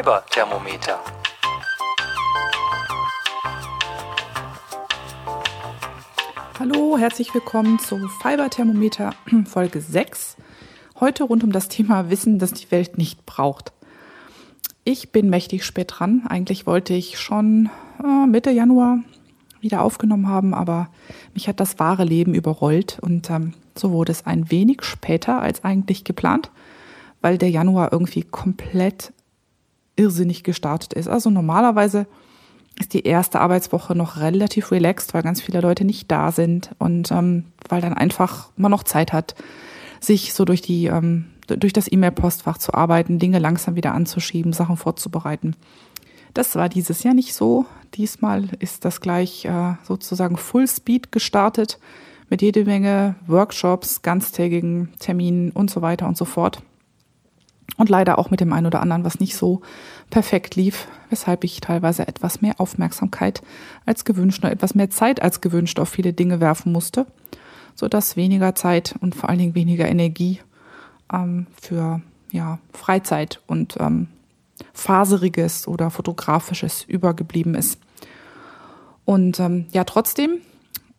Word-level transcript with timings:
Fiber-Thermometer. 0.00 0.98
Hallo, 6.58 6.96
herzlich 6.96 7.34
willkommen 7.34 7.78
zu 7.78 8.08
Fiber-Thermometer 8.22 9.12
Folge 9.44 9.82
6. 9.82 10.38
Heute 11.00 11.24
rund 11.24 11.44
um 11.44 11.52
das 11.52 11.68
Thema 11.68 12.08
Wissen, 12.08 12.38
das 12.38 12.54
die 12.54 12.70
Welt 12.70 12.96
nicht 12.96 13.26
braucht. 13.26 13.74
Ich 14.84 15.12
bin 15.12 15.28
mächtig 15.28 15.66
spät 15.66 15.92
dran. 15.98 16.22
Eigentlich 16.26 16.66
wollte 16.66 16.94
ich 16.94 17.18
schon 17.18 17.68
äh, 18.02 18.26
Mitte 18.26 18.52
Januar 18.52 19.00
wieder 19.60 19.82
aufgenommen 19.82 20.28
haben, 20.28 20.54
aber 20.54 20.88
mich 21.34 21.46
hat 21.46 21.60
das 21.60 21.78
wahre 21.78 22.04
Leben 22.04 22.32
überrollt 22.32 22.98
und 23.02 23.28
ähm, 23.28 23.52
so 23.76 23.90
wurde 23.90 24.12
es 24.12 24.24
ein 24.24 24.50
wenig 24.50 24.82
später 24.82 25.42
als 25.42 25.62
eigentlich 25.62 26.04
geplant, 26.04 26.50
weil 27.20 27.36
der 27.36 27.50
Januar 27.50 27.92
irgendwie 27.92 28.22
komplett 28.22 29.12
irrsinnig 30.00 30.42
gestartet 30.42 30.94
ist. 30.94 31.08
Also 31.08 31.28
normalerweise 31.30 32.06
ist 32.78 32.94
die 32.94 33.04
erste 33.04 33.40
Arbeitswoche 33.40 33.94
noch 33.94 34.16
relativ 34.16 34.70
relaxed, 34.70 35.12
weil 35.12 35.22
ganz 35.22 35.42
viele 35.42 35.60
Leute 35.60 35.84
nicht 35.84 36.10
da 36.10 36.32
sind 36.32 36.70
und 36.78 37.10
ähm, 37.12 37.44
weil 37.68 37.82
dann 37.82 37.92
einfach 37.92 38.48
man 38.56 38.70
noch 38.70 38.84
Zeit 38.84 39.12
hat, 39.12 39.34
sich 40.00 40.32
so 40.32 40.44
durch 40.46 40.62
die 40.62 40.86
ähm, 40.86 41.26
durch 41.46 41.72
das 41.72 41.90
E-Mail-Postfach 41.90 42.58
zu 42.58 42.74
arbeiten, 42.74 43.18
Dinge 43.18 43.40
langsam 43.40 43.74
wieder 43.74 43.92
anzuschieben, 43.92 44.52
Sachen 44.52 44.76
vorzubereiten. 44.76 45.56
Das 46.32 46.54
war 46.54 46.68
dieses 46.68 47.02
Jahr 47.02 47.12
nicht 47.12 47.34
so. 47.34 47.66
Diesmal 47.94 48.50
ist 48.60 48.84
das 48.84 49.00
gleich 49.00 49.44
äh, 49.44 49.74
sozusagen 49.82 50.36
Full 50.36 50.68
Speed 50.68 51.10
gestartet 51.10 51.80
mit 52.28 52.40
jede 52.40 52.64
Menge 52.64 53.16
Workshops, 53.26 54.02
ganztägigen 54.02 54.90
Terminen 55.00 55.50
und 55.50 55.70
so 55.70 55.82
weiter 55.82 56.06
und 56.06 56.16
so 56.16 56.24
fort. 56.24 56.62
Und 57.76 57.88
leider 57.88 58.18
auch 58.18 58.30
mit 58.30 58.40
dem 58.40 58.52
einen 58.52 58.66
oder 58.66 58.80
anderen, 58.80 59.04
was 59.04 59.20
nicht 59.20 59.36
so 59.36 59.62
perfekt 60.10 60.56
lief, 60.56 60.88
weshalb 61.08 61.44
ich 61.44 61.60
teilweise 61.60 62.06
etwas 62.06 62.42
mehr 62.42 62.54
Aufmerksamkeit 62.58 63.42
als 63.86 64.04
gewünscht 64.04 64.42
oder 64.42 64.52
etwas 64.52 64.74
mehr 64.74 64.90
Zeit 64.90 65.22
als 65.22 65.40
gewünscht 65.40 65.78
auf 65.78 65.88
viele 65.88 66.12
Dinge 66.12 66.40
werfen 66.40 66.72
musste, 66.72 67.06
sodass 67.74 68.16
weniger 68.16 68.54
Zeit 68.54 68.94
und 69.00 69.14
vor 69.14 69.28
allen 69.28 69.38
Dingen 69.38 69.54
weniger 69.54 69.88
Energie 69.88 70.40
ähm, 71.12 71.46
für 71.60 72.00
ja, 72.32 72.58
Freizeit 72.72 73.40
und 73.46 73.76
ähm, 73.80 74.08
faseriges 74.72 75.66
oder 75.66 75.90
fotografisches 75.90 76.84
übergeblieben 76.84 77.54
ist. 77.54 77.78
Und 79.04 79.40
ähm, 79.40 79.66
ja, 79.72 79.84
trotzdem 79.84 80.38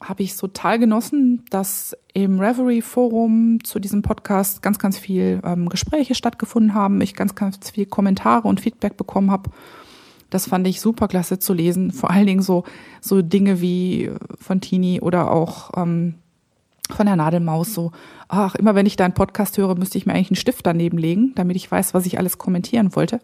habe 0.02 0.23
ich 0.23 0.35
total 0.35 0.80
genossen, 0.80 1.44
dass 1.49 1.95
im 2.13 2.39
Reverie 2.39 2.81
Forum 2.81 3.63
zu 3.63 3.80
diesem 3.80 4.02
Podcast 4.02 4.61
ganz, 4.61 4.80
ganz 4.80 4.97
viel 4.97 5.41
ähm, 5.44 5.69
Gespräche 5.69 6.16
stattgefunden 6.16 6.73
haben, 6.73 6.99
ich 7.02 7.13
ganz, 7.13 7.35
ganz 7.35 7.69
viel 7.69 7.85
Kommentare 7.85 8.47
und 8.47 8.59
Feedback 8.59 8.97
bekommen 8.97 9.31
habe. 9.31 9.49
Das 10.29 10.47
fand 10.47 10.66
ich 10.67 10.81
super 10.81 11.07
klasse 11.07 11.39
zu 11.39 11.53
lesen. 11.53 11.91
Vor 11.91 12.09
allen 12.09 12.25
Dingen 12.25 12.41
so, 12.41 12.63
so 13.02 13.22
Dinge 13.22 13.61
wie 13.61 14.09
von 14.39 14.61
Tini 14.61 15.02
oder 15.02 15.31
auch 15.31 15.72
ähm, 15.75 16.16
von 16.89 17.05
der 17.05 17.16
Nadelmaus 17.16 17.73
so, 17.73 17.91
ach, 18.27 18.55
immer 18.55 18.75
wenn 18.75 18.85
ich 18.85 18.95
da 18.95 19.05
einen 19.05 19.13
Podcast 19.13 19.57
höre, 19.57 19.75
müsste 19.75 19.97
ich 19.97 20.05
mir 20.05 20.13
eigentlich 20.13 20.31
einen 20.31 20.38
Stift 20.38 20.66
daneben 20.66 20.97
legen, 20.97 21.33
damit 21.35 21.55
ich 21.55 21.69
weiß, 21.69 21.94
was 21.94 22.05
ich 22.05 22.17
alles 22.17 22.38
kommentieren 22.38 22.95
wollte. 22.95 23.19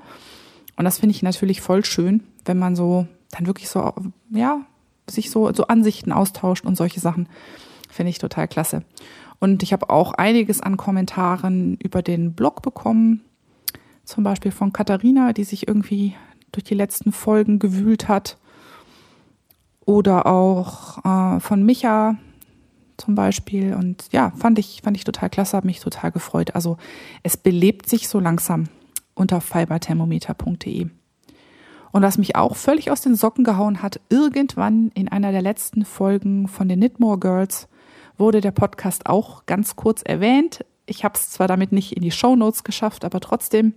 Und 0.76 0.86
das 0.86 1.00
finde 1.00 1.16
ich 1.16 1.24
natürlich 1.24 1.62
voll 1.62 1.84
schön, 1.84 2.24
wenn 2.46 2.60
man 2.60 2.76
so 2.76 3.08
dann 3.32 3.48
wirklich 3.48 3.70
so, 3.70 3.94
ja, 4.30 4.62
sich 5.10 5.30
so, 5.32 5.52
so 5.54 5.68
Ansichten 5.68 6.12
austauscht 6.12 6.66
und 6.66 6.76
solche 6.76 7.00
Sachen. 7.00 7.28
Finde 7.90 8.10
ich 8.10 8.20
total 8.20 8.48
klasse. 8.48 8.84
Und 9.40 9.64
ich 9.64 9.74
habe 9.74 9.90
auch 9.90 10.14
einiges 10.14 10.62
an 10.62 10.78
Kommentaren 10.78 11.78
über 11.78 12.02
den 12.02 12.34
Blog 12.34 12.62
bekommen. 12.62 13.22
Zum 14.04 14.24
Beispiel 14.24 14.52
von 14.52 14.74
Katharina, 14.74 15.34
die 15.34 15.44
sich 15.44 15.68
irgendwie 15.68 16.16
durch 16.52 16.64
die 16.64 16.76
letzten 16.76 17.12
Folgen 17.12 17.60
gewühlt 17.60 18.08
hat. 18.08 18.38
Oder 19.86 20.26
auch 20.26 21.04
äh, 21.06 21.40
von 21.40 21.64
Micha 21.64 22.18
zum 22.98 23.16
Beispiel. 23.16 23.74
Und 23.74 24.06
ja, 24.12 24.32
fand 24.36 24.60
ich, 24.60 24.82
fand 24.84 24.98
ich 24.98 25.04
total 25.04 25.30
klasse, 25.30 25.56
habe 25.56 25.68
mich 25.68 25.80
total 25.80 26.12
gefreut. 26.12 26.56
Also 26.56 26.78
es 27.24 27.38
belebt 27.38 27.88
sich 27.88 28.10
so 28.10 28.20
langsam 28.20 28.70
unter 29.14 29.40
fiberthermometer.de. 29.40 30.88
Und 31.98 32.04
was 32.04 32.20
mich 32.20 32.36
auch 32.36 32.56
völlig 32.56 32.92
aus 32.92 33.02
den 33.02 33.16
Socken 33.16 33.44
gehauen 33.44 33.82
hat, 33.82 34.00
irgendwann 34.10 34.92
in 34.94 35.08
einer 35.08 35.32
der 35.32 35.42
letzten 35.42 35.84
Folgen 35.84 36.48
von 36.48 36.70
den 36.70 36.78
Knitmore 36.78 37.18
Girls 37.18 37.68
wurde 38.20 38.40
der 38.40 38.52
Podcast 38.52 39.08
auch 39.08 39.48
ganz 39.48 39.76
kurz 39.76 40.04
erwähnt. 40.04 40.64
Ich 40.86 41.04
habe 41.04 41.16
es 41.16 41.32
zwar 41.32 41.48
damit 41.48 41.72
nicht 41.72 41.94
in 41.94 42.04
die 42.04 42.12
Show 42.12 42.36
Notes 42.36 42.64
geschafft, 42.64 43.04
aber 43.04 43.20
trotzdem, 43.20 43.74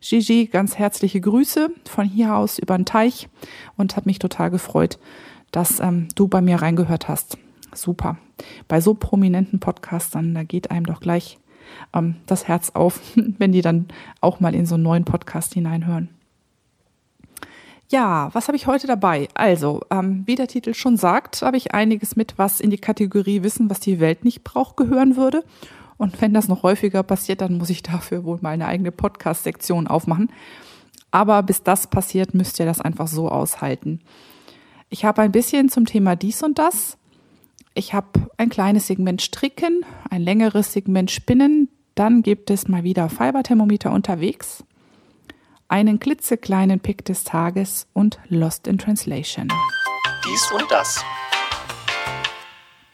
Gigi, 0.00 0.46
ganz 0.46 0.78
herzliche 0.78 1.20
Grüße 1.20 1.68
von 1.84 2.06
hier 2.06 2.36
aus 2.36 2.58
über 2.58 2.74
den 2.74 2.86
Teich 2.86 3.28
und 3.76 3.96
hat 3.96 4.06
mich 4.06 4.18
total 4.18 4.48
gefreut, 4.48 4.98
dass 5.50 5.78
ähm, 5.78 6.08
du 6.14 6.26
bei 6.26 6.40
mir 6.40 6.62
reingehört 6.62 7.06
hast. 7.06 7.36
Super. 7.74 8.16
Bei 8.66 8.80
so 8.80 8.94
prominenten 8.94 9.60
Podcastern, 9.60 10.32
da 10.34 10.42
geht 10.42 10.70
einem 10.70 10.86
doch 10.86 11.00
gleich 11.00 11.36
ähm, 11.92 12.14
das 12.24 12.48
Herz 12.48 12.70
auf, 12.70 13.02
wenn 13.14 13.52
die 13.52 13.60
dann 13.60 13.88
auch 14.22 14.40
mal 14.40 14.54
in 14.54 14.64
so 14.64 14.76
einen 14.76 14.84
neuen 14.84 15.04
Podcast 15.04 15.52
hineinhören. 15.52 16.08
Ja, 17.90 18.28
was 18.34 18.48
habe 18.48 18.56
ich 18.56 18.66
heute 18.66 18.86
dabei? 18.86 19.28
Also, 19.32 19.80
ähm, 19.90 20.22
wie 20.26 20.34
der 20.34 20.46
Titel 20.46 20.74
schon 20.74 20.98
sagt, 20.98 21.40
habe 21.40 21.56
ich 21.56 21.72
einiges 21.72 22.16
mit, 22.16 22.36
was 22.36 22.60
in 22.60 22.68
die 22.68 22.76
Kategorie 22.76 23.42
Wissen, 23.42 23.70
was 23.70 23.80
die 23.80 23.98
Welt 23.98 24.26
nicht 24.26 24.44
braucht, 24.44 24.76
gehören 24.76 25.16
würde. 25.16 25.42
Und 25.96 26.20
wenn 26.20 26.34
das 26.34 26.48
noch 26.48 26.62
häufiger 26.62 27.02
passiert, 27.02 27.40
dann 27.40 27.56
muss 27.56 27.70
ich 27.70 27.82
dafür 27.82 28.24
wohl 28.24 28.38
mal 28.42 28.50
eine 28.50 28.66
eigene 28.66 28.92
Podcast-Sektion 28.92 29.86
aufmachen. 29.86 30.30
Aber 31.10 31.42
bis 31.42 31.62
das 31.62 31.86
passiert, 31.86 32.34
müsst 32.34 32.60
ihr 32.60 32.66
das 32.66 32.82
einfach 32.82 33.08
so 33.08 33.30
aushalten. 33.30 34.00
Ich 34.90 35.06
habe 35.06 35.22
ein 35.22 35.32
bisschen 35.32 35.70
zum 35.70 35.86
Thema 35.86 36.14
dies 36.14 36.42
und 36.42 36.58
das. 36.58 36.98
Ich 37.72 37.94
habe 37.94 38.28
ein 38.36 38.50
kleines 38.50 38.86
Segment 38.86 39.22
Stricken, 39.22 39.84
ein 40.10 40.20
längeres 40.20 40.74
Segment 40.74 41.10
Spinnen. 41.10 41.70
Dann 41.94 42.20
gibt 42.20 42.50
es 42.50 42.68
mal 42.68 42.84
wieder 42.84 43.08
Fiberthermometer 43.08 43.92
unterwegs 43.92 44.62
einen 45.68 46.00
klitzekleinen 46.00 46.80
Pick 46.80 47.04
des 47.04 47.24
Tages 47.24 47.86
und 47.92 48.18
Lost 48.28 48.66
in 48.66 48.78
Translation. 48.78 49.48
Dies 50.26 50.50
und 50.52 50.70
das. 50.70 51.04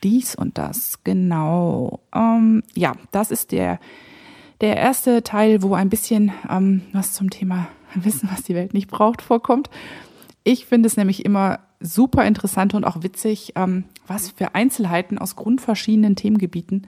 Dies 0.03 0.35
und 0.35 0.59
das, 0.59 0.99
genau. 1.05 2.01
Ähm, 2.15 2.63
ja, 2.75 2.93
das 3.13 3.31
ist 3.31 3.53
der, 3.53 3.79
der 4.61 4.77
erste 4.77 5.23
Teil, 5.23 5.63
wo 5.63 5.75
ein 5.75 5.89
bisschen 5.89 6.33
ähm, 6.51 6.83
was 6.93 7.15
zum 7.15 7.31
Thema 7.31 7.69
Wissen, 7.95 8.29
was 8.31 8.43
die 8.43 8.55
Welt 8.55 8.75
nicht 8.75 8.91
braucht, 8.91 9.23
vorkommt. 9.23 9.71
Ich 10.43 10.67
finde 10.67 10.89
es 10.89 10.97
nämlich 10.97 11.25
immer 11.25 11.61
super 11.81 12.27
interessant 12.27 12.75
und 12.75 12.85
auch 12.85 13.03
witzig, 13.03 13.53
ähm, 13.57 13.85
was 14.07 14.31
für 14.31 14.55
Einzelheiten 14.55 15.19
aus 15.19 15.37
grundverschiedenen 15.37 16.17
Themengebieten 16.17 16.87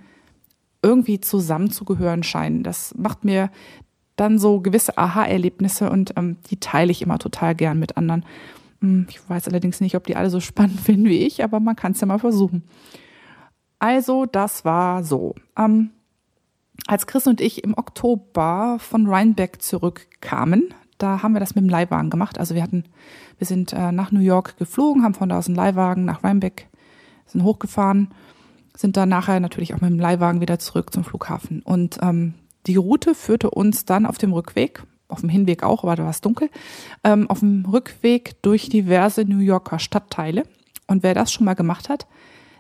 irgendwie 0.83 1.21
zusammenzugehören 1.21 2.23
scheinen. 2.23 2.63
Das 2.63 2.95
macht 2.97 3.25
mir 3.25 3.51
dann 4.17 4.39
so 4.39 4.61
gewisse 4.61 4.97
Aha-Erlebnisse 4.99 5.91
und 5.91 6.15
ähm, 6.17 6.39
die 6.51 6.59
teile 6.59 6.91
ich 6.91 7.03
immer 7.03 7.19
total 7.19 7.55
gern 7.55 7.79
mit 7.79 7.97
anderen. 7.97 8.25
Hm, 8.81 9.07
ich 9.09 9.29
weiß 9.29 9.49
allerdings 9.49 9.81
nicht, 9.81 9.95
ob 9.95 10.05
die 10.05 10.17
alle 10.17 10.31
so 10.31 10.41
spannend 10.41 10.81
finden 10.81 11.07
wie 11.07 11.27
ich, 11.27 11.45
aber 11.45 11.61
man 11.61 11.77
kann 11.77 11.93
es 11.93 12.01
ja 12.01 12.07
mal 12.07 12.19
versuchen. 12.19 12.65
Also, 13.79 14.25
das 14.25 14.65
war 14.65 15.05
so. 15.05 15.35
Ähm, 15.57 15.91
als 16.87 17.07
Chris 17.07 17.27
und 17.27 17.41
ich 17.41 17.65
im 17.65 17.77
Oktober 17.77 18.77
von 18.79 19.07
Rhinebeck 19.07 19.61
zurückkamen, 19.63 20.75
da 20.99 21.23
haben 21.23 21.33
wir 21.33 21.41
das 21.41 21.55
mit 21.55 21.65
dem 21.65 21.71
Leihwagen 21.71 22.11
gemacht. 22.11 22.39
Also 22.39 22.55
wir 22.55 22.63
hatten, 22.63 22.85
wir 23.39 23.47
sind 23.47 23.73
äh, 23.73 23.93
nach 23.93 24.13
New 24.13 24.21
York 24.21 24.57
geflogen, 24.57 25.03
haben 25.03 25.15
von 25.15 25.29
da 25.29 25.39
aus 25.39 25.47
einen 25.47 25.57
Leihwagen 25.57 26.05
nach 26.05 26.25
Rhinebeck, 26.25 26.69
sind 27.27 27.43
hochgefahren, 27.43 28.09
sind 28.75 28.97
dann 28.97 29.09
nachher 29.09 29.41
natürlich 29.41 29.75
auch 29.75 29.81
mit 29.81 29.91
dem 29.91 29.99
Leihwagen 29.99 30.41
wieder 30.41 30.59
zurück 30.59 30.93
zum 30.93 31.05
Flughafen. 31.05 31.63
Und 31.63 31.99
ähm, 32.03 32.35
die 32.67 32.77
Route 32.77 33.15
führte 33.15 33.51
uns 33.51 33.85
dann 33.85 34.07
auf 34.07 34.19
dem 34.19 34.33
Rückweg, 34.33 34.83
auf 35.09 35.21
dem 35.21 35.29
Hinweg 35.29 35.63
auch, 35.63 35.85
aber 35.85 35.97
da 35.97 36.05
war 36.05 36.11
es 36.11 36.21
dunkel, 36.21 36.51
ähm, 37.05 37.31
auf 37.31 37.41
dem 37.41 37.65
Rückweg 37.65 38.41
durch 38.43 38.69
diverse 38.69 39.25
New 39.25 39.39
Yorker 39.39 39.79
Stadtteile. 39.79 40.45
Und 40.87 41.03
wer 41.03 41.15
das 41.15 41.33
schon 41.33 41.45
mal 41.45 41.55
gemacht 41.55 41.89
hat, 41.89 42.07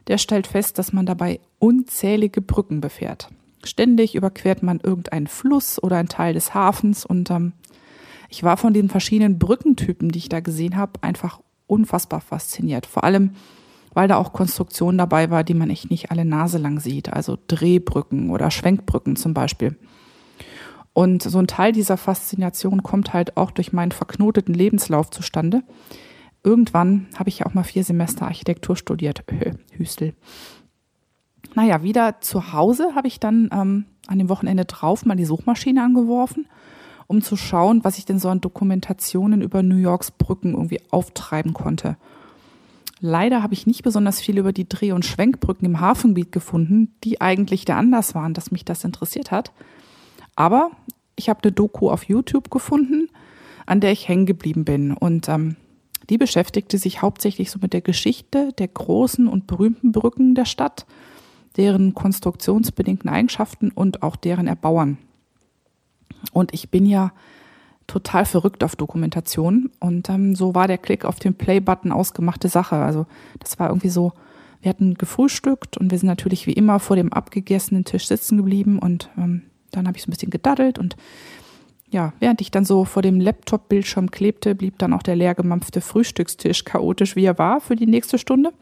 der 0.08 0.18
stellt 0.18 0.46
fest, 0.46 0.78
dass 0.78 0.92
man 0.92 1.06
dabei 1.06 1.40
unzählige 1.58 2.40
Brücken 2.40 2.80
befährt. 2.80 3.28
Ständig 3.64 4.14
überquert 4.14 4.62
man 4.62 4.80
irgendeinen 4.80 5.26
Fluss 5.26 5.82
oder 5.82 5.96
einen 5.96 6.08
Teil 6.08 6.34
des 6.34 6.54
Hafens 6.54 7.04
und 7.04 7.30
ähm, 7.30 7.52
ich 8.28 8.42
war 8.42 8.56
von 8.56 8.72
den 8.72 8.88
verschiedenen 8.88 9.38
Brückentypen, 9.38 10.10
die 10.10 10.18
ich 10.18 10.28
da 10.28 10.40
gesehen 10.40 10.76
habe, 10.76 11.02
einfach 11.02 11.40
unfassbar 11.66 12.20
fasziniert. 12.20 12.86
Vor 12.86 13.04
allem, 13.04 13.30
weil 13.94 14.08
da 14.08 14.16
auch 14.16 14.32
Konstruktionen 14.32 14.98
dabei 14.98 15.30
war, 15.30 15.44
die 15.44 15.54
man 15.54 15.70
echt 15.70 15.90
nicht 15.90 16.10
alle 16.10 16.24
Nase 16.24 16.58
lang 16.58 16.80
sieht. 16.80 17.12
Also 17.12 17.38
Drehbrücken 17.48 18.30
oder 18.30 18.50
Schwenkbrücken 18.50 19.16
zum 19.16 19.32
Beispiel. 19.32 19.76
Und 20.96 21.22
so 21.22 21.38
ein 21.38 21.46
Teil 21.46 21.72
dieser 21.72 21.98
Faszination 21.98 22.82
kommt 22.82 23.12
halt 23.12 23.36
auch 23.36 23.50
durch 23.50 23.74
meinen 23.74 23.92
verknoteten 23.92 24.54
Lebenslauf 24.54 25.10
zustande. 25.10 25.62
Irgendwann 26.42 27.08
habe 27.18 27.28
ich 27.28 27.40
ja 27.40 27.46
auch 27.46 27.52
mal 27.52 27.64
vier 27.64 27.84
Semester 27.84 28.24
Architektur 28.24 28.76
studiert. 28.76 29.22
Hüstel. 29.72 30.14
Naja, 31.54 31.82
wieder 31.82 32.22
zu 32.22 32.54
Hause 32.54 32.94
habe 32.94 33.08
ich 33.08 33.20
dann 33.20 33.50
ähm, 33.52 33.84
an 34.06 34.18
dem 34.18 34.30
Wochenende 34.30 34.64
drauf 34.64 35.04
mal 35.04 35.16
die 35.16 35.26
Suchmaschine 35.26 35.82
angeworfen 35.82 36.46
um 37.08 37.22
zu 37.22 37.36
schauen, 37.36 37.84
was 37.84 37.98
ich 37.98 38.04
denn 38.04 38.18
so 38.18 38.28
an 38.30 38.40
Dokumentationen 38.40 39.40
über 39.40 39.62
New 39.62 39.76
Yorks 39.76 40.10
Brücken 40.10 40.54
irgendwie 40.54 40.80
auftreiben 40.90 41.52
konnte. 41.52 41.96
Leider 42.98 43.44
habe 43.44 43.54
ich 43.54 43.64
nicht 43.64 43.84
besonders 43.84 44.20
viel 44.20 44.38
über 44.38 44.52
die 44.52 44.68
Dreh- 44.68 44.90
und 44.90 45.04
Schwenkbrücken 45.04 45.66
im 45.66 45.78
Hafengebiet 45.78 46.32
gefunden, 46.32 46.96
die 47.04 47.20
eigentlich 47.20 47.64
der 47.64 47.76
Anlass 47.76 48.16
waren, 48.16 48.34
dass 48.34 48.50
mich 48.50 48.64
das 48.64 48.82
interessiert 48.82 49.30
hat. 49.30 49.52
Aber 50.36 50.70
ich 51.16 51.28
habe 51.28 51.42
eine 51.42 51.52
Doku 51.52 51.90
auf 51.90 52.04
YouTube 52.04 52.50
gefunden, 52.50 53.08
an 53.64 53.80
der 53.80 53.92
ich 53.92 54.06
hängen 54.06 54.26
geblieben 54.26 54.64
bin. 54.64 54.92
Und 54.92 55.28
ähm, 55.28 55.56
die 56.08 56.18
beschäftigte 56.18 56.78
sich 56.78 57.02
hauptsächlich 57.02 57.50
so 57.50 57.58
mit 57.60 57.72
der 57.72 57.80
Geschichte 57.80 58.52
der 58.52 58.68
großen 58.68 59.26
und 59.26 59.46
berühmten 59.46 59.92
Brücken 59.92 60.34
der 60.34 60.44
Stadt, 60.44 60.86
deren 61.56 61.94
konstruktionsbedingten 61.94 63.10
Eigenschaften 63.10 63.70
und 63.70 64.02
auch 64.02 64.14
deren 64.14 64.46
Erbauern. 64.46 64.98
Und 66.32 66.54
ich 66.54 66.70
bin 66.70 66.86
ja 66.86 67.12
total 67.86 68.24
verrückt 68.24 68.62
auf 68.62 68.76
Dokumentation. 68.76 69.70
Und 69.80 70.08
ähm, 70.10 70.34
so 70.34 70.54
war 70.54 70.68
der 70.68 70.78
Klick 70.78 71.04
auf 71.04 71.18
den 71.18 71.34
Play-Button 71.34 71.92
ausgemachte 71.92 72.48
Sache. 72.48 72.76
Also 72.76 73.06
das 73.38 73.58
war 73.58 73.68
irgendwie 73.68 73.88
so, 73.88 74.12
wir 74.60 74.70
hatten 74.70 74.94
gefrühstückt 74.94 75.76
und 75.76 75.90
wir 75.90 75.98
sind 75.98 76.08
natürlich 76.08 76.46
wie 76.46 76.52
immer 76.52 76.78
vor 76.78 76.96
dem 76.96 77.12
abgegessenen 77.12 77.84
Tisch 77.84 78.06
sitzen 78.06 78.36
geblieben 78.36 78.78
und 78.78 79.10
ähm, 79.16 79.42
dann 79.76 79.86
habe 79.86 79.96
ich 79.96 80.02
so 80.02 80.08
ein 80.08 80.12
bisschen 80.12 80.30
gedaddelt 80.30 80.78
und 80.78 80.96
ja, 81.88 82.12
während 82.18 82.40
ich 82.40 82.50
dann 82.50 82.64
so 82.64 82.84
vor 82.84 83.02
dem 83.02 83.20
Laptop-Bildschirm 83.20 84.10
klebte, 84.10 84.54
blieb 84.54 84.78
dann 84.78 84.92
auch 84.92 85.02
der 85.02 85.16
leergemampfte 85.16 85.80
Frühstückstisch 85.80 86.64
chaotisch, 86.64 87.14
wie 87.14 87.24
er 87.24 87.38
war, 87.38 87.60
für 87.60 87.76
die 87.76 87.86
nächste 87.86 88.18
Stunde. 88.18 88.52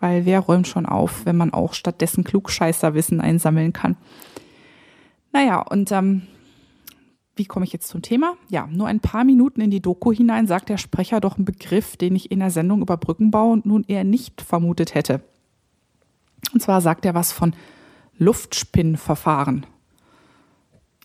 Weil 0.00 0.24
wer 0.24 0.40
räumt 0.40 0.66
schon 0.66 0.86
auf, 0.86 1.26
wenn 1.26 1.36
man 1.36 1.52
auch 1.52 1.74
stattdessen 1.74 2.24
Klugscheißerwissen 2.24 3.20
einsammeln 3.20 3.72
kann? 3.72 3.96
Naja, 5.32 5.60
und 5.60 5.92
ähm, 5.92 6.22
wie 7.34 7.44
komme 7.44 7.66
ich 7.66 7.72
jetzt 7.72 7.88
zum 7.88 8.00
Thema? 8.00 8.34
Ja, 8.48 8.66
nur 8.66 8.86
ein 8.86 9.00
paar 9.00 9.24
Minuten 9.24 9.60
in 9.60 9.70
die 9.70 9.82
Doku 9.82 10.12
hinein 10.12 10.46
sagt 10.46 10.70
der 10.70 10.78
Sprecher 10.78 11.20
doch 11.20 11.36
einen 11.36 11.44
Begriff, 11.44 11.98
den 11.98 12.16
ich 12.16 12.30
in 12.30 12.40
der 12.40 12.50
Sendung 12.50 12.80
über 12.80 12.96
Brückenbau 12.96 13.56
nun 13.56 13.84
eher 13.86 14.04
nicht 14.04 14.40
vermutet 14.40 14.94
hätte. 14.94 15.20
Und 16.54 16.60
zwar 16.60 16.80
sagt 16.80 17.04
er 17.04 17.14
was 17.14 17.32
von 17.32 17.54
Luftspinnverfahren. 18.18 19.66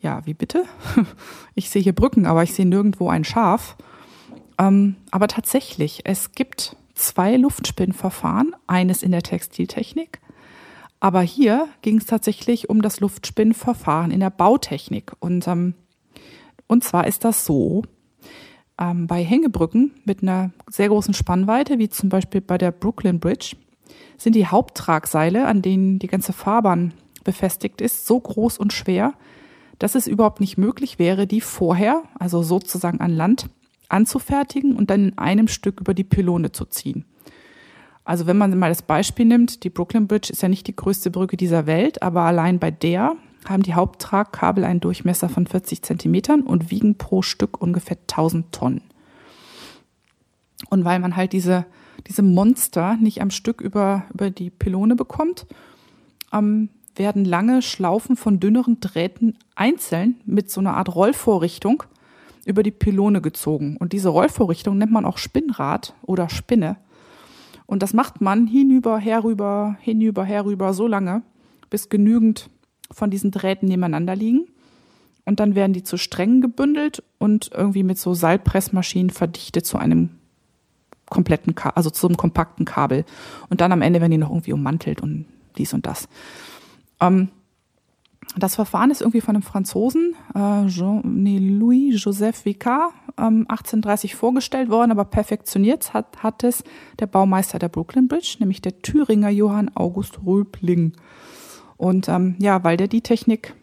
Ja, 0.02 0.26
wie 0.26 0.34
bitte? 0.34 0.66
Ich 1.54 1.70
sehe 1.70 1.82
hier 1.82 1.94
Brücken, 1.94 2.26
aber 2.26 2.44
ich 2.44 2.54
sehe 2.54 2.66
nirgendwo 2.66 3.10
ein 3.10 3.24
Schaf. 3.24 3.76
Ähm, 4.58 4.96
aber 5.12 5.28
tatsächlich, 5.28 6.02
es 6.06 6.32
gibt 6.32 6.76
zwei 6.96 7.36
Luftspinnverfahren, 7.36 8.56
eines 8.68 9.04
in 9.04 9.12
der 9.12 9.22
Textiltechnik. 9.22 10.20
Aber 11.00 11.22
hier 11.22 11.68
ging 11.82 11.98
es 11.98 12.06
tatsächlich 12.06 12.70
um 12.70 12.82
das 12.82 13.00
Luftspinnverfahren 13.00 14.12
in 14.12 14.22
der 14.22 14.30
Bautechnik. 14.30 15.14
Und 15.20 15.48
ähm, 15.48 15.76
und 16.68 16.86
zwar 16.86 17.06
ist 17.06 17.26
das 17.26 17.46
so, 17.46 17.84
ähm, 18.80 19.06
bei 19.06 19.22
Hängebrücken 19.22 19.92
mit 20.06 20.22
einer 20.24 20.52
sehr 20.68 20.88
großen 20.88 21.14
Spannweite, 21.14 21.80
wie 21.80 21.90
zum 21.90 22.08
Beispiel 22.08 22.40
bei 22.40 22.58
der 22.58 22.72
Brooklyn 22.72 23.20
Bridge, 23.20 23.58
sind 24.18 24.38
die 24.38 24.48
Haupttragseile, 24.48 25.48
an 25.48 25.62
denen 25.62 26.00
die 26.00 26.08
ganze 26.08 26.32
Fahrbahn 26.32 26.94
befestigt 27.26 27.82
ist, 27.82 28.08
so 28.08 28.20
groß 28.20 28.58
und 28.58 28.72
schwer, 28.72 29.14
dass 29.82 29.96
es 29.96 30.06
überhaupt 30.06 30.42
nicht 30.42 30.60
möglich 30.60 31.00
wäre, 31.00 31.26
die 31.26 31.42
vorher, 31.42 32.04
also 32.20 32.44
sozusagen 32.44 33.02
an 33.02 33.10
Land, 33.10 33.50
anzufertigen 33.90 34.76
und 34.76 34.92
dann 34.92 35.10
in 35.10 35.18
einem 35.18 35.48
Stück 35.48 35.82
über 35.82 35.96
die 35.96 36.04
Pylone 36.04 36.52
zu 36.52 36.66
ziehen. 36.66 37.06
Also 38.04 38.28
wenn 38.28 38.38
man 38.38 38.56
mal 38.60 38.70
das 38.70 38.84
Beispiel 38.84 39.26
nimmt, 39.26 39.64
die 39.64 39.72
Brooklyn 39.72 40.06
Bridge 40.06 40.32
ist 40.32 40.44
ja 40.44 40.50
nicht 40.50 40.68
die 40.68 40.76
größte 40.76 41.10
Brücke 41.10 41.36
dieser 41.36 41.66
Welt, 41.66 42.04
aber 42.04 42.22
allein 42.22 42.60
bei 42.60 42.70
der 42.70 43.16
haben 43.46 43.64
die 43.64 43.74
Haupttragkabel 43.74 44.66
einen 44.66 44.82
Durchmesser 44.82 45.30
von 45.30 45.48
40 45.48 45.82
Zentimetern 45.82 46.42
und 46.42 46.70
wiegen 46.70 47.00
pro 47.00 47.24
Stück 47.24 47.60
ungefähr 47.60 47.98
1000 47.98 48.52
Tonnen. 48.52 48.84
Und 50.70 50.86
weil 50.86 51.00
man 51.00 51.16
halt 51.16 51.34
diese, 51.34 51.66
diese 52.06 52.22
Monster 52.22 52.98
nicht 52.98 53.20
am 53.20 53.32
Stück 53.32 53.62
über, 53.62 54.04
über 54.14 54.30
die 54.30 54.52
Pylone 54.52 54.96
bekommt, 54.96 55.48
ähm, 56.32 56.70
werden 56.96 57.26
lange 57.26 57.62
Schlaufen 57.62 58.16
von 58.16 58.40
dünneren 58.40 58.80
Drähten 58.80 59.38
einzeln 59.56 60.16
mit 60.26 60.52
so 60.52 60.60
einer 60.60 60.76
Art 60.76 60.94
Rollvorrichtung 60.94 61.84
über 62.46 62.64
die 62.64 62.72
Pylone 62.72 63.22
gezogen. 63.22 63.78
Und 63.78 63.94
diese 63.94 64.10
Rollvorrichtung 64.10 64.78
nennt 64.78 64.92
man 64.92 65.06
auch 65.06 65.18
Spinnrad 65.18 65.94
oder 66.02 66.30
Spinne. 66.30 66.78
Und 67.66 67.84
das 67.84 67.94
macht 67.94 68.20
man 68.20 68.48
hinüber, 68.48 68.98
herüber, 68.98 69.78
hinüber, 69.80 70.26
herüber 70.26 70.74
so 70.74 70.88
lange, 70.88 71.22
bis 71.70 71.90
genügend 71.90 72.50
von 72.92 73.10
diesen 73.10 73.32
Drähten 73.32 73.68
nebeneinander 73.68 74.16
liegen. 74.16 74.48
Und 75.24 75.40
dann 75.40 75.56
werden 75.56 75.74
die 75.74 75.84
zu 75.84 75.98
Strängen 75.98 76.42
gebündelt 76.42 77.04
und 77.20 77.52
irgendwie 77.54 77.84
mit 77.84 77.98
so 77.98 78.14
Seilpressmaschinen 78.14 79.12
verdichtet 79.12 79.66
zu 79.66 79.78
einem 79.78 80.10
kompletten, 81.10 81.56
Ka 81.56 81.70
also 81.70 81.90
zu 81.90 82.08
einem 82.08 82.18
kompakten 82.18 82.66
Kabel. 82.66 83.06
Und 83.50 83.62
dann 83.62 83.72
am 83.72 83.82
Ende 83.82 84.02
werden 84.02 84.12
die 84.12 84.18
noch 84.18 84.32
irgendwie 84.32 84.54
ummantelt 84.54 85.02
und 85.02 85.26
dies 85.58 85.74
und 85.74 85.86
das. 85.86 86.08
Ähm, 87.02 87.30
das 88.38 88.56
Verfahren 88.56 88.92
ist 88.92 89.02
irgendwie 89.02 89.22
von 89.22 89.36
einem 89.36 89.44
Franzosen, 89.44 90.16
äh, 90.34 90.68
Jean, 90.68 91.02
nee, 91.04 91.38
Louis 91.38 92.02
Joseph 92.02 92.46
Vicard, 92.46 92.94
ähm, 93.18 93.46
1830 93.50 94.16
vorgestellt 94.16 94.70
worden, 94.70 94.92
aber 94.92 95.06
perfektioniert 95.06 95.94
hat, 95.94 96.24
hat 96.24 96.44
es 96.44 96.64
der 97.00 97.08
Baumeister 97.08 97.60
der 97.60 97.68
Brooklyn 97.68 98.08
Bridge, 98.08 98.38
nämlich 98.40 98.62
der 98.62 98.82
Thüringer 98.82 99.30
Johann 99.30 99.72
August 99.76 100.20
Röbling. 100.26 100.94
Und 101.78 102.08
ähm, 102.08 102.36
ja, 102.40 102.64
weil 102.64 102.78
der 102.78 102.88
die 102.88 103.02
Technik 103.02 103.54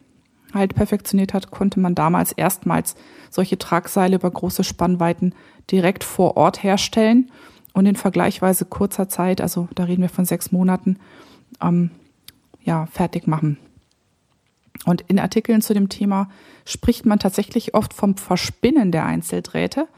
halt 0.52 0.74
perfektioniert 0.74 1.34
hat, 1.34 1.50
konnte 1.50 1.80
man 1.80 1.94
damals 1.94 2.32
erstmals 2.32 2.94
solche 3.30 3.58
Tragseile 3.58 4.16
über 4.16 4.30
große 4.30 4.64
Spannweiten 4.64 5.34
direkt 5.70 6.04
vor 6.04 6.36
Ort 6.36 6.62
herstellen 6.62 7.30
und 7.74 7.86
in 7.86 7.96
vergleichsweise 7.96 8.64
kurzer 8.64 9.08
Zeit, 9.08 9.40
also 9.40 9.68
da 9.74 9.84
reden 9.84 10.02
wir 10.02 10.08
von 10.08 10.24
sechs 10.24 10.52
Monaten, 10.52 10.98
ähm, 11.62 11.90
ja, 12.68 12.86
fertig 12.86 13.26
machen. 13.26 13.58
Und 14.84 15.00
in 15.02 15.18
Artikeln 15.18 15.60
zu 15.60 15.74
dem 15.74 15.88
Thema 15.88 16.28
spricht 16.64 17.04
man 17.04 17.18
tatsächlich 17.18 17.74
oft 17.74 17.92
vom 17.92 18.16
Verspinnen 18.16 18.92
der 18.92 19.06
Einzeldrähte 19.06 19.88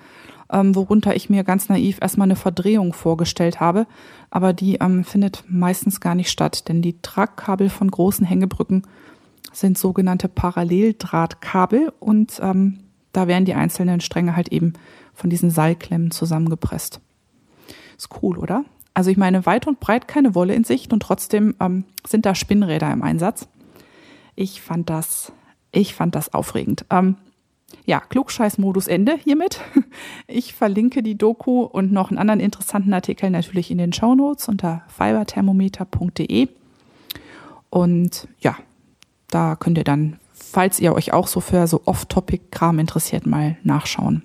ähm, 0.53 0.75
worunter 0.75 1.15
ich 1.15 1.31
mir 1.31 1.45
ganz 1.45 1.69
naiv 1.69 1.99
erstmal 2.01 2.27
eine 2.27 2.37
Verdrehung 2.37 2.93
vorgestellt 2.93 3.61
habe. 3.61 3.87
Aber 4.31 4.53
die 4.53 4.77
ähm, 4.77 5.05
findet 5.05 5.45
meistens 5.49 6.01
gar 6.01 6.15
nicht 6.15 6.31
statt, 6.31 6.69
denn 6.69 6.83
die 6.83 7.01
Tragkabel 7.01 7.69
von 7.69 7.91
großen 7.91 8.27
Hängebrücken 8.27 8.83
sind 9.53 9.79
sogenannte 9.79 10.29
Paralleldrahtkabel 10.29 11.93
und 11.99 12.39
ähm, 12.43 12.81
da 13.13 13.27
werden 13.27 13.45
die 13.45 13.55
einzelnen 13.55 14.01
Stränge 14.01 14.37
halt 14.37 14.49
eben 14.49 14.75
von 15.13 15.31
diesen 15.31 15.51
Seilklemmen 15.51 16.11
zusammengepresst. 16.13 17.01
Ist 17.97 18.11
cool, 18.23 18.39
oder? 18.39 18.65
Also 19.01 19.11
ich 19.11 19.17
meine, 19.17 19.47
weit 19.47 19.67
und 19.67 19.81
breit 19.81 20.09
keine 20.09 20.35
Wolle 20.35 20.53
in 20.55 20.65
Sicht 20.65 20.93
und 20.93 21.01
trotzdem 21.01 21.55
ähm, 21.59 21.85
sind 22.07 22.27
da 22.27 22.35
Spinnräder 22.35 22.93
im 22.93 23.01
Einsatz. 23.01 23.49
Ich 24.37 24.61
fand 24.61 24.91
das, 24.91 25.33
ich 25.73 25.95
fand 25.95 26.15
das 26.15 26.35
aufregend. 26.35 26.85
Ähm, 26.91 27.17
ja, 27.87 28.01
Klugscheiß-Modus 28.01 28.89
Ende 28.89 29.17
hiermit. 29.17 29.63
Ich 30.27 30.53
verlinke 30.53 31.03
die 31.03 31.17
Doku 31.17 31.63
und 31.63 31.93
noch 31.93 32.11
einen 32.11 32.19
anderen 32.19 32.41
interessanten 32.41 32.93
Artikel 32.93 33.31
natürlich 33.31 33.71
in 33.71 33.79
den 33.79 33.95
Show 33.95 34.15
Notes 34.15 34.49
unter 34.49 34.83
fiberthermometer.de. 34.89 36.49
Und 37.71 38.29
ja, 38.41 38.55
da 39.31 39.57
könnt 39.57 39.79
ihr 39.79 39.85
dann, 39.85 40.19
falls 40.35 40.79
ihr 40.79 40.93
euch 40.93 41.15
auch 41.15 41.27
so 41.27 41.41
für 41.41 41.67
so 41.67 41.81
Off-Topic-Kram 41.87 42.79
interessiert, 42.79 43.25
mal 43.25 43.57
nachschauen. 43.63 44.25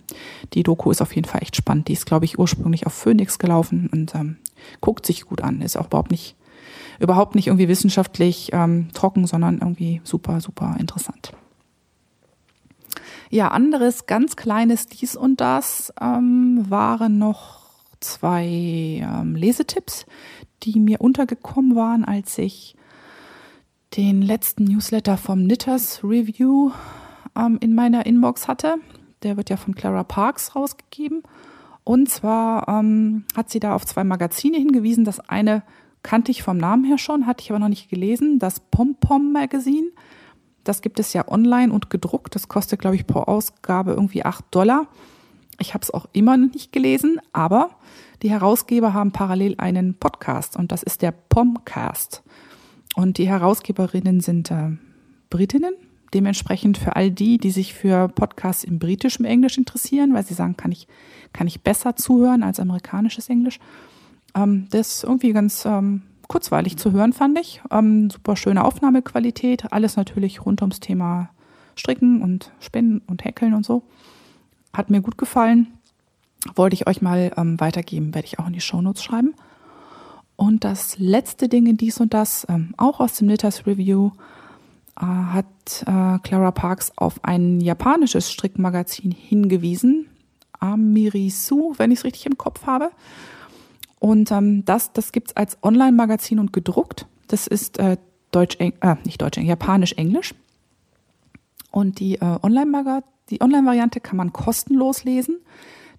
Die 0.54 0.64
Doku 0.64 0.92
ist 0.92 1.02
auf 1.02 1.16
jeden 1.16 1.30
Fall 1.30 1.44
echt 1.44 1.56
spannend. 1.56 1.88
Die 1.88 1.94
ist, 1.94 2.06
glaube 2.06 2.26
ich, 2.26 2.38
ursprünglich 2.38 2.86
auf 2.86 2.94
Phoenix 2.94 3.40
gelaufen 3.40 3.90
und 3.94 4.14
ähm, 4.16 4.36
guckt 4.82 5.06
sich 5.06 5.26
gut 5.26 5.42
an. 5.42 5.62
Ist 5.62 5.78
auch 5.78 5.88
überhaupt 5.88 6.12
nicht, 6.12 6.36
überhaupt 7.00 7.36
nicht 7.36 7.48
irgendwie 7.48 7.68
wissenschaftlich 7.68 8.50
ähm, 8.54 8.90
trocken, 8.94 9.28
sondern 9.28 9.60
irgendwie 9.60 10.02
super, 10.04 10.42
super 10.42 10.76
interessant. 10.80 11.34
Ja, 13.30 13.50
anderes 13.50 14.06
ganz 14.06 14.36
kleines 14.36 14.88
dies 14.88 15.16
und 15.16 15.42
das 15.42 15.94
ähm, 16.00 16.66
waren 16.70 17.18
noch 17.18 17.66
zwei 18.00 18.46
ähm, 18.46 19.36
Lesetipps, 19.36 20.06
die 20.64 20.80
mir 20.80 21.02
untergekommen 21.02 21.76
waren, 21.76 22.06
als 22.06 22.38
ich 22.38 22.76
den 23.98 24.22
letzten 24.22 24.66
Newsletter 24.66 25.18
vom 25.18 25.46
Knitters 25.46 26.04
Review 26.04 26.72
ähm, 27.38 27.58
in 27.62 27.76
meiner 27.76 28.06
Inbox 28.06 28.48
hatte. 28.48 28.76
Der 29.24 29.38
wird 29.38 29.50
ja 29.50 29.58
von 29.58 29.76
Clara 29.76 30.04
Parks 30.04 30.56
rausgegeben. 30.56 31.24
Und 31.86 32.10
zwar 32.10 32.68
ähm, 32.68 33.24
hat 33.36 33.50
sie 33.50 33.62
da 33.62 33.74
auf 33.74 33.86
zwei 33.86 34.04
Magazine 34.04 34.58
hingewiesen. 34.58 35.06
Das 35.06 35.22
eine 35.22 35.64
kannte 36.04 36.32
ich 36.32 36.44
vom 36.44 36.58
Namen 36.58 36.84
her 36.84 36.98
schon, 36.98 37.26
hatte 37.26 37.44
ich 37.44 37.52
aber 37.52 37.60
noch 37.60 37.70
nicht 37.70 37.90
gelesen. 37.90 38.40
Das 38.40 38.60
Pom 38.60 38.98
Pom 39.00 39.32
Magazine 39.32 39.88
das 40.66 40.82
gibt 40.82 41.00
es 41.00 41.14
ja 41.14 41.28
online 41.30 41.72
und 41.72 41.90
gedruckt. 41.90 42.36
Das 42.36 42.50
kostet, 42.50 42.82
glaube 42.82 42.98
ich, 42.98 43.08
pro 43.08 43.20
Ausgabe 43.20 43.92
irgendwie 43.92 44.26
acht 44.26 44.44
Dollar. 44.52 44.88
Ich 45.60 45.74
habe 45.74 45.84
es 45.84 45.92
auch 45.92 46.08
immer 46.12 46.36
noch 46.36 46.52
nicht 46.52 46.74
gelesen, 46.74 47.22
aber 47.32 47.70
die 48.24 48.30
Herausgeber 48.30 48.94
haben 48.94 49.12
parallel 49.12 49.56
einen 49.58 49.94
Podcast 49.94 50.58
und 50.58 50.72
das 50.72 50.84
ist 50.84 51.02
der 51.02 51.12
Pomcast. 51.12 52.24
Und 52.96 53.18
die 53.18 53.28
Herausgeberinnen 53.28 54.20
sind 54.20 54.52
äh, 54.52 54.72
Britinnen, 55.30 55.76
dementsprechend 56.16 56.78
für 56.78 56.96
all 56.96 57.12
die, 57.12 57.38
die 57.38 57.52
sich 57.52 57.74
für 57.74 58.08
Podcasts 58.08 58.64
im 58.64 58.80
britischen 58.80 59.26
Englisch 59.26 59.58
interessieren, 59.58 60.14
weil 60.14 60.26
sie 60.26 60.34
sagen, 60.34 60.58
kann 60.58 60.72
ich, 60.72 60.88
kann 61.34 61.46
ich 61.46 61.62
besser 61.62 61.96
zuhören 61.96 62.42
als 62.42 62.60
amerikanisches 62.60 63.30
Englisch. 63.30 63.60
Ähm, 64.34 64.68
das 64.72 64.96
ist 64.96 65.04
irgendwie 65.04 65.34
ganz 65.34 65.66
ähm, 65.66 66.04
kurzweilig 66.28 66.78
zu 66.78 66.94
hören, 66.94 67.14
fand 67.14 67.38
ich. 67.38 67.62
Ähm, 67.70 68.10
super 68.10 68.36
schöne 68.36 68.64
Aufnahmequalität, 68.64 69.72
alles 69.74 69.98
natürlich 69.98 70.46
rund 70.46 70.62
ums 70.62 70.80
Thema 70.80 71.30
Stricken 71.76 72.22
und 72.22 72.52
Spinnen 72.60 73.02
und 73.06 73.26
Häkeln 73.26 73.54
und 73.54 73.66
so. 73.66 73.84
Hat 74.74 74.90
mir 74.90 75.02
gut 75.02 75.18
gefallen. 75.18 75.68
Wollte 76.56 76.76
ich 76.76 76.88
euch 76.88 77.02
mal 77.02 77.32
ähm, 77.38 77.60
weitergeben, 77.60 78.14
werde 78.14 78.28
ich 78.28 78.40
auch 78.40 78.48
in 78.48 78.54
die 78.54 78.62
Shownotes 78.62 79.04
schreiben. 79.04 79.34
Und 80.38 80.64
das 80.64 80.98
letzte 80.98 81.50
Ding 81.50 81.66
in 81.66 81.78
dies 81.78 82.00
und 82.00 82.14
das, 82.14 82.46
ähm, 82.50 82.74
auch 82.78 83.00
aus 83.00 83.16
dem 83.18 83.28
Knitters 83.28 83.66
Review, 83.66 84.12
äh, 85.00 85.06
hat 85.06 85.84
äh, 85.88 86.20
Clara 86.20 86.52
Parks 86.52 86.92
auf 86.96 87.24
ein 87.24 87.62
japanisches 87.62 88.32
Strickmagazin 88.32 89.12
hingewiesen. 89.12 90.08
Amirisu, 90.60 91.74
wenn 91.78 91.92
ich 91.92 92.00
es 92.00 92.06
richtig 92.06 92.26
im 92.26 92.38
Kopf 92.38 92.66
habe. 92.66 92.92
Und 94.00 94.32
ähm, 94.32 94.66
das, 94.66 94.94
das 94.94 95.12
gibt 95.12 95.30
es 95.30 95.36
als 95.36 95.58
Online-Magazin 95.64 96.40
und 96.40 96.54
gedruckt. 96.54 97.08
Das 97.28 97.48
ist 97.48 97.80
äh, 97.80 97.98
Deutsch, 98.32 98.58
äh, 98.60 98.72
nicht 99.04 99.22
Deutsch, 99.22 99.38
Japanisch-Englisch. 99.38 100.36
Und 101.72 102.00
die 102.00 102.16
äh, 102.16 102.38
Online-Variante 102.42 103.06
Online 103.42 103.90
kann 104.02 104.18
man 104.18 104.32
kostenlos 104.32 105.04
lesen, 105.04 105.40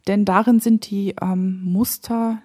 denn 0.07 0.25
darin 0.25 0.61
sind 0.61 0.89
die 0.91 1.17
ähm, 1.21 1.61
Muster 1.65 2.41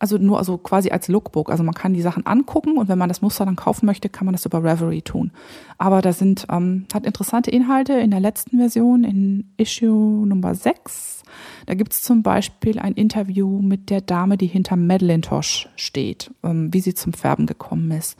also 0.00 0.16
nur 0.16 0.38
also 0.38 0.56
quasi 0.58 0.90
als 0.90 1.08
Lookbook. 1.08 1.50
Also 1.50 1.62
man 1.62 1.74
kann 1.74 1.92
die 1.92 2.00
Sachen 2.00 2.26
angucken 2.26 2.78
und 2.78 2.88
wenn 2.88 2.98
man 2.98 3.10
das 3.10 3.20
Muster 3.20 3.44
dann 3.44 3.54
kaufen 3.54 3.86
möchte, 3.86 4.08
kann 4.08 4.24
man 4.24 4.32
das 4.32 4.46
über 4.46 4.64
Reverie 4.64 5.02
tun. 5.02 5.30
Aber 5.78 6.00
da 6.00 6.12
sind, 6.12 6.46
ähm, 6.50 6.86
hat 6.92 7.04
interessante 7.04 7.50
Inhalte 7.50 7.92
in 7.92 8.10
der 8.10 8.20
letzten 8.20 8.56
Version, 8.56 9.04
in 9.04 9.52
Issue 9.58 10.26
Nummer 10.26 10.54
6. 10.54 11.22
Da 11.66 11.74
gibt 11.74 11.92
es 11.92 12.00
zum 12.00 12.22
Beispiel 12.22 12.78
ein 12.78 12.94
Interview 12.94 13.60
mit 13.60 13.90
der 13.90 14.00
Dame, 14.00 14.38
die 14.38 14.46
hinter 14.46 14.76
Madeleine 14.76 15.20
Tosh 15.20 15.68
steht, 15.76 16.30
ähm, 16.42 16.72
wie 16.72 16.80
sie 16.80 16.94
zum 16.94 17.12
Färben 17.12 17.44
gekommen 17.44 17.90
ist, 17.90 18.18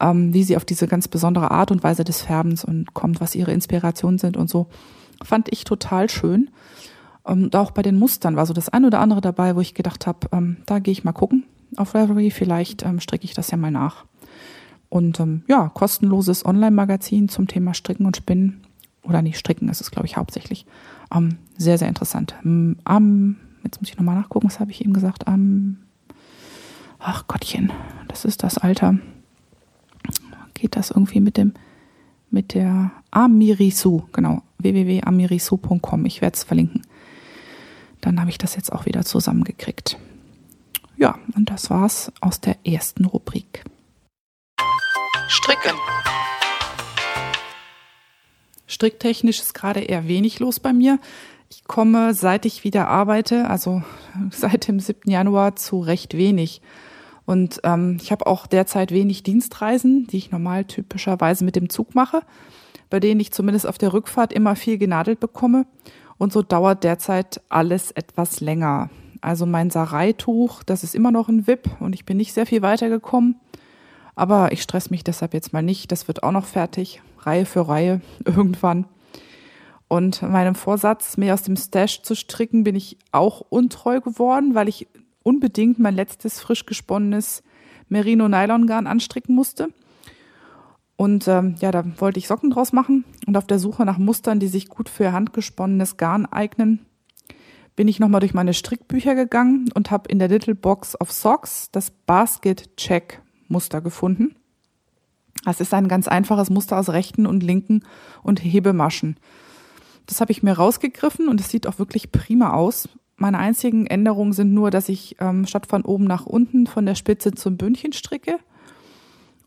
ähm, 0.00 0.34
wie 0.34 0.44
sie 0.44 0.56
auf 0.58 0.66
diese 0.66 0.86
ganz 0.86 1.08
besondere 1.08 1.50
Art 1.50 1.70
und 1.70 1.82
Weise 1.82 2.04
des 2.04 2.20
Färbens 2.20 2.62
und 2.62 2.92
kommt, 2.92 3.22
was 3.22 3.34
ihre 3.34 3.52
Inspirationen 3.52 4.18
sind 4.18 4.36
und 4.36 4.50
so. 4.50 4.66
Fand 5.24 5.48
ich 5.50 5.64
total 5.64 6.10
schön. 6.10 6.50
Und 7.24 7.54
auch 7.54 7.70
bei 7.70 7.82
den 7.82 7.98
Mustern 7.98 8.36
war 8.36 8.46
so 8.46 8.52
das 8.52 8.68
ein 8.68 8.84
oder 8.84 9.00
andere 9.00 9.20
dabei, 9.20 9.54
wo 9.54 9.60
ich 9.60 9.74
gedacht 9.74 10.06
habe, 10.06 10.28
ähm, 10.32 10.56
da 10.66 10.78
gehe 10.80 10.92
ich 10.92 11.04
mal 11.04 11.12
gucken 11.12 11.44
auf 11.76 11.94
Ravelry, 11.94 12.30
vielleicht 12.30 12.82
ähm, 12.82 13.00
stricke 13.00 13.24
ich 13.24 13.34
das 13.34 13.50
ja 13.50 13.56
mal 13.56 13.70
nach. 13.70 14.04
Und 14.88 15.20
ähm, 15.20 15.42
ja, 15.48 15.68
kostenloses 15.70 16.44
Online-Magazin 16.44 17.28
zum 17.28 17.48
Thema 17.48 17.74
Stricken 17.74 18.06
und 18.06 18.16
Spinnen. 18.16 18.60
Oder 19.02 19.22
nicht 19.22 19.38
Stricken, 19.38 19.68
ist 19.68 19.80
es, 19.80 19.90
glaube 19.90 20.06
ich, 20.06 20.16
hauptsächlich. 20.16 20.66
Ähm, 21.12 21.38
sehr, 21.56 21.78
sehr 21.78 21.88
interessant. 21.88 22.34
Ähm, 22.44 22.76
am, 22.84 23.36
jetzt 23.64 23.80
muss 23.80 23.90
ich 23.90 23.96
nochmal 23.96 24.16
nachgucken, 24.16 24.46
was 24.46 24.60
habe 24.60 24.70
ich 24.70 24.82
eben 24.82 24.92
gesagt? 24.92 25.26
Am, 25.26 25.78
ach 26.98 27.26
Gottchen, 27.26 27.72
das 28.08 28.24
ist 28.24 28.42
das 28.42 28.58
Alter. 28.58 28.98
Geht 30.54 30.76
das 30.76 30.90
irgendwie 30.90 31.20
mit 31.20 31.36
dem, 31.36 31.54
mit 32.30 32.54
der 32.54 32.92
Amirisu, 33.10 34.02
genau, 34.12 34.42
www.amirisu.com. 34.58 36.04
Ich 36.04 36.20
werde 36.20 36.36
es 36.36 36.44
verlinken 36.44 36.82
dann 38.02 38.20
habe 38.20 38.28
ich 38.28 38.36
das 38.36 38.54
jetzt 38.54 38.70
auch 38.70 38.84
wieder 38.84 39.04
zusammengekriegt. 39.04 39.96
Ja, 40.98 41.18
und 41.34 41.48
das 41.50 41.70
war's 41.70 42.12
aus 42.20 42.40
der 42.40 42.66
ersten 42.66 43.06
Rubrik. 43.06 43.64
Stricken. 45.28 45.76
Stricktechnisch 48.66 49.40
ist 49.40 49.54
gerade 49.54 49.80
eher 49.80 50.06
wenig 50.08 50.38
los 50.40 50.60
bei 50.60 50.72
mir. 50.72 50.98
Ich 51.50 51.64
komme, 51.64 52.14
seit 52.14 52.44
ich 52.44 52.64
wieder 52.64 52.88
arbeite, 52.88 53.48
also 53.48 53.82
seit 54.30 54.68
dem 54.68 54.80
7. 54.80 55.10
Januar, 55.10 55.56
zu 55.56 55.80
recht 55.80 56.14
wenig. 56.14 56.60
Und 57.24 57.60
ähm, 57.62 57.98
ich 58.02 58.10
habe 58.10 58.26
auch 58.26 58.46
derzeit 58.46 58.90
wenig 58.90 59.22
Dienstreisen, 59.22 60.06
die 60.08 60.18
ich 60.18 60.32
normal 60.32 60.64
typischerweise 60.64 61.44
mit 61.44 61.54
dem 61.54 61.70
Zug 61.70 61.94
mache, 61.94 62.22
bei 62.90 62.98
denen 63.00 63.20
ich 63.20 63.32
zumindest 63.32 63.66
auf 63.66 63.78
der 63.78 63.92
Rückfahrt 63.92 64.32
immer 64.32 64.56
viel 64.56 64.76
genadelt 64.76 65.20
bekomme. 65.20 65.66
Und 66.18 66.32
so 66.32 66.42
dauert 66.42 66.84
derzeit 66.84 67.40
alles 67.48 67.90
etwas 67.90 68.40
länger. 68.40 68.90
Also 69.20 69.46
mein 69.46 69.70
Sarai-Tuch, 69.70 70.62
das 70.64 70.82
ist 70.82 70.94
immer 70.94 71.10
noch 71.10 71.28
ein 71.28 71.46
VIP 71.46 71.68
und 71.80 71.94
ich 71.94 72.04
bin 72.04 72.16
nicht 72.16 72.32
sehr 72.32 72.46
viel 72.46 72.62
weitergekommen. 72.62 73.36
Aber 74.14 74.52
ich 74.52 74.62
stress 74.62 74.90
mich 74.90 75.04
deshalb 75.04 75.32
jetzt 75.32 75.52
mal 75.52 75.62
nicht. 75.62 75.90
Das 75.92 76.08
wird 76.08 76.22
auch 76.22 76.32
noch 76.32 76.44
fertig, 76.44 77.00
Reihe 77.20 77.46
für 77.46 77.68
Reihe, 77.68 78.00
irgendwann. 78.24 78.86
Und 79.88 80.22
meinem 80.22 80.54
Vorsatz, 80.54 81.16
mehr 81.16 81.34
aus 81.34 81.42
dem 81.42 81.56
Stash 81.56 82.02
zu 82.02 82.16
stricken, 82.16 82.64
bin 82.64 82.74
ich 82.74 82.96
auch 83.12 83.42
untreu 83.48 84.00
geworden, 84.00 84.54
weil 84.54 84.68
ich 84.68 84.88
unbedingt 85.22 85.78
mein 85.78 85.94
letztes 85.94 86.40
frisch 86.40 86.66
gesponnenes 86.66 87.42
Merino-Nylon-Garn 87.88 88.86
anstricken 88.86 89.34
musste. 89.34 89.68
Und 90.96 91.26
ähm, 91.26 91.56
ja, 91.60 91.70
da 91.70 91.84
wollte 91.98 92.18
ich 92.18 92.28
Socken 92.28 92.50
draus 92.50 92.72
machen. 92.72 93.04
Und 93.26 93.36
auf 93.36 93.46
der 93.46 93.58
Suche 93.58 93.84
nach 93.84 93.98
Mustern, 93.98 94.40
die 94.40 94.48
sich 94.48 94.68
gut 94.68 94.88
für 94.88 95.12
handgesponnenes 95.12 95.96
Garn 95.96 96.26
eignen, 96.26 96.86
bin 97.74 97.88
ich 97.88 97.98
nochmal 97.98 98.20
durch 98.20 98.34
meine 98.34 98.54
Strickbücher 98.54 99.14
gegangen 99.14 99.70
und 99.74 99.90
habe 99.90 100.08
in 100.08 100.18
der 100.18 100.28
Little 100.28 100.54
Box 100.54 101.00
of 101.00 101.10
Socks 101.10 101.70
das 101.72 101.90
Basket 101.90 102.76
Check 102.76 103.22
Muster 103.48 103.80
gefunden. 103.80 104.36
Das 105.44 105.60
ist 105.60 105.74
ein 105.74 105.88
ganz 105.88 106.06
einfaches 106.06 106.50
Muster 106.50 106.78
aus 106.78 106.90
rechten 106.90 107.26
und 107.26 107.42
linken 107.42 107.82
und 108.22 108.44
Hebemaschen. 108.44 109.16
Das 110.06 110.20
habe 110.20 110.32
ich 110.32 110.42
mir 110.42 110.52
rausgegriffen 110.52 111.28
und 111.28 111.40
es 111.40 111.48
sieht 111.48 111.66
auch 111.66 111.78
wirklich 111.78 112.12
prima 112.12 112.52
aus. 112.52 112.88
Meine 113.16 113.38
einzigen 113.38 113.86
Änderungen 113.86 114.32
sind 114.32 114.52
nur, 114.52 114.70
dass 114.70 114.88
ich 114.88 115.16
ähm, 115.20 115.46
statt 115.46 115.66
von 115.66 115.82
oben 115.84 116.04
nach 116.04 116.26
unten 116.26 116.66
von 116.66 116.86
der 116.86 116.94
Spitze 116.94 117.32
zum 117.32 117.56
Bündchen 117.56 117.92
stricke 117.92 118.38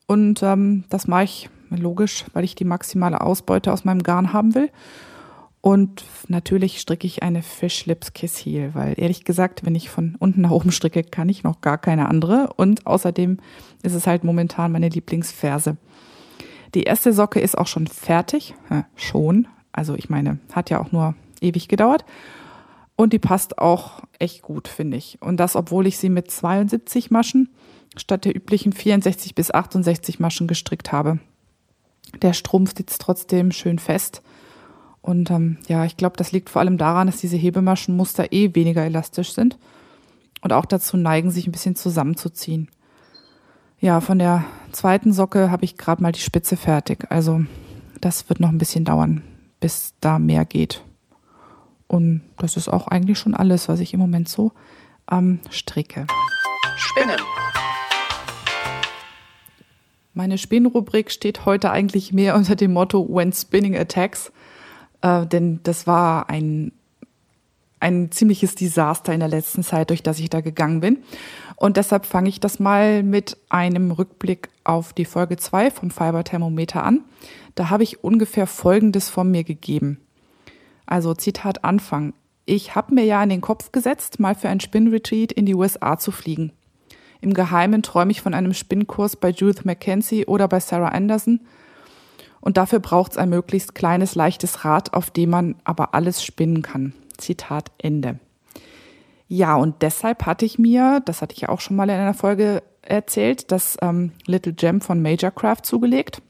und 0.07 0.43
ähm, 0.43 0.83
das 0.89 1.07
mache 1.07 1.23
ich 1.23 1.49
logisch, 1.69 2.25
weil 2.33 2.43
ich 2.43 2.55
die 2.55 2.65
maximale 2.65 3.21
Ausbeute 3.21 3.73
aus 3.73 3.85
meinem 3.85 4.03
Garn 4.03 4.33
haben 4.33 4.55
will. 4.55 4.69
Und 5.61 6.05
natürlich 6.27 6.79
stricke 6.79 7.07
ich 7.07 7.23
eine 7.23 7.41
Fish 7.41 7.87
Lips 7.87 8.13
Kiss 8.13 8.37
Heel, 8.37 8.75
weil 8.75 8.93
ehrlich 8.97 9.23
gesagt, 9.23 9.65
wenn 9.65 9.73
ich 9.73 9.89
von 9.89 10.15
unten 10.19 10.41
nach 10.41 10.51
oben 10.51 10.71
stricke, 10.71 11.03
kann 11.03 11.27
ich 11.27 11.43
noch 11.43 11.61
gar 11.61 11.79
keine 11.79 12.07
andere. 12.07 12.53
Und 12.55 12.85
außerdem 12.85 13.39
ist 13.81 13.95
es 13.95 14.05
halt 14.05 14.23
momentan 14.23 14.71
meine 14.71 14.89
Lieblingsferse. 14.89 15.77
Die 16.75 16.83
erste 16.83 17.13
Socke 17.13 17.39
ist 17.39 17.57
auch 17.57 17.65
schon 17.65 17.87
fertig. 17.87 18.53
Ja, 18.69 18.85
schon. 18.95 19.47
Also 19.71 19.95
ich 19.95 20.07
meine, 20.07 20.37
hat 20.53 20.69
ja 20.69 20.79
auch 20.79 20.91
nur 20.91 21.15
ewig 21.41 21.67
gedauert. 21.67 22.05
Und 22.95 23.11
die 23.11 23.19
passt 23.19 23.57
auch 23.57 24.03
echt 24.19 24.43
gut, 24.43 24.67
finde 24.67 24.97
ich. 24.97 25.17
Und 25.19 25.37
das, 25.37 25.55
obwohl 25.55 25.87
ich 25.87 25.97
sie 25.97 26.09
mit 26.09 26.29
72 26.29 27.09
Maschen 27.09 27.49
statt 27.97 28.25
der 28.25 28.35
üblichen 28.35 28.73
64 28.73 29.35
bis 29.35 29.51
68 29.51 30.19
Maschen 30.19 30.47
gestrickt 30.47 30.91
habe. 30.91 31.19
Der 32.21 32.33
Strumpf 32.33 32.75
sitzt 32.75 33.01
trotzdem 33.01 33.51
schön 33.51 33.79
fest. 33.79 34.21
Und 35.01 35.29
ähm, 35.29 35.57
ja, 35.67 35.85
ich 35.85 35.97
glaube, 35.97 36.17
das 36.17 36.31
liegt 36.31 36.49
vor 36.49 36.61
allem 36.61 36.77
daran, 36.77 37.07
dass 37.07 37.17
diese 37.17 37.37
Hebemaschenmuster 37.37 38.31
eh 38.31 38.55
weniger 38.55 38.83
elastisch 38.83 39.33
sind 39.33 39.57
und 40.41 40.53
auch 40.53 40.65
dazu 40.65 40.97
neigen, 40.97 41.31
sich 41.31 41.47
ein 41.47 41.51
bisschen 41.51 41.75
zusammenzuziehen. 41.75 42.69
Ja, 43.79 44.01
von 44.01 44.19
der 44.19 44.45
zweiten 44.71 45.13
Socke 45.13 45.51
habe 45.51 45.65
ich 45.65 45.77
gerade 45.77 46.01
mal 46.01 46.11
die 46.11 46.21
Spitze 46.21 46.57
fertig. 46.57 47.05
Also 47.11 47.45
das 48.01 48.29
wird 48.29 48.39
noch 48.39 48.49
ein 48.49 48.57
bisschen 48.57 48.85
dauern, 48.85 49.21
bis 49.59 49.93
da 49.99 50.17
mehr 50.17 50.45
geht. 50.45 50.83
Und 51.87 52.21
das 52.37 52.57
ist 52.57 52.67
auch 52.67 52.87
eigentlich 52.87 53.19
schon 53.19 53.35
alles, 53.35 53.69
was 53.69 53.79
ich 53.79 53.93
im 53.93 53.99
Moment 53.99 54.27
so 54.27 54.53
ähm, 55.11 55.39
stricke. 55.49 56.07
Spinnen. 56.77 57.19
Meine 60.15 60.37
Spinnrubrik 60.37 61.11
steht 61.11 61.45
heute 61.45 61.71
eigentlich 61.71 62.13
mehr 62.13 62.35
unter 62.37 62.55
dem 62.55 62.73
Motto 62.73 63.07
When 63.07 63.33
Spinning 63.33 63.77
Attacks, 63.77 64.31
äh, 65.01 65.27
denn 65.27 65.59
das 65.63 65.85
war 65.85 66.29
ein, 66.29 66.71
ein 67.81 68.11
ziemliches 68.11 68.55
Desaster 68.55 69.13
in 69.13 69.19
der 69.19 69.29
letzten 69.29 69.61
Zeit, 69.61 69.89
durch 69.89 70.01
das 70.01 70.19
ich 70.19 70.29
da 70.29 70.39
gegangen 70.39 70.79
bin. 70.79 70.99
Und 71.57 71.75
deshalb 71.77 72.05
fange 72.05 72.29
ich 72.29 72.39
das 72.39 72.59
mal 72.59 73.03
mit 73.03 73.37
einem 73.49 73.91
Rückblick 73.91 74.49
auf 74.63 74.93
die 74.93 75.05
Folge 75.05 75.35
2 75.35 75.69
vom 75.69 75.91
Fiber-Thermometer 75.91 76.83
an. 76.83 77.01
Da 77.55 77.69
habe 77.69 77.83
ich 77.83 78.03
ungefähr 78.03 78.47
Folgendes 78.47 79.09
von 79.09 79.29
mir 79.29 79.43
gegeben. 79.43 79.99
Also 80.85 81.13
Zitat 81.13 81.65
Anfang. 81.65 82.13
Ich 82.45 82.75
habe 82.75 82.93
mir 82.93 83.03
ja 83.03 83.21
in 83.21 83.29
den 83.29 83.41
Kopf 83.41 83.73
gesetzt, 83.73 84.19
mal 84.19 84.35
für 84.35 84.47
ein 84.47 84.61
Spin-Retreat 84.61 85.33
in 85.33 85.45
die 85.45 85.55
USA 85.55 85.97
zu 85.97 86.11
fliegen. 86.11 86.53
Im 87.25 87.33
Geheimen 87.33 87.81
träume 87.81 88.11
ich 88.11 88.21
von 88.21 88.35
einem 88.35 88.53
Spinnkurs 88.53 89.15
bei 89.15 89.29
Judith 89.29 89.65
McKenzie 89.65 90.27
oder 90.27 90.47
bei 90.47 90.59
Sarah 90.59 90.89
Anderson. 90.89 91.39
Und 92.39 92.57
dafür 92.57 92.79
braucht 92.79 93.13
es 93.13 93.17
ein 93.17 93.29
möglichst 93.29 93.73
kleines, 93.73 94.13
leichtes 94.13 94.63
Rad, 94.63 94.93
auf 94.93 95.09
dem 95.09 95.31
man 95.31 95.55
aber 95.63 95.95
alles 95.95 96.23
spinnen 96.23 96.61
kann. 96.61 96.93
Zitat 97.17 97.71
Ende. 97.79 98.19
Ja, 99.27 99.55
und 99.55 99.81
deshalb 99.81 100.27
hatte 100.27 100.45
ich 100.45 100.59
mir, 100.59 101.01
das 101.03 101.23
hatte 101.23 101.33
ich 101.33 101.41
ja 101.41 101.49
auch 101.49 101.61
schon 101.61 101.75
mal 101.75 101.89
in 101.89 101.95
einer 101.95 102.13
Folge 102.13 102.61
erzählt, 102.83 103.51
das 103.51 103.75
ähm, 103.81 104.11
Little 104.27 104.53
Gem 104.53 104.79
von 104.79 105.01
Major 105.01 105.31
Craft 105.31 105.63
zugelegt. 105.63 106.21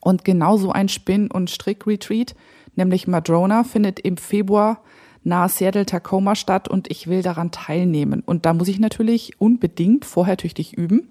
Und 0.00 0.24
genauso 0.24 0.72
ein 0.72 0.88
Spinn- 0.88 1.30
und 1.30 1.50
Strick-Retreat, 1.50 2.34
nämlich 2.76 3.06
Madrona, 3.06 3.62
findet 3.62 4.00
im 4.00 4.16
Februar 4.16 4.80
nahe 5.24 5.48
Seattle 5.48 5.86
Tacoma 5.86 6.34
statt 6.34 6.68
und 6.68 6.90
ich 6.90 7.06
will 7.06 7.22
daran 7.22 7.50
teilnehmen. 7.50 8.22
Und 8.24 8.46
da 8.46 8.54
muss 8.54 8.68
ich 8.68 8.78
natürlich 8.78 9.40
unbedingt 9.40 10.04
vorher 10.04 10.36
tüchtig 10.36 10.74
üben, 10.74 11.08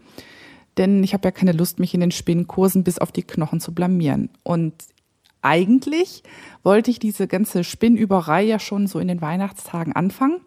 denn 0.77 1.03
ich 1.03 1.13
habe 1.13 1.27
ja 1.27 1.31
keine 1.31 1.51
Lust, 1.51 1.79
mich 1.79 1.93
in 1.93 1.99
den 1.99 2.11
Spinnkursen 2.11 2.83
bis 2.83 2.99
auf 2.99 3.11
die 3.11 3.23
Knochen 3.23 3.59
zu 3.59 3.73
blamieren. 3.73 4.29
Und 4.43 4.73
eigentlich 5.41 6.23
wollte 6.63 6.91
ich 6.91 6.99
diese 6.99 7.27
ganze 7.27 7.63
Spinnüberei 7.63 8.43
ja 8.43 8.59
schon 8.59 8.87
so 8.87 8.99
in 8.99 9.07
den 9.07 9.21
Weihnachtstagen 9.21 9.93
anfangen. 9.93 10.41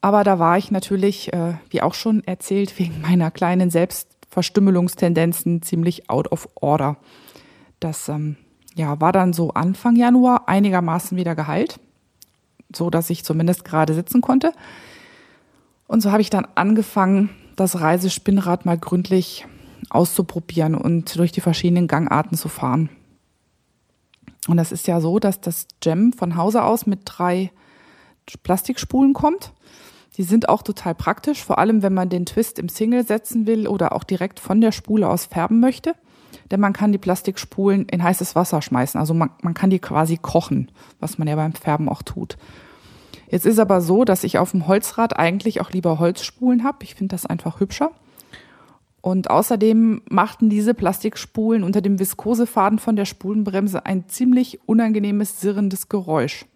Aber 0.00 0.24
da 0.24 0.38
war 0.38 0.56
ich 0.58 0.70
natürlich, 0.70 1.32
äh, 1.32 1.54
wie 1.70 1.82
auch 1.82 1.94
schon 1.94 2.22
erzählt, 2.24 2.78
wegen 2.78 3.00
meiner 3.02 3.30
kleinen 3.30 3.70
Selbstverstümmelungstendenzen 3.70 5.62
ziemlich 5.62 6.08
out 6.08 6.30
of 6.32 6.48
order. 6.54 6.96
Das 7.80 8.08
ähm, 8.08 8.36
ja, 8.74 9.00
war 9.00 9.12
dann 9.12 9.32
so 9.32 9.50
Anfang 9.50 9.96
Januar 9.96 10.48
einigermaßen 10.48 11.16
wieder 11.18 11.34
geheilt, 11.34 11.80
so 12.74 12.90
dass 12.90 13.10
ich 13.10 13.24
zumindest 13.24 13.64
gerade 13.64 13.94
sitzen 13.94 14.20
konnte. 14.20 14.52
Und 15.86 16.02
so 16.02 16.12
habe 16.12 16.20
ich 16.20 16.30
dann 16.30 16.46
angefangen, 16.54 17.30
das 17.56 17.80
Reisespinnrad 17.80 18.66
mal 18.66 18.78
gründlich 18.78 19.46
auszuprobieren 19.90 20.74
und 20.74 21.16
durch 21.16 21.32
die 21.32 21.40
verschiedenen 21.40 21.88
Gangarten 21.88 22.36
zu 22.36 22.48
fahren. 22.48 22.90
Und 24.46 24.56
das 24.56 24.72
ist 24.72 24.86
ja 24.86 25.00
so, 25.00 25.18
dass 25.18 25.40
das 25.40 25.66
Gem 25.80 26.12
von 26.12 26.36
Hause 26.36 26.62
aus 26.62 26.86
mit 26.86 27.00
drei 27.04 27.50
Plastikspulen 28.42 29.12
kommt. 29.12 29.52
Die 30.16 30.22
sind 30.22 30.48
auch 30.48 30.62
total 30.62 30.94
praktisch, 30.94 31.44
vor 31.44 31.58
allem 31.58 31.82
wenn 31.82 31.94
man 31.94 32.08
den 32.08 32.26
Twist 32.26 32.58
im 32.58 32.68
Single 32.68 33.06
setzen 33.06 33.46
will 33.46 33.68
oder 33.68 33.92
auch 33.94 34.04
direkt 34.04 34.40
von 34.40 34.60
der 34.60 34.72
Spule 34.72 35.08
aus 35.08 35.26
färben 35.26 35.60
möchte. 35.60 35.94
Denn 36.50 36.60
man 36.60 36.72
kann 36.72 36.92
die 36.92 36.98
Plastikspulen 36.98 37.86
in 37.86 38.02
heißes 38.02 38.34
Wasser 38.34 38.62
schmeißen. 38.62 38.98
Also 38.98 39.14
man, 39.14 39.30
man 39.42 39.54
kann 39.54 39.70
die 39.70 39.78
quasi 39.78 40.16
kochen, 40.16 40.70
was 41.00 41.18
man 41.18 41.28
ja 41.28 41.36
beim 41.36 41.52
Färben 41.52 41.88
auch 41.88 42.02
tut. 42.02 42.36
Jetzt 43.30 43.46
ist 43.46 43.58
aber 43.58 43.80
so, 43.80 44.04
dass 44.04 44.24
ich 44.24 44.38
auf 44.38 44.52
dem 44.52 44.66
Holzrad 44.66 45.18
eigentlich 45.18 45.60
auch 45.60 45.70
lieber 45.70 45.98
Holzspulen 45.98 46.64
habe. 46.64 46.78
Ich 46.82 46.94
finde 46.94 47.14
das 47.14 47.26
einfach 47.26 47.60
hübscher. 47.60 47.90
Und 49.00 49.30
außerdem 49.30 50.02
machten 50.08 50.50
diese 50.50 50.74
Plastikspulen 50.74 51.62
unter 51.62 51.80
dem 51.80 51.98
Viskosefaden 51.98 52.78
von 52.78 52.96
der 52.96 53.04
Spulenbremse 53.04 53.86
ein 53.86 54.08
ziemlich 54.08 54.60
unangenehmes, 54.66 55.40
sirrendes 55.40 55.88
Geräusch. 55.88 56.46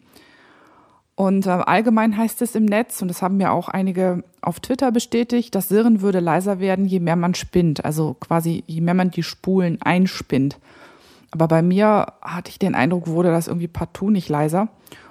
Und 1.15 1.47
äh, 1.47 1.51
allgemein 1.51 2.17
heißt 2.17 2.41
es 2.43 2.55
im 2.55 2.65
Netz, 2.65 3.03
und 3.03 3.09
das 3.09 3.21
haben 3.21 3.37
mir 3.37 3.53
auch 3.53 3.69
einige 3.69 4.25
auf 4.41 4.61
Twitter 4.61 4.91
bestätigt, 4.93 5.55
das 5.55 5.69
Sirren 5.69 6.01
würde 6.01 6.21
leiser 6.21 6.59
werden, 6.59 6.87
je 6.87 7.01
mehr 7.01 7.17
man 7.17 7.35
spinnt. 7.35 7.85
Also 7.85 8.15
quasi, 8.15 8.65
je 8.67 8.81
mehr 8.81 8.95
man 8.95 9.11
die 9.11 9.23
Spulen 9.23 9.81
einspinnt. 9.83 10.59
Aber 11.31 11.49
bei 11.49 11.63
mir 11.63 12.07
hatte 12.23 12.51
ich 12.51 12.59
den 12.59 12.75
Eindruck, 12.75 13.07
wurde 13.07 13.31
das 13.31 13.49
irgendwie 13.49 13.69
partout 13.69 14.11
nicht 14.11 14.29
leiser. 14.29 14.69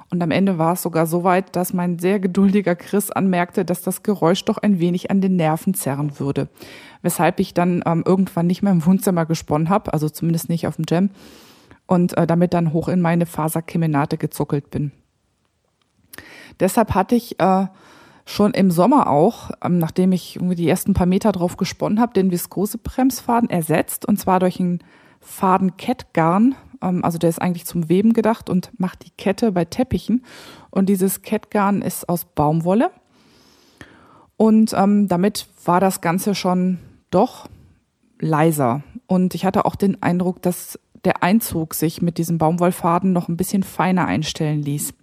Und 0.10 0.22
am 0.22 0.32
Ende 0.32 0.58
war 0.58 0.74
es 0.74 0.82
sogar 0.82 1.08
so 1.08 1.24
weit, 1.24 1.56
dass 1.56 1.74
mein 1.74 1.98
sehr 1.98 2.20
geduldiger 2.20 2.76
Chris 2.76 3.12
anmerkte, 3.12 3.64
dass 3.64 3.82
das 3.82 4.04
Geräusch 4.04 4.44
doch 4.44 4.58
ein 4.58 4.80
wenig 4.80 5.10
an 5.10 5.22
den 5.22 5.38
Nerven 5.38 5.74
zerren 5.74 6.20
würde. 6.20 6.50
Weshalb 7.02 7.40
ich 7.40 7.54
dann 7.54 7.82
ähm, 7.86 8.04
irgendwann 8.06 8.48
nicht 8.48 8.62
mehr 8.62 8.74
im 8.74 8.86
Wohnzimmer 8.86 9.26
gesponnen 9.26 9.70
habe, 9.70 9.94
also 9.94 10.10
zumindest 10.10 10.50
nicht 10.50 10.68
auf 10.68 10.76
dem 10.76 10.86
Jam, 10.90 11.10
und 11.88 12.18
äh, 12.18 12.28
damit 12.28 12.54
dann 12.54 12.74
hoch 12.74 12.90
in 12.90 13.00
meine 13.00 13.26
Faserkemenate 13.26 14.18
gezuckelt 14.18 14.70
bin. 14.70 14.92
Deshalb 16.60 16.94
hatte 16.94 17.16
ich 17.16 17.40
äh, 17.40 17.68
schon 18.26 18.54
im 18.54 18.72
Sommer 18.72 19.10
auch, 19.10 19.52
ähm, 19.64 19.78
nachdem 19.78 20.12
ich 20.12 20.36
irgendwie 20.36 20.56
die 20.56 20.70
ersten 20.70 20.94
paar 20.94 21.08
Meter 21.08 21.32
drauf 21.32 21.58
gesponnen 21.58 22.00
habe, 22.00 22.14
den 22.14 22.32
Viskosebremsfaden 22.32 23.50
ersetzt 23.50 24.06
und 24.06 24.18
zwar 24.18 24.40
durch 24.40 24.60
einen 24.60 24.80
Faden 25.20 25.78
Kettgarn 25.78 26.56
ähm, 26.82 27.04
also 27.04 27.18
der 27.18 27.30
ist 27.30 27.42
eigentlich 27.42 27.66
zum 27.66 27.90
Weben 27.90 28.14
gedacht 28.14 28.50
und 28.50 28.72
macht 28.80 29.06
die 29.06 29.12
Kette 29.12 29.52
bei 29.52 29.66
Teppichen. 29.66 30.26
Und 30.70 30.90
dieses 30.90 31.22
Kettgarn 31.22 31.82
ist 31.82 32.10
aus 32.10 32.26
Baumwolle. 32.26 32.92
Und 34.38 34.74
ähm, 34.74 35.08
damit 35.08 35.48
war 35.66 35.80
das 35.80 36.02
Ganze 36.02 36.34
schon 36.34 36.80
doch 37.12 37.48
leiser. 38.20 38.84
Und 39.08 39.36
ich 39.36 39.46
hatte 39.46 39.66
auch 39.66 39.76
den 39.76 40.02
Eindruck, 40.02 40.42
dass 40.42 40.80
der 41.04 41.24
Einzug 41.24 41.74
sich 41.74 42.02
mit 42.02 42.18
diesem 42.18 42.38
Baumwollfaden 42.38 43.14
noch 43.14 43.28
ein 43.28 43.38
bisschen 43.38 43.64
feiner 43.64 44.06
einstellen 44.06 44.62
ließ. 44.62 44.94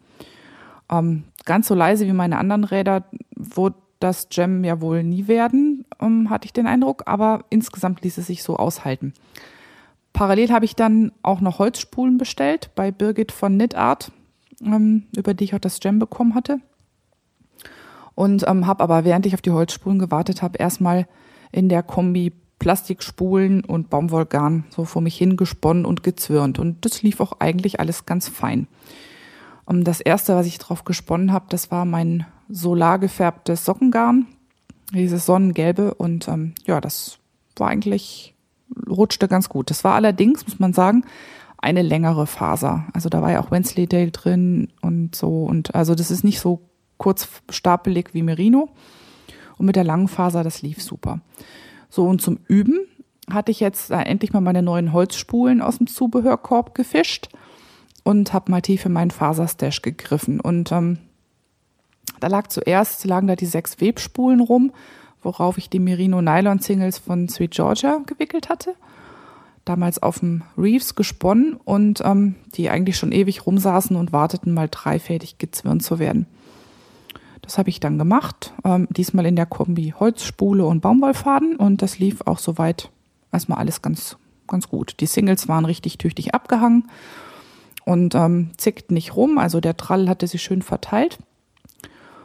Ähm, 0.91 1.25
ganz 1.45 1.69
so 1.69 1.75
leise 1.75 2.07
wie 2.07 2.13
meine 2.13 2.39
anderen 2.39 2.65
Räder 2.65 3.05
wurde 3.37 3.77
das 4.01 4.29
Gem 4.29 4.65
ja 4.65 4.81
wohl 4.81 5.03
nie 5.03 5.27
werden, 5.27 5.85
ähm, 6.01 6.31
hatte 6.31 6.47
ich 6.47 6.53
den 6.53 6.67
Eindruck, 6.67 7.03
aber 7.07 7.45
insgesamt 7.51 8.03
ließ 8.03 8.19
es 8.19 8.27
sich 8.29 8.43
so 8.43 8.57
aushalten. 8.57 9.13
Parallel 10.13 10.51
habe 10.51 10.65
ich 10.65 10.77
dann 10.77 11.13
auch 11.23 11.41
noch 11.41 11.59
Holzspulen 11.59 12.19
bestellt 12.19 12.71
bei 12.75 12.91
Birgit 12.91 13.33
von 13.33 13.57
Knitart, 13.57 14.13
ähm, 14.65 15.05
über 15.17 15.35
die 15.35 15.45
ich 15.45 15.55
auch 15.55 15.61
das 15.61 15.81
Gem 15.81 15.99
bekommen 15.99 16.35
hatte. 16.35 16.61
Und 18.15 18.47
ähm, 18.49 18.67
habe 18.67 18.83
aber, 18.83 19.05
während 19.05 19.27
ich 19.27 19.35
auf 19.35 19.43
die 19.43 19.53
Holzspulen 19.53 19.99
gewartet 19.99 20.43
habe, 20.43 20.59
erstmal 20.59 21.07
in 21.53 21.69
der 21.69 21.83
Kombi 21.83 22.33
Plastikspulen 22.59 23.65
und 23.65 23.91
Baumwollgarn 23.91 24.65
so 24.71 24.85
vor 24.85 25.03
mich 25.03 25.17
hingesponnen 25.17 25.85
und 25.85 26.03
gezwirnt. 26.03 26.59
Und 26.59 26.85
das 26.85 27.03
lief 27.03 27.21
auch 27.21 27.35
eigentlich 27.39 27.79
alles 27.79 28.07
ganz 28.07 28.29
fein. 28.29 28.67
Ähm, 29.69 29.85
das 29.85 30.01
erste, 30.01 30.35
was 30.35 30.47
ich 30.47 30.59
drauf 30.59 30.85
gesponnen 30.85 31.33
habe, 31.33 31.47
das 31.49 31.71
war 31.71 31.85
mein 31.85 32.27
solar 32.49 32.99
gefärbtes 32.99 33.65
Sockengarn, 33.65 34.27
dieses 34.93 35.27
Sonnengelbe. 35.27 35.95
Und 35.95 36.29
ähm, 36.29 36.55
ja, 36.67 36.81
das 36.81 37.19
war 37.57 37.69
eigentlich 37.69 38.35
rutschte 38.89 39.29
ganz 39.29 39.49
gut. 39.49 39.71
Das 39.71 39.85
war 39.85 39.95
allerdings, 39.95 40.47
muss 40.47 40.59
man 40.59 40.73
sagen, 40.73 41.05
eine 41.59 41.83
längere 41.83 42.27
Faser. 42.27 42.87
Also 42.93 43.09
da 43.09 43.21
war 43.23 43.33
ja 43.33 43.41
auch 43.41 43.51
Wensleydale 43.51 44.11
drin 44.11 44.69
und 44.81 45.15
so. 45.15 45.45
Und 45.45 45.75
also 45.75 45.95
das 45.95 46.11
ist 46.11 46.25
nicht 46.25 46.41
so 46.41 46.63
kurz 46.99 47.29
stapelig 47.51 48.15
wie 48.15 48.23
Merino. 48.23 48.71
Und 49.57 49.67
mit 49.67 49.77
der 49.77 49.85
langen 49.85 50.09
Faser, 50.09 50.45
das 50.45 50.63
lief 50.63 50.81
super. 50.83 51.21
So, 51.91 52.07
und 52.07 52.23
zum 52.23 52.39
Üben 52.47 52.79
hatte 53.29 53.51
ich 53.51 53.61
jetzt 53.61 53.91
äh, 53.91 53.97
endlich 54.03 54.33
mal 54.33 54.41
meine 54.41 54.63
neuen 54.63 54.93
Holzspulen 54.93 55.61
aus 55.61 55.79
dem 55.79 55.87
Zubehörkorb 55.87 56.75
gefischt 56.75 57.29
und 58.09 58.33
habe 58.33 58.51
mal 58.51 58.63
tief 58.63 58.87
in 58.87 58.93
meinen 58.93 59.11
Faserstash 59.11 59.83
gegriffen. 59.83 60.41
Und 60.41 60.73
ähm, 60.73 60.99
da 62.21 62.29
lag 62.29 62.49
zuerst, 62.49 63.05
lagen 63.05 63.27
da 63.27 63.37
die 63.37 63.47
sechs 63.47 63.81
Webspulen 63.81 64.41
rum 64.41 64.73
worauf 65.23 65.59
ich 65.59 65.69
die 65.71 65.79
Merino 65.79 66.23
Nylon 66.23 66.59
Singles 66.59 66.99
von 66.99 67.29
Sweet 67.29 67.53
Georgia 67.53 68.01
gewickelt 68.07 68.49
hatte. 68.49 68.75
Damals 69.65 70.03
auf 70.03 70.21
dem 70.21 70.43
Reeves 70.57 70.95
gesponnen 70.95 71.55
und 71.65 72.01
ähm, 72.05 72.37
die 72.55 72.71
eigentlich 72.71 72.97
schon 72.97 73.13
ewig 73.13 73.47
rumsaßen 73.47 73.97
und 73.97 74.13
warteten, 74.13 74.55
mal 74.55 74.69
dreifädig 74.71 75.39
gezwirnt 75.39 75.83
zu 75.83 75.99
werden. 75.99 76.27
Das 77.43 77.59
habe 77.59 77.69
ich 77.69 77.81
dann 77.81 77.99
gemacht, 77.99 78.53
ähm, 78.65 78.89
diesmal 78.91 79.27
in 79.27 79.37
der 79.37 79.47
Kombi 79.47 79.95
Holzspule 79.99 80.65
und 80.65 80.81
Baumwollfaden 80.81 81.57
und 81.57 81.83
das 81.83 81.99
lief 81.99 82.23
auch 82.23 82.39
soweit 82.39 82.91
erstmal 83.33 83.59
alles 83.59 83.83
ganz, 83.83 84.17
ganz 84.47 84.69
gut. 84.69 84.95
Die 85.01 85.07
Singles 85.07 85.49
waren 85.49 85.65
richtig 85.65 85.99
tüchtig 85.99 86.35
abgehangen 86.35 86.85
und 87.89 88.15
ähm, 88.15 88.51
zickten 88.59 88.93
nicht 88.93 89.17
rum, 89.17 89.39
also 89.39 89.61
der 89.61 89.79
Trall 89.79 90.11
hatte 90.11 90.27
sich 90.27 90.43
schön 90.43 90.61
verteilt. 90.61 91.19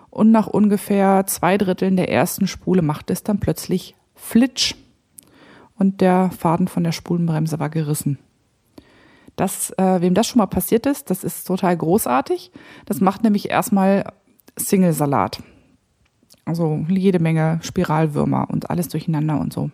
Und 0.10 0.30
nach 0.30 0.47
ungefähr 0.47 1.26
zwei 1.26 1.58
Dritteln 1.58 1.95
der 1.95 2.12
ersten 2.12 2.47
Spule 2.47 2.82
machte 2.82 3.13
es 3.13 3.23
dann 3.23 3.39
plötzlich 3.39 3.95
Flitsch. 4.13 4.76
Und 5.80 6.02
der 6.02 6.32
Faden 6.38 6.67
von 6.67 6.84
der 6.84 6.91
Spulenbremse 6.91 7.60
war 7.62 7.69
gerissen. 7.69 8.19
Das, 9.38 9.71
äh, 9.78 10.02
wem 10.02 10.13
das 10.13 10.28
schon 10.28 10.39
mal 10.39 10.47
passiert 10.47 10.86
ist, 10.86 11.10
das 11.10 11.23
ist 11.23 11.45
total 11.45 11.78
großartig. 11.78 12.52
Das 12.86 12.99
macht 12.99 13.23
nämlich 13.23 13.49
erstmal 13.49 14.12
Single-Salat. 14.60 15.41
Also 16.43 16.86
jede 16.89 17.19
Menge 17.19 17.60
Spiralwürmer 17.63 18.49
und 18.49 18.69
alles 18.69 18.89
durcheinander 18.89 19.39
und 19.39 19.54
so. 19.54 19.71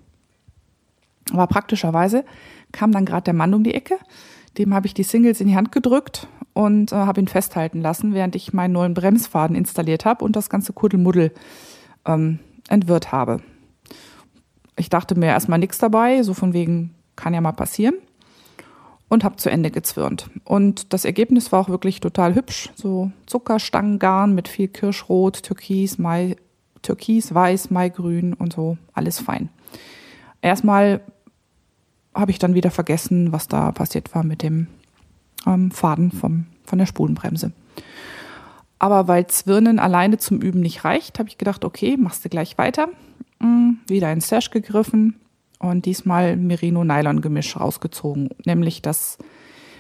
Aber 1.32 1.48
praktischerweise 1.48 2.26
kam 2.72 2.92
dann 2.92 3.06
gerade 3.06 3.24
der 3.24 3.34
Mann 3.34 3.56
um 3.56 3.64
die 3.64 3.74
Ecke. 3.74 3.98
Dem 4.60 4.74
habe 4.74 4.88
ich 4.88 4.94
die 4.94 5.04
Singles 5.04 5.40
in 5.40 5.48
die 5.48 5.56
Hand 5.56 5.72
gedrückt 5.72 6.28
und 6.54 6.92
äh, 6.92 6.96
habe 6.96 7.22
ihn 7.22 7.30
festhalten 7.30 7.82
lassen, 7.82 8.14
während 8.14 8.36
ich 8.36 8.52
meinen 8.52 8.74
neuen 8.74 8.94
Bremsfaden 8.94 9.56
installiert 9.56 10.04
habe 10.04 10.26
und 10.26 10.36
das 10.36 10.50
ganze 10.50 10.74
Kuddelmuddel 10.74 11.32
ähm, 12.06 12.40
entwirrt 12.68 13.14
habe. 13.14 13.42
Ich 14.76 14.90
dachte 14.90 15.18
mir 15.18 15.28
erstmal 15.28 15.60
nichts 15.60 15.78
dabei, 15.78 16.24
so 16.24 16.34
von 16.34 16.54
wegen 16.54 16.94
kann 17.16 17.34
ja 17.34 17.40
mal 17.40 17.54
passieren 17.54 17.96
und 19.08 19.24
habe 19.24 19.38
zu 19.38 19.50
Ende 19.50 19.72
gezwirnt. 19.72 20.30
Und 20.44 20.92
das 20.94 21.06
Ergebnis 21.06 21.54
war 21.54 21.62
auch 21.62 21.70
wirklich 21.70 22.02
total 22.02 22.36
hübsch, 22.36 22.70
so 22.76 23.12
Zuckerstangengarn 23.28 24.36
mit 24.36 24.50
viel 24.50 24.68
Kirschrot, 24.68 25.44
Türkis, 25.44 25.98
Mai, 25.98 26.36
Türkis, 26.82 27.34
Weiß, 27.34 27.72
Maigrün 27.72 28.34
und 28.34 28.54
so, 28.54 28.78
alles 28.94 29.20
fein. 29.20 29.50
Erstmal 30.42 31.02
habe 32.14 32.32
ich 32.32 32.40
dann 32.40 32.54
wieder 32.54 32.72
vergessen, 32.72 33.32
was 33.32 33.48
da 33.48 33.72
passiert 33.72 34.14
war 34.16 34.24
mit 34.24 34.42
dem 34.44 34.68
ähm, 35.46 35.72
Faden 35.72 36.12
vom, 36.12 36.48
von 36.66 36.80
der 36.80 36.86
Spulenbremse. 36.86 37.52
Aber 38.80 39.08
weil 39.08 39.28
Zwirnen 39.28 39.78
alleine 39.78 40.18
zum 40.18 40.42
Üben 40.42 40.62
nicht 40.62 40.86
reicht, 40.86 41.20
habe 41.20 41.30
ich 41.30 41.38
gedacht, 41.38 41.66
okay, 41.66 41.98
machst 41.98 42.24
du 42.24 42.30
gleich 42.30 42.58
weiter. 42.58 42.88
Mhm, 43.40 43.80
wieder 43.88 44.12
in 44.12 44.22
Stash 44.22 44.52
gegriffen 44.52 45.16
und 45.60 45.86
diesmal 45.86 46.38
Merino-Nylon-Gemisch 46.38 47.60
rausgezogen, 47.60 48.30
nämlich 48.46 48.82
das, 48.82 49.18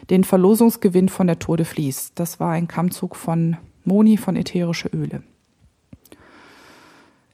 den 0.09 0.25
Verlosungsgewinn 0.25 1.09
von 1.09 1.27
der 1.27 1.39
Tour 1.39 1.57
de 1.57 1.65
Vlies. 1.65 2.11
Das 2.15 2.39
war 2.39 2.51
ein 2.51 2.67
Kammzug 2.67 3.15
von 3.15 3.57
Moni 3.85 4.17
von 4.17 4.35
Ätherische 4.35 4.89
Öle. 4.89 5.23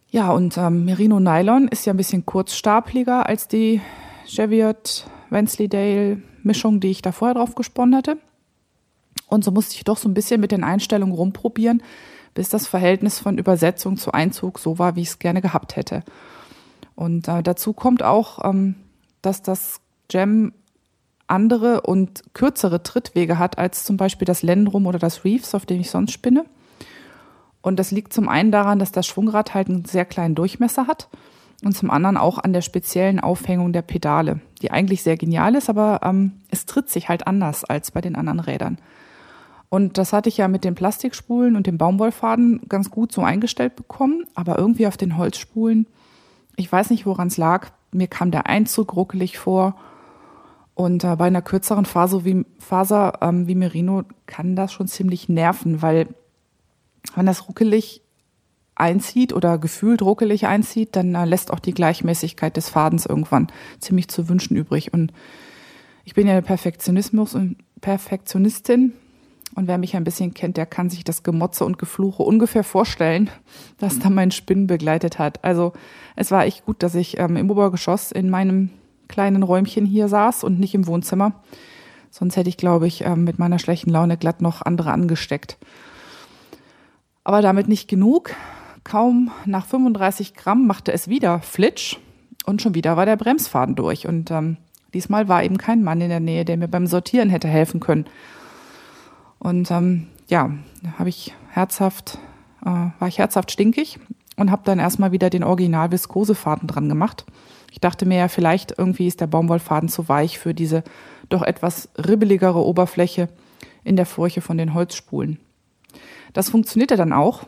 Ja, 0.09 0.31
und 0.31 0.57
ähm, 0.57 0.85
Merino 0.85 1.19
Nylon 1.19 1.67
ist 1.67 1.85
ja 1.85 1.93
ein 1.93 1.97
bisschen 1.97 2.25
kurzstapliger 2.25 3.25
als 3.25 3.47
die 3.47 3.81
Cheviot 4.25 5.05
Wensleydale 5.29 6.21
Mischung, 6.43 6.79
die 6.79 6.91
ich 6.91 7.01
da 7.01 7.11
vorher 7.11 7.35
drauf 7.35 7.55
gesponnen 7.55 7.95
hatte. 7.95 8.17
Und 9.27 9.43
so 9.43 9.51
musste 9.51 9.75
ich 9.75 9.83
doch 9.83 9.97
so 9.97 10.07
ein 10.07 10.13
bisschen 10.13 10.39
mit 10.39 10.51
den 10.51 10.63
Einstellungen 10.63 11.15
rumprobieren, 11.15 11.81
bis 12.33 12.49
das 12.49 12.67
Verhältnis 12.67 13.19
von 13.19 13.37
Übersetzung 13.37 13.97
zu 13.97 14.11
Einzug 14.11 14.59
so 14.59 14.77
war, 14.77 14.95
wie 14.95 15.01
ich 15.01 15.09
es 15.09 15.19
gerne 15.19 15.41
gehabt 15.41 15.75
hätte. 15.75 16.03
Und 16.95 17.27
äh, 17.27 17.41
dazu 17.41 17.73
kommt 17.73 18.03
auch, 18.03 18.43
ähm, 18.45 18.75
dass 19.21 19.41
das 19.41 19.81
Gem 20.07 20.53
andere 21.27 21.81
und 21.81 22.23
kürzere 22.33 22.83
Trittwege 22.83 23.39
hat 23.39 23.57
als 23.57 23.83
zum 23.83 23.97
Beispiel 23.97 24.25
das 24.27 24.43
Lendrum 24.43 24.85
oder 24.85 24.99
das 24.99 25.23
Reefs, 25.23 25.55
auf 25.55 25.65
dem 25.65 25.81
ich 25.81 25.89
sonst 25.89 26.11
spinne. 26.11 26.45
Und 27.61 27.79
das 27.79 27.89
liegt 27.89 28.13
zum 28.13 28.29
einen 28.29 28.51
daran, 28.51 28.77
dass 28.77 28.91
das 28.91 29.07
Schwungrad 29.07 29.55
halt 29.55 29.69
einen 29.69 29.85
sehr 29.85 30.05
kleinen 30.05 30.35
Durchmesser 30.35 30.85
hat 30.85 31.09
und 31.63 31.75
zum 31.75 31.89
anderen 31.89 32.17
auch 32.17 32.37
an 32.37 32.53
der 32.53 32.61
speziellen 32.61 33.19
Aufhängung 33.19 33.73
der 33.73 33.81
Pedale, 33.81 34.39
die 34.61 34.71
eigentlich 34.71 35.03
sehr 35.03 35.17
genial 35.17 35.55
ist, 35.55 35.69
aber 35.69 36.01
ähm, 36.03 36.33
es 36.51 36.65
tritt 36.65 36.89
sich 36.89 37.09
halt 37.09 37.27
anders 37.27 37.63
als 37.63 37.91
bei 37.91 38.01
den 38.01 38.15
anderen 38.15 38.39
Rädern. 38.39 38.77
Und 39.69 39.97
das 39.97 40.13
hatte 40.13 40.29
ich 40.29 40.37
ja 40.37 40.47
mit 40.47 40.63
den 40.63 40.75
Plastikspulen 40.75 41.55
und 41.55 41.67
dem 41.67 41.77
Baumwollfaden 41.77 42.61
ganz 42.69 42.91
gut 42.91 43.11
so 43.11 43.21
eingestellt 43.23 43.75
bekommen, 43.75 44.25
aber 44.35 44.57
irgendwie 44.57 44.87
auf 44.87 44.97
den 44.97 45.17
Holzspulen, 45.17 45.87
ich 46.55 46.71
weiß 46.71 46.89
nicht, 46.91 47.05
woran 47.05 47.27
es 47.27 47.37
lag, 47.37 47.71
mir 47.91 48.07
kam 48.07 48.31
der 48.31 48.45
Einzug 48.45 48.95
ruckelig 48.95 49.37
vor. 49.37 49.75
Und 50.75 51.03
äh, 51.03 51.15
bei 51.15 51.25
einer 51.25 51.41
kürzeren 51.41 51.85
Faser 51.85 52.25
wie, 52.25 52.45
Faser 52.59 53.19
ähm, 53.21 53.47
wie 53.47 53.55
Merino 53.55 54.03
kann 54.25 54.55
das 54.55 54.73
schon 54.73 54.87
ziemlich 54.87 55.29
nerven, 55.29 55.81
weil 55.81 56.07
wenn 57.15 57.25
das 57.25 57.47
ruckelig 57.47 58.01
einzieht 58.75 59.33
oder 59.33 59.57
gefühlt 59.57 60.01
ruckelig 60.01 60.47
einzieht, 60.47 60.95
dann 60.95 61.15
äh, 61.15 61.25
lässt 61.25 61.51
auch 61.51 61.59
die 61.59 61.73
Gleichmäßigkeit 61.73 62.55
des 62.55 62.69
Fadens 62.69 63.05
irgendwann 63.05 63.47
ziemlich 63.79 64.09
zu 64.09 64.29
wünschen 64.29 64.55
übrig. 64.55 64.93
Und 64.93 65.11
ich 66.03 66.13
bin 66.13 66.27
ja 66.27 66.39
Perfektionismus 66.41 67.33
und 67.33 67.57
Perfektionistin. 67.81 68.93
Und 69.55 69.67
wer 69.67 69.77
mich 69.77 69.95
ein 69.95 70.03
bisschen 70.03 70.33
kennt, 70.33 70.57
der 70.57 70.65
kann 70.65 70.89
sich 70.89 71.05
das 71.05 71.23
Gemotze 71.23 71.63
und 71.63 71.79
Gefluche 71.79 72.23
ungefähr 72.23 72.65
vorstellen, 72.65 73.29
das 73.77 73.99
da 73.99 74.09
mein 74.09 74.31
Spinnen 74.31 74.67
begleitet 74.67 75.17
hat. 75.17 75.43
Also 75.43 75.73
es 76.15 76.31
war 76.31 76.45
echt 76.45 76.65
gut, 76.65 76.83
dass 76.83 76.95
ich 76.95 77.17
ähm, 77.17 77.37
im 77.37 77.49
Obergeschoss 77.49 78.11
in 78.11 78.29
meinem 78.29 78.69
kleinen 79.07 79.43
Räumchen 79.43 79.85
hier 79.85 80.09
saß 80.09 80.43
und 80.43 80.59
nicht 80.59 80.75
im 80.75 80.87
Wohnzimmer. 80.87 81.43
Sonst 82.09 82.37
hätte 82.37 82.49
ich, 82.49 82.57
glaube 82.57 82.87
ich, 82.87 83.01
ähm, 83.05 83.23
mit 83.23 83.39
meiner 83.39 83.59
schlechten 83.59 83.89
Laune 83.89 84.17
glatt 84.17 84.41
noch 84.41 84.61
andere 84.61 84.91
angesteckt. 84.91 85.57
Aber 87.23 87.41
damit 87.41 87.67
nicht 87.67 87.87
genug. 87.87 88.31
Kaum 88.85 89.31
nach 89.45 89.65
35 89.65 90.35
Gramm 90.35 90.67
machte 90.67 90.93
es 90.93 91.07
wieder 91.07 91.39
Flitsch 91.41 91.97
und 92.45 92.61
schon 92.61 92.75
wieder 92.75 92.95
war 92.95 93.07
der 93.07 93.17
Bremsfaden 93.17 93.75
durch. 93.75 94.07
Und 94.07 94.29
ähm, 94.29 94.57
diesmal 94.93 95.27
war 95.27 95.43
eben 95.43 95.57
kein 95.57 95.83
Mann 95.83 96.01
in 96.01 96.09
der 96.09 96.19
Nähe, 96.19 96.45
der 96.45 96.55
mir 96.55 96.67
beim 96.67 96.85
Sortieren 96.85 97.31
hätte 97.31 97.47
helfen 97.47 97.79
können. 97.79 98.05
Und 99.39 99.71
ähm, 99.71 100.07
ja, 100.27 100.51
habe 100.99 101.09
ich 101.09 101.33
herzhaft, 101.49 102.19
äh, 102.61 102.65
war 102.67 103.07
ich 103.07 103.17
herzhaft 103.17 103.51
stinkig 103.51 103.99
und 104.37 104.51
habe 104.51 104.61
dann 104.65 104.77
erstmal 104.77 105.11
wieder 105.11 105.31
den 105.31 105.43
Original 105.43 105.91
Viskosefaden 105.91 106.67
dran 106.67 106.87
gemacht. 106.87 107.25
Ich 107.71 107.79
dachte 107.79 108.05
mir 108.05 108.19
ja, 108.19 108.27
vielleicht 108.27 108.77
irgendwie 108.77 109.07
ist 109.07 109.19
der 109.19 109.27
Baumwollfaden 109.27 109.89
zu 109.89 110.07
weich 110.07 110.37
für 110.37 110.53
diese 110.53 110.83
doch 111.29 111.41
etwas 111.41 111.89
ribbeligere 111.97 112.63
Oberfläche 112.63 113.29
in 113.83 113.95
der 113.95 114.05
Furche 114.05 114.41
von 114.41 114.59
den 114.59 114.75
Holzspulen. 114.75 115.39
Das 116.33 116.49
funktionierte 116.49 116.97
dann 116.97 117.13
auch, 117.13 117.47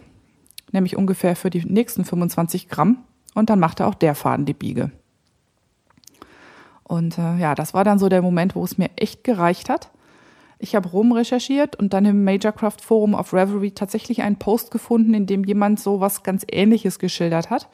nämlich 0.72 0.98
ungefähr 0.98 1.36
für 1.36 1.50
die 1.50 1.66
nächsten 1.66 2.06
25 2.06 2.70
Gramm. 2.70 3.04
Und 3.34 3.50
dann 3.50 3.60
machte 3.60 3.86
auch 3.86 3.94
der 3.94 4.16
Faden 4.16 4.46
die 4.46 4.54
Biege. 4.54 4.92
Und 6.84 7.18
äh, 7.18 7.38
ja, 7.38 7.54
das 7.54 7.74
war 7.74 7.84
dann 7.84 8.00
so 8.00 8.10
der 8.10 8.22
Moment, 8.22 8.56
wo 8.56 8.64
es 8.64 8.78
mir 8.78 8.90
echt 8.96 9.24
gereicht 9.24 9.70
hat. 9.70 9.92
Ich 10.60 10.76
habe 10.76 10.90
rumrecherchiert 10.90 11.76
und 11.76 11.94
dann 11.94 12.06
im 12.06 12.24
Majorcraft 12.24 12.82
Forum 12.82 13.14
of 13.14 13.34
Reverie 13.34 13.72
tatsächlich 13.72 14.24
einen 14.24 14.38
Post 14.38 14.72
gefunden, 14.72 15.14
in 15.14 15.28
dem 15.28 15.44
jemand 15.44 15.80
so 15.80 16.00
was 16.00 16.24
ganz 16.24 16.46
Ähnliches 16.50 16.98
geschildert 16.98 17.50
hat. 17.50 17.70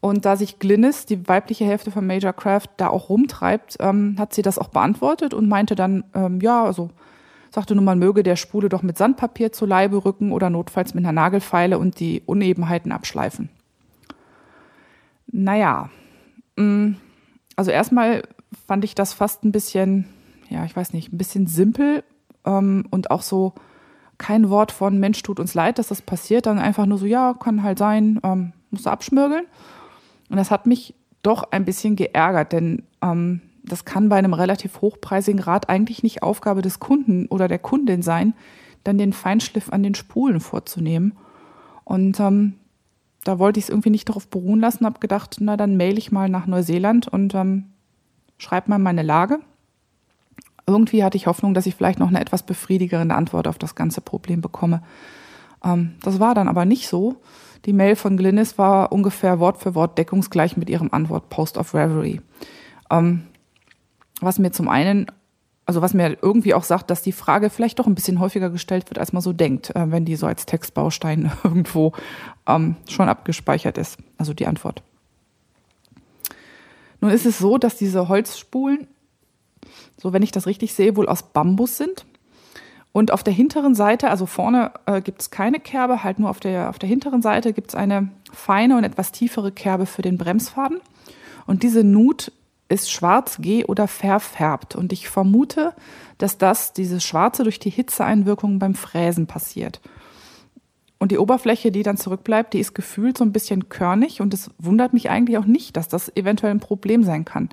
Und 0.00 0.24
da 0.24 0.36
sich 0.36 0.58
Glynis, 0.58 1.06
die 1.06 1.28
weibliche 1.28 1.64
Hälfte 1.64 1.92
von 1.92 2.06
Majorcraft, 2.06 2.68
da 2.76 2.88
auch 2.88 3.08
rumtreibt, 3.08 3.76
ähm, 3.78 4.16
hat 4.18 4.34
sie 4.34 4.42
das 4.42 4.58
auch 4.58 4.68
beantwortet 4.68 5.32
und 5.32 5.48
meinte 5.48 5.76
dann, 5.76 6.04
ähm, 6.12 6.40
ja, 6.40 6.64
also 6.64 6.90
sagte 7.52 7.74
nur, 7.74 7.84
man 7.84 7.98
möge 7.98 8.22
der 8.22 8.36
Spule 8.36 8.68
doch 8.68 8.82
mit 8.82 8.96
Sandpapier 8.96 9.52
zu 9.52 9.66
Leibe 9.66 10.04
rücken 10.04 10.32
oder 10.32 10.48
notfalls 10.48 10.94
mit 10.94 11.04
einer 11.04 11.12
Nagelfeile 11.12 11.78
und 11.78 12.00
die 12.00 12.22
Unebenheiten 12.24 12.92
abschleifen. 12.92 13.50
Naja, 15.26 15.90
mm, 16.56 16.92
also 17.56 17.70
erstmal 17.70 18.22
fand 18.66 18.84
ich 18.84 18.94
das 18.94 19.12
fast 19.12 19.44
ein 19.44 19.52
bisschen, 19.52 20.06
ja, 20.48 20.64
ich 20.64 20.74
weiß 20.74 20.94
nicht, 20.94 21.12
ein 21.12 21.18
bisschen 21.18 21.46
simpel 21.46 22.04
ähm, 22.46 22.86
und 22.90 23.10
auch 23.10 23.22
so 23.22 23.52
kein 24.16 24.48
Wort 24.48 24.72
von 24.72 24.98
Mensch 24.98 25.22
tut 25.22 25.40
uns 25.40 25.52
leid, 25.54 25.78
dass 25.78 25.88
das 25.88 26.00
passiert, 26.00 26.46
dann 26.46 26.58
einfach 26.58 26.86
nur 26.86 26.98
so, 26.98 27.06
ja, 27.06 27.34
kann 27.34 27.62
halt 27.62 27.78
sein, 27.78 28.20
ähm, 28.22 28.52
musst 28.70 28.86
du 28.86 28.90
abschmürgeln. 28.90 29.46
Und 30.30 30.36
das 30.36 30.50
hat 30.50 30.66
mich 30.66 30.94
doch 31.22 31.50
ein 31.50 31.64
bisschen 31.64 31.96
geärgert, 31.96 32.52
denn 32.52 32.84
ähm, 33.02 33.42
das 33.64 33.84
kann 33.84 34.08
bei 34.08 34.16
einem 34.16 34.34
relativ 34.34 34.80
hochpreisigen 34.80 35.40
Rad 35.40 35.68
eigentlich 35.68 36.02
nicht 36.02 36.22
Aufgabe 36.22 36.62
des 36.62 36.80
Kunden 36.80 37.26
oder 37.26 37.48
der 37.48 37.58
Kundin 37.58 38.02
sein, 38.02 38.34
dann 38.84 38.98
den 38.98 39.12
Feinschliff 39.12 39.72
an 39.72 39.82
den 39.82 39.94
Spulen 39.94 40.40
vorzunehmen. 40.40 41.12
Und 41.84 42.18
ähm, 42.20 42.54
da 43.24 43.38
wollte 43.38 43.58
ich 43.58 43.66
es 43.66 43.70
irgendwie 43.70 43.90
nicht 43.90 44.08
darauf 44.08 44.28
beruhen 44.28 44.60
lassen, 44.60 44.84
habe 44.84 45.00
gedacht, 45.00 45.36
na 45.40 45.56
dann 45.56 45.76
mail 45.76 45.98
ich 45.98 46.10
mal 46.10 46.28
nach 46.28 46.46
Neuseeland 46.46 47.08
und 47.08 47.34
ähm, 47.34 47.66
schreibe 48.38 48.70
mal 48.70 48.78
meine 48.78 49.02
Lage. 49.02 49.38
Irgendwie 50.66 51.04
hatte 51.04 51.16
ich 51.16 51.26
Hoffnung, 51.26 51.54
dass 51.54 51.66
ich 51.66 51.74
vielleicht 51.74 51.98
noch 51.98 52.08
eine 52.08 52.20
etwas 52.20 52.44
befriedigerende 52.44 53.14
Antwort 53.14 53.46
auf 53.46 53.58
das 53.58 53.74
ganze 53.74 54.00
Problem 54.00 54.40
bekomme. 54.40 54.82
Ähm, 55.64 55.94
das 56.02 56.18
war 56.18 56.34
dann 56.34 56.48
aber 56.48 56.64
nicht 56.64 56.88
so. 56.88 57.16
Die 57.64 57.72
Mail 57.72 57.94
von 57.94 58.16
Glynis 58.16 58.58
war 58.58 58.90
ungefähr 58.90 59.38
Wort 59.38 59.58
für 59.58 59.76
Wort 59.76 59.96
deckungsgleich 59.98 60.56
mit 60.56 60.68
ihrem 60.68 60.88
Antwort 60.92 61.28
Post 61.28 61.58
of 61.58 61.74
Reverie. 61.74 62.20
Ähm, 62.90 63.22
was 64.22 64.38
mir 64.38 64.52
zum 64.52 64.68
einen, 64.68 65.06
also 65.66 65.82
was 65.82 65.94
mir 65.94 66.16
irgendwie 66.22 66.54
auch 66.54 66.64
sagt, 66.64 66.90
dass 66.90 67.02
die 67.02 67.12
Frage 67.12 67.50
vielleicht 67.50 67.78
doch 67.78 67.86
ein 67.86 67.94
bisschen 67.94 68.20
häufiger 68.20 68.50
gestellt 68.50 68.90
wird, 68.90 68.98
als 68.98 69.12
man 69.12 69.22
so 69.22 69.32
denkt, 69.32 69.74
äh, 69.74 69.90
wenn 69.90 70.04
die 70.04 70.16
so 70.16 70.26
als 70.26 70.46
Textbaustein 70.46 71.32
irgendwo 71.44 71.92
ähm, 72.46 72.76
schon 72.88 73.08
abgespeichert 73.08 73.78
ist. 73.78 73.98
Also 74.18 74.34
die 74.34 74.46
Antwort. 74.46 74.82
Nun 77.00 77.10
ist 77.10 77.26
es 77.26 77.38
so, 77.38 77.58
dass 77.58 77.76
diese 77.76 78.08
Holzspulen, 78.08 78.86
so 80.00 80.12
wenn 80.12 80.22
ich 80.22 80.30
das 80.30 80.46
richtig 80.46 80.72
sehe, 80.72 80.96
wohl 80.96 81.08
aus 81.08 81.24
Bambus 81.24 81.76
sind. 81.76 82.06
Und 82.92 83.10
auf 83.10 83.22
der 83.22 83.32
hinteren 83.32 83.74
Seite, 83.74 84.10
also 84.10 84.26
vorne 84.26 84.70
äh, 84.86 85.00
gibt 85.00 85.22
es 85.22 85.30
keine 85.30 85.58
Kerbe, 85.58 86.04
halt 86.04 86.18
nur 86.18 86.30
auf 86.30 86.40
der, 86.40 86.68
auf 86.68 86.78
der 86.78 86.88
hinteren 86.88 87.22
Seite 87.22 87.52
gibt 87.52 87.70
es 87.70 87.74
eine 87.74 88.10
feine 88.32 88.76
und 88.76 88.84
etwas 88.84 89.12
tiefere 89.12 89.50
Kerbe 89.50 89.86
für 89.86 90.02
den 90.02 90.18
Bremsfaden. 90.18 90.78
Und 91.46 91.62
diese 91.62 91.82
Nut 91.84 92.32
ist 92.68 92.90
schwarz 92.90 93.38
geh 93.40 93.64
oder 93.64 93.88
verfärbt. 93.88 94.76
Und 94.76 94.92
ich 94.92 95.08
vermute, 95.08 95.74
dass 96.18 96.38
das, 96.38 96.72
diese 96.72 97.00
Schwarze 97.00 97.42
durch 97.42 97.58
die 97.58 97.70
Hitzeeinwirkung 97.70 98.58
beim 98.58 98.74
Fräsen 98.74 99.26
passiert. 99.26 99.80
Und 100.98 101.10
die 101.10 101.18
Oberfläche, 101.18 101.72
die 101.72 101.82
dann 101.82 101.96
zurückbleibt, 101.96 102.54
die 102.54 102.60
ist 102.60 102.74
gefühlt 102.74 103.18
so 103.18 103.24
ein 103.24 103.32
bisschen 103.32 103.68
körnig 103.68 104.20
und 104.20 104.32
es 104.32 104.50
wundert 104.58 104.92
mich 104.92 105.10
eigentlich 105.10 105.36
auch 105.36 105.46
nicht, 105.46 105.76
dass 105.76 105.88
das 105.88 106.14
eventuell 106.16 106.52
ein 106.52 106.60
Problem 106.60 107.02
sein 107.02 107.24
kann. 107.24 107.48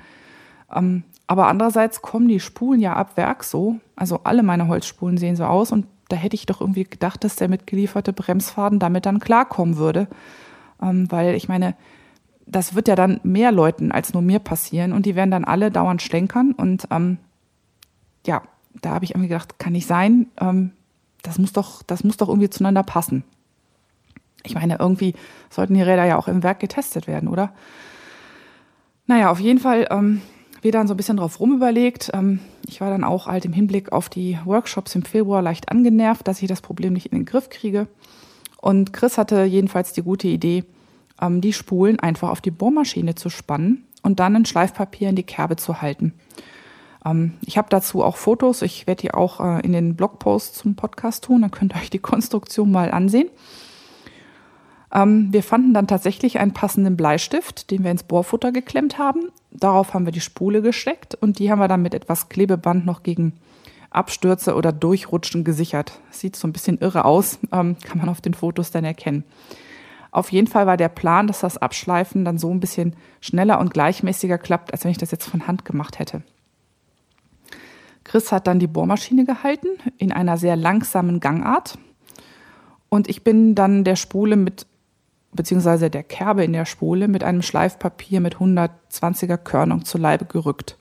Ähm, 0.71 1.03
aber 1.25 1.47
andererseits 1.47 2.03
kommen 2.03 2.27
die 2.27 2.39
Spulen 2.39 2.79
ja 2.79 2.93
ab 2.93 3.17
Werk 3.17 3.43
so, 3.43 3.79
also 3.95 4.19
alle 4.23 4.43
meine 4.43 4.67
Holzspulen 4.67 5.17
sehen 5.17 5.35
so 5.35 5.45
aus 5.45 5.71
und 5.71 5.87
da 6.09 6.15
hätte 6.15 6.35
ich 6.35 6.45
doch 6.45 6.61
irgendwie 6.61 6.83
gedacht, 6.83 7.23
dass 7.23 7.37
der 7.37 7.47
mitgelieferte 7.47 8.13
Bremsfaden 8.13 8.79
damit 8.79 9.05
dann 9.05 9.19
klarkommen 9.19 9.77
würde. 9.77 10.07
Ähm, 10.81 11.11
weil 11.11 11.35
ich 11.35 11.47
meine, 11.47 11.75
das 12.49 12.75
wird 12.75 12.87
ja 12.87 12.95
dann 12.95 13.19
mehr 13.23 13.51
Leuten 13.51 13.91
als 13.91 14.13
nur 14.13 14.21
mir 14.21 14.39
passieren 14.39 14.91
und 14.91 15.05
die 15.05 15.15
werden 15.15 15.31
dann 15.31 15.45
alle 15.45 15.71
dauernd 15.71 16.01
stänkern 16.01 16.51
und 16.51 16.87
ähm, 16.91 17.17
ja, 18.25 18.41
da 18.81 18.91
habe 18.91 19.05
ich 19.05 19.11
irgendwie 19.11 19.29
gedacht, 19.29 19.59
kann 19.59 19.73
nicht 19.73 19.87
sein, 19.87 20.27
ähm, 20.41 20.71
das 21.21 21.37
muss 21.37 21.53
doch, 21.53 21.83
das 21.83 22.03
muss 22.03 22.17
doch 22.17 22.27
irgendwie 22.27 22.49
zueinander 22.49 22.83
passen. 22.83 23.23
Ich 24.43 24.55
meine, 24.55 24.77
irgendwie 24.79 25.13
sollten 25.49 25.73
die 25.73 25.81
Räder 25.81 26.05
ja 26.05 26.17
auch 26.17 26.27
im 26.27 26.43
Werk 26.43 26.59
getestet 26.59 27.07
werden, 27.07 27.27
oder? 27.27 27.53
Naja, 29.05 29.29
auf 29.29 29.39
jeden 29.39 29.59
Fall, 29.59 29.87
ähm, 29.91 30.21
wir 30.61 30.71
dann 30.71 30.87
so 30.87 30.93
ein 30.93 30.97
bisschen 30.97 31.17
drauf 31.17 31.39
rumüberlegt. 31.39 32.11
Ähm, 32.13 32.39
ich 32.67 32.81
war 32.81 32.89
dann 32.89 33.03
auch 33.03 33.27
halt 33.27 33.45
im 33.45 33.53
Hinblick 33.53 33.91
auf 33.91 34.09
die 34.09 34.37
Workshops 34.45 34.95
im 34.95 35.03
Februar 35.03 35.41
leicht 35.41 35.69
angenervt, 35.69 36.27
dass 36.27 36.41
ich 36.41 36.47
das 36.47 36.61
Problem 36.61 36.93
nicht 36.93 37.07
in 37.07 37.17
den 37.17 37.25
Griff 37.25 37.49
kriege. 37.49 37.87
Und 38.61 38.93
Chris 38.93 39.17
hatte 39.17 39.43
jedenfalls 39.43 39.93
die 39.93 40.01
gute 40.03 40.27
Idee, 40.27 40.65
ähm, 41.21 41.41
die 41.41 41.53
Spulen 41.53 41.99
einfach 41.99 42.29
auf 42.29 42.41
die 42.41 42.51
Bohrmaschine 42.51 43.15
zu 43.15 43.29
spannen 43.29 43.85
und 44.01 44.19
dann 44.19 44.35
ein 44.35 44.45
Schleifpapier 44.45 45.09
in 45.09 45.15
die 45.15 45.23
Kerbe 45.23 45.55
zu 45.55 45.81
halten. 45.81 46.13
Ähm, 47.05 47.33
ich 47.45 47.57
habe 47.57 47.69
dazu 47.69 48.03
auch 48.03 48.17
Fotos. 48.17 48.61
Ich 48.61 48.87
werde 48.87 49.01
die 49.01 49.13
auch 49.13 49.39
äh, 49.39 49.61
in 49.61 49.71
den 49.71 49.95
Blogpost 49.95 50.55
zum 50.55 50.75
Podcast 50.75 51.23
tun. 51.23 51.41
Dann 51.41 51.51
könnt 51.51 51.73
ihr 51.73 51.81
euch 51.81 51.89
die 51.89 51.99
Konstruktion 51.99 52.71
mal 52.71 52.91
ansehen. 52.91 53.29
Ähm, 54.93 55.31
wir 55.31 55.43
fanden 55.43 55.73
dann 55.73 55.87
tatsächlich 55.87 56.39
einen 56.39 56.53
passenden 56.53 56.97
Bleistift, 56.97 57.71
den 57.71 57.83
wir 57.83 57.91
ins 57.91 58.03
Bohrfutter 58.03 58.51
geklemmt 58.51 58.97
haben. 58.97 59.29
Darauf 59.51 59.93
haben 59.93 60.05
wir 60.05 60.11
die 60.11 60.21
Spule 60.21 60.61
gesteckt 60.61 61.15
und 61.15 61.39
die 61.39 61.51
haben 61.51 61.59
wir 61.59 61.67
dann 61.67 61.81
mit 61.81 61.93
etwas 61.93 62.29
Klebeband 62.29 62.85
noch 62.85 63.03
gegen 63.03 63.33
Abstürze 63.91 64.55
oder 64.55 64.71
Durchrutschen 64.71 65.43
gesichert. 65.43 65.99
Sieht 66.11 66.35
so 66.35 66.47
ein 66.47 66.53
bisschen 66.53 66.77
irre 66.79 67.05
aus, 67.05 67.39
ähm, 67.51 67.75
kann 67.83 67.97
man 67.97 68.09
auf 68.09 68.21
den 68.21 68.33
Fotos 68.33 68.71
dann 68.71 68.85
erkennen. 68.85 69.23
Auf 70.11 70.31
jeden 70.31 70.47
Fall 70.47 70.65
war 70.65 70.77
der 70.77 70.89
Plan, 70.89 71.27
dass 71.27 71.41
das 71.41 71.57
Abschleifen 71.57 72.25
dann 72.25 72.37
so 72.37 72.51
ein 72.51 72.59
bisschen 72.59 72.95
schneller 73.21 73.59
und 73.59 73.73
gleichmäßiger 73.73 74.37
klappt, 74.37 74.73
als 74.73 74.83
wenn 74.83 74.91
ich 74.91 74.97
das 74.97 75.11
jetzt 75.11 75.29
von 75.29 75.47
Hand 75.47 75.65
gemacht 75.65 75.99
hätte. 75.99 76.23
Chris 78.03 78.31
hat 78.31 78.47
dann 78.47 78.57
die 78.57 78.67
Bohrmaschine 78.67 79.25
gehalten 79.25 79.67
in 79.97 80.11
einer 80.11 80.37
sehr 80.37 80.55
langsamen 80.55 81.19
Gangart. 81.19 81.77
Und 82.89 83.07
ich 83.07 83.23
bin 83.23 83.53
dann 83.53 83.83
der 83.83 83.95
Spule 83.95 84.35
mit, 84.35 84.65
beziehungsweise 85.31 85.91
der 85.91 86.01
Kerbe 86.01 86.43
in 86.43 86.53
der 86.53 86.65
Spule 86.65 87.07
mit 87.07 87.23
einem 87.23 87.43
Schleifpapier 87.43 88.19
mit 88.19 88.37
120er 88.37 89.37
Körnung 89.37 89.85
zu 89.85 89.99
Leibe 89.99 90.25
gerückt. 90.25 90.79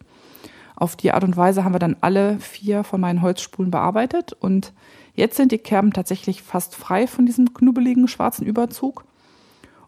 Auf 0.75 0.97
die 0.97 1.13
Art 1.13 1.25
und 1.25 1.37
Weise 1.37 1.65
haben 1.65 1.75
wir 1.75 1.81
dann 1.81 1.97
alle 2.01 2.39
vier 2.39 2.83
von 2.83 3.01
meinen 3.01 3.21
Holzspulen 3.21 3.71
bearbeitet 3.71 4.33
und 4.33 4.73
jetzt 5.15 5.37
sind 5.37 5.53
die 5.53 5.59
Kerben 5.59 5.93
tatsächlich 5.93 6.43
fast 6.43 6.77
frei 6.77 7.07
von 7.07 7.27
diesem 7.27 7.53
knubbeligen 7.53 8.09
schwarzen 8.09 8.47
Überzug. 8.47 9.05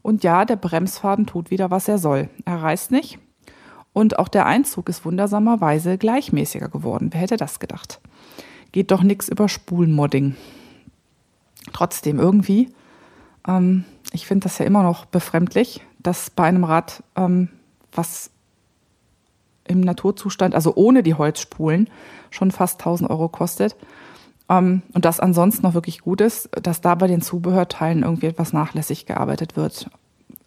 Und 0.03 0.25
ja, 0.25 0.45
der 0.45 0.57
Bremsfaden 0.57 1.27
tut 1.27 1.51
wieder, 1.51 1.71
was 1.71 1.89
er 1.89 1.99
soll. 1.99 2.31
Er 2.45 2.63
reißt 2.63 2.91
nicht, 2.91 3.19
und 3.93 4.19
auch 4.19 4.29
der 4.29 4.47
Einzug 4.47 4.89
ist 4.89 5.05
wundersamerweise 5.05 5.99
gleichmäßiger 5.99 6.69
geworden. 6.69 7.09
Wer 7.13 7.21
hätte 7.21 7.37
das 7.37 7.59
gedacht? 7.59 8.01
Geht 8.73 8.91
doch 8.91 9.03
nichts 9.03 9.29
über 9.29 9.49
Spulenmodding. 9.49 10.37
Trotzdem 11.73 12.19
irgendwie, 12.19 12.73
ähm, 13.47 13.85
ich 14.13 14.27
finde 14.27 14.45
das 14.45 14.59
ja 14.59 14.65
immer 14.65 14.83
noch 14.83 15.07
befremdlich, 15.07 15.83
dass 15.99 16.31
bei 16.31 16.45
einem 16.45 16.65
Rad, 16.65 17.03
ähm, 17.17 17.49
was 17.93 18.31
im 19.67 19.81
Naturzustand, 19.81 20.55
also 20.55 20.75
ohne 20.75 21.03
die 21.03 21.15
Holzspulen, 21.15 21.91
schon 22.31 22.51
fast 22.51 22.81
1000 22.81 23.11
Euro 23.11 23.29
kostet, 23.29 23.77
und 24.59 25.05
das 25.05 25.21
ansonsten 25.21 25.63
noch 25.63 25.75
wirklich 25.75 26.01
gut 26.01 26.21
ist, 26.21 26.51
dass 26.61 26.81
da 26.81 26.97
bei 26.97 27.07
den 27.07 27.23
Zubehörteilen 27.23 28.03
irgendwie 28.03 28.27
etwas 28.27 28.53
nachlässig 28.53 29.07
gearbeitet 29.07 29.57
wird. 29.57 29.89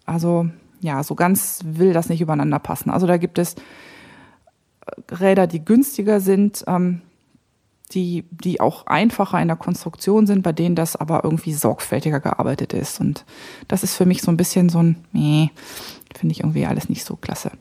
Also 0.06 0.50
ja, 0.82 1.02
so 1.04 1.16
ganz 1.16 1.62
will 1.64 1.94
das 1.94 2.10
nicht 2.10 2.20
übereinander 2.20 2.60
passen. 2.60 2.90
Also 2.90 3.08
da 3.08 3.16
gibt 3.16 3.38
es 3.38 3.56
äh, 3.56 5.16
Räder, 5.16 5.48
die 5.48 5.64
günstiger 5.64 6.20
sind, 6.20 6.66
ähm, 6.68 7.02
die, 7.94 8.26
die 8.30 8.60
auch 8.60 8.88
einfacher 8.88 9.42
in 9.42 9.48
der 9.48 9.56
Konstruktion 9.56 10.28
sind, 10.28 10.42
bei 10.42 10.52
denen 10.52 10.76
das 10.76 10.98
aber 10.98 11.24
irgendwie 11.24 11.54
sorgfältiger 11.54 12.20
gearbeitet 12.20 12.74
ist. 12.74 13.00
Und 13.00 13.24
das 13.70 13.84
ist 13.84 13.96
für 13.96 14.06
mich 14.06 14.22
so 14.22 14.32
ein 14.32 14.38
bisschen 14.38 14.68
so 14.68 14.84
ein, 14.84 15.06
nee, 15.14 15.50
finde 16.14 16.34
ich 16.34 16.42
irgendwie 16.42 16.66
alles 16.66 16.90
nicht 16.90 17.06
so 17.06 17.16
klasse. 17.16 17.52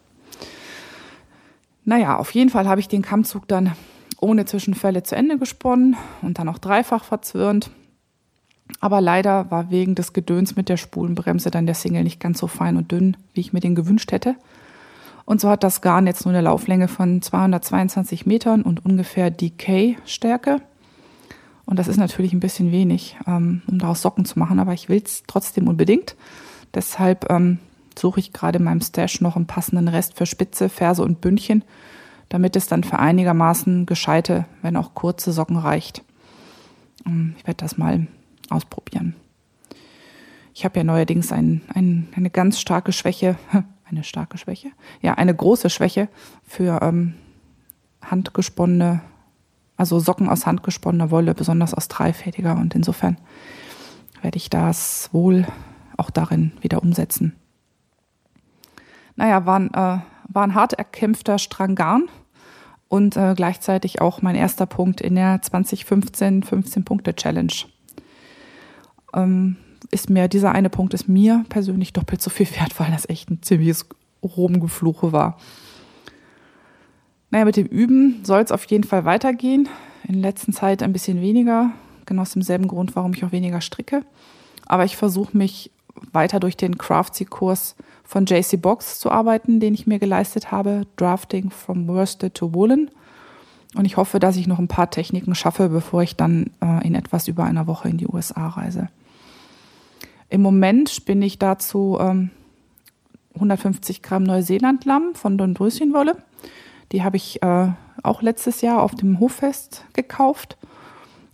Naja, 1.85 2.17
auf 2.17 2.33
jeden 2.33 2.51
Fall 2.51 2.67
habe 2.67 2.81
ich 2.81 2.89
den 2.89 3.03
Kammzug 3.03 3.47
dann 3.47 3.77
ohne 4.23 4.45
Zwischenfälle 4.45 5.03
zu 5.03 5.17
Ende 5.17 5.39
gesponnen 5.39 5.97
und 6.23 6.39
dann 6.39 6.49
auch 6.49 6.59
dreifach 6.59 7.05
verzwirnt. 7.05 7.71
Aber 8.81 9.01
leider 9.01 9.51
war 9.51 9.71
wegen 9.71 9.95
des 9.95 10.13
Gedöns 10.13 10.57
mit 10.57 10.69
der 10.69 10.77
Spulenbremse 10.77 11.51
dann 11.51 11.67
der 11.67 11.75
Single 11.75 12.05
nicht 12.05 12.21
ganz 12.21 12.39
so 12.39 12.47
fein 12.47 12.77
und 12.77 12.91
dünn, 12.93 13.17
wie 13.35 13.41
ich 13.41 13.53
mir 13.53 13.61
den 13.61 13.75
gewünscht 13.75 14.13
hätte. 14.13 14.37
Und 15.25 15.41
so 15.41 15.49
hat 15.49 15.63
das 15.63 15.83
Garn 15.83 16.07
jetzt 16.07 16.25
nur 16.25 16.35
eine 16.35 16.43
Lauflänge 16.43 16.89
von 16.89 17.23
222 17.23 18.27
Metern 18.27 18.63
und 18.63 18.85
ungefähr 18.85 19.31
DK-Stärke. 19.31 20.61
Und 21.65 21.79
das 21.79 21.89
ist 21.89 21.97
natürlich 21.97 22.33
ein 22.33 22.41
bisschen 22.41 22.73
wenig, 22.73 23.17
ähm, 23.27 23.63
um 23.67 23.79
daraus 23.79 24.03
Socken 24.03 24.25
zu 24.25 24.39
machen, 24.39 24.59
aber 24.59 24.73
ich 24.73 24.89
will 24.89 25.03
es 25.05 25.23
trotzdem 25.27 25.69
unbedingt. 25.69 26.17
Deshalb 26.75 27.31
ähm, 27.31 27.59
suche 27.97 28.21
ich 28.21 28.33
gerade 28.33 28.59
in 28.59 28.65
meinem 28.65 28.81
Stash 28.81 29.21
noch 29.21 29.37
einen 29.37 29.47
passenden 29.47 29.89
Rest 29.89 30.17
für 30.17 30.27
Spitze, 30.27 30.69
Ferse 30.69 31.03
und 31.03 31.21
Bündchen, 31.21 31.65
damit 32.33 32.57
es 32.57 32.67
dann 32.67 32.83
für 32.83 32.99
einigermaßen 32.99 33.85
gescheite, 33.85 34.47
wenn 34.63 34.79
auch 34.79 34.95
kurze 34.95 35.33
Socken 35.33 35.59
reicht. 35.59 36.03
Ähm, 37.05 37.35
ich 37.37 37.47
werde 37.47 37.59
das 37.59 37.77
mal 37.77 38.07
ausprobieren. 38.49 39.15
Ich 40.55 40.65
habe 40.65 40.79
ja 40.79 40.85
neuerdings 40.85 41.31
ein, 41.31 41.61
ein, 41.75 42.09
eine 42.17 42.31
ganz 42.31 42.59
starke 42.59 42.93
Schwäche, 42.93 43.37
eine 43.85 44.03
starke 44.03 44.39
Schwäche, 44.39 44.71
ja, 45.03 45.13
eine 45.15 45.35
große 45.35 45.69
Schwäche 45.69 46.09
für 46.43 46.81
ähm, 46.81 47.17
handgesponnene, 48.01 49.03
also 49.77 49.99
Socken 49.99 50.31
aus 50.31 50.47
handgesponnener 50.47 51.11
Wolle, 51.11 51.35
besonders 51.35 51.75
aus 51.75 51.89
dreifädiger. 51.89 52.57
Und 52.57 52.75
insofern 52.75 53.19
werde 54.23 54.39
ich 54.39 54.49
das 54.49 55.11
wohl 55.13 55.47
auch 55.99 56.09
darin 56.09 56.53
wieder 56.63 56.83
umsetzen. 56.83 57.37
Naja, 59.17 59.45
war 59.45 59.59
ein, 59.59 59.69
äh, 59.75 59.99
war 60.29 60.45
ein 60.45 60.55
hart 60.55 60.73
erkämpfter 60.73 61.39
Strang 61.39 61.75
Garn 61.75 62.09
und 62.93 63.17
äh, 63.17 63.33
gleichzeitig 63.35 64.03
auch 64.03 64.21
mein 64.21 64.35
erster 64.35 64.67
Punkt 64.67 65.01
in 65.01 65.15
der 65.15 65.41
2015 65.41 66.45
15-Punkte-Challenge 66.45 67.55
ähm, 69.15 69.57
ist 69.91 70.11
mir, 70.11 70.29
dieser 70.29 70.53
eine 70.53 70.69
Punkt 70.69 70.93
ist 70.93 71.09
mir 71.09 71.47
persönlich 71.49 71.95
doppelt 71.95 72.21
so 72.21 72.29
viel 72.29 72.47
wert, 72.55 72.79
weil 72.79 72.91
das 72.91 73.09
echt 73.09 73.31
ein 73.31 73.41
ziemliches 73.41 73.87
Rumgefluche 74.23 75.11
war. 75.11 75.39
Naja, 77.31 77.47
mit 77.47 77.57
dem 77.57 77.67
Üben 77.67 78.21
soll 78.25 78.43
es 78.43 78.53
auf 78.53 78.65
jeden 78.67 78.85
Fall 78.85 79.07
weitergehen. 79.07 79.71
In 80.07 80.21
letzter 80.21 80.53
Zeit 80.53 80.83
ein 80.83 80.93
bisschen 80.93 81.23
weniger, 81.23 81.71
genau 82.05 82.21
aus 82.21 82.35
demselben 82.35 82.69
Grund, 82.69 82.95
warum 82.95 83.15
ich 83.15 83.25
auch 83.25 83.33
weniger 83.33 83.63
stricke. 83.63 84.05
Aber 84.67 84.85
ich 84.85 84.99
versuche 84.99 85.35
mich 85.35 85.71
weiter 86.13 86.41
durch 86.41 86.57
den 86.57 86.79
Craftsy-Kurs 86.79 87.77
von 88.05 88.27
JC 88.27 88.61
Box 88.61 88.99
zu 88.99 89.11
arbeiten, 89.11 89.61
den 89.61 89.75
ich 89.75 89.87
mir 89.87 89.99
geleistet 89.99 90.51
habe, 90.51 90.87
Drafting 90.97 91.51
from 91.51 91.89
Worsted 91.89 92.35
to 92.35 92.55
Woolen. 92.55 92.91
Und 93.75 93.87
ich 93.87 93.97
hoffe, 93.97 94.19
dass 94.19 94.37
ich 94.37 94.47
noch 94.47 94.59
ein 94.59 94.69
paar 94.69 94.91
Techniken 94.91 95.35
schaffe, 95.35 95.69
bevor 95.69 96.03
ich 96.03 96.17
dann 96.17 96.51
äh, 96.61 96.87
in 96.87 96.95
etwas 96.95 97.29
über 97.29 97.45
einer 97.45 97.67
Woche 97.67 97.89
in 97.89 97.97
die 97.97 98.07
USA 98.07 98.49
reise. 98.49 98.89
Im 100.29 100.43
Moment 100.43 100.91
spinne 100.91 101.25
ich 101.25 101.39
dazu 101.39 101.99
ähm, 102.01 102.31
150 103.35 104.03
Gramm 104.03 104.25
Neuseelandlamm 104.25 105.15
von 105.15 105.39
Don 105.39 105.55
Bröschenwolle. 105.55 106.17
Die 106.93 107.03
habe 107.03 107.17
ich 107.17 107.43
äh, 107.43 107.69
auch 108.03 108.23
letztes 108.23 108.61
Jahr 108.61 108.83
auf 108.83 108.95
dem 108.95 109.21
Hoffest 109.21 109.85
gekauft. 109.95 110.59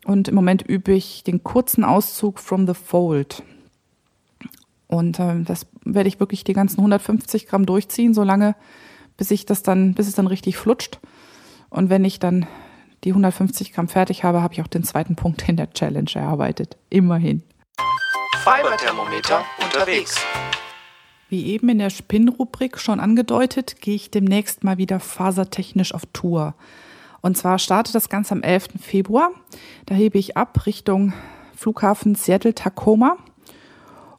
Und 0.04 0.28
im 0.28 0.34
Moment 0.34 0.62
übe 0.62 0.92
ich 0.92 1.24
den 1.24 1.42
kurzen 1.42 1.84
Auszug 1.84 2.38
from 2.38 2.66
the 2.66 2.74
fold. 2.74 3.42
Und 4.88 5.20
äh, 5.20 5.42
das 5.44 5.66
werde 5.84 6.08
ich 6.08 6.18
wirklich 6.18 6.44
die 6.44 6.54
ganzen 6.54 6.78
150 6.78 7.46
Gramm 7.46 7.66
durchziehen, 7.66 8.14
solange 8.14 8.56
bis 9.16 9.30
ich 9.30 9.46
das 9.46 9.62
dann, 9.62 9.94
bis 9.94 10.08
es 10.08 10.14
dann 10.14 10.26
richtig 10.26 10.56
flutscht. 10.56 10.98
Und 11.70 11.90
wenn 11.90 12.04
ich 12.04 12.18
dann 12.18 12.46
die 13.04 13.10
150 13.10 13.72
Gramm 13.72 13.88
fertig 13.88 14.24
habe, 14.24 14.42
habe 14.42 14.54
ich 14.54 14.62
auch 14.62 14.66
den 14.66 14.84
zweiten 14.84 15.14
Punkt 15.14 15.48
in 15.48 15.56
der 15.56 15.70
Challenge 15.70 16.10
erarbeitet. 16.14 16.76
Immerhin. 16.88 17.42
Fiberthermometer 18.42 19.44
unterwegs. 19.62 20.16
Wie 21.28 21.46
eben 21.46 21.68
in 21.68 21.78
der 21.78 21.90
Spin-Rubrik 21.90 22.78
schon 22.78 23.00
angedeutet, 23.00 23.82
gehe 23.82 23.94
ich 23.94 24.10
demnächst 24.10 24.64
mal 24.64 24.78
wieder 24.78 24.98
fasertechnisch 24.98 25.92
auf 25.92 26.06
Tour. 26.14 26.54
Und 27.20 27.36
zwar 27.36 27.58
startet 27.58 27.94
das 27.94 28.08
Ganze 28.08 28.32
am 28.32 28.42
11. 28.42 28.68
Februar. 28.80 29.32
Da 29.84 29.94
hebe 29.94 30.18
ich 30.18 30.36
ab 30.36 30.64
Richtung 30.64 31.12
Flughafen 31.54 32.14
Seattle-Tacoma. 32.14 33.18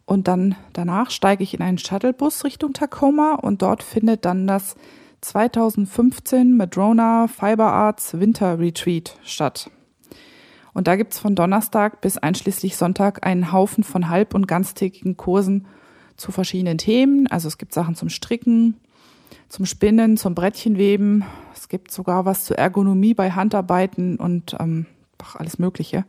Und 0.10 0.28
dann 0.28 0.56
danach 0.74 1.12
steige 1.12 1.44
ich 1.44 1.54
in 1.54 1.62
einen 1.62 1.78
Shuttlebus 1.78 2.44
Richtung 2.44 2.74
Tacoma 2.74 3.36
und 3.36 3.62
dort 3.62 3.84
findet 3.84 4.26
dann 4.26 4.48
das 4.48 4.76
2015 5.22 6.58
Madrona 6.58 7.28
Fiber 7.28 7.72
Arts 7.72 8.20
Winter 8.20 8.58
Retreat 8.58 9.16
statt. 9.24 9.70
Und 10.74 10.88
da 10.88 10.96
gibt's 10.96 11.20
von 11.20 11.36
Donnerstag 11.36 12.02
bis 12.02 12.18
einschließlich 12.18 12.76
Sonntag 12.76 13.24
einen 13.24 13.52
Haufen 13.52 13.84
von 13.84 14.10
halb- 14.10 14.34
und 14.34 14.48
ganztägigen 14.48 15.16
Kursen 15.16 15.68
zu 16.18 16.32
verschiedenen 16.32 16.80
Themen. 16.80 17.28
Also 17.28 17.48
es 17.48 17.60
gibt 17.60 17.76
Sachen 17.76 17.94
zum 17.94 18.10
Stricken, 18.10 18.78
zum 19.48 19.68
Spinnen, 19.68 20.18
zum 20.18 20.34
Brettchenweben. 20.34 21.24
Es 21.54 21.70
gibt 21.70 21.92
sogar 21.92 22.26
was 22.26 22.46
zur 22.46 22.58
Ergonomie 22.58 23.14
bei 23.14 23.30
Handarbeiten 23.30 24.16
und 24.16 24.56
ähm, 24.60 24.88
ach, 25.20 25.36
alles 25.36 25.60
Mögliche. 25.60 26.04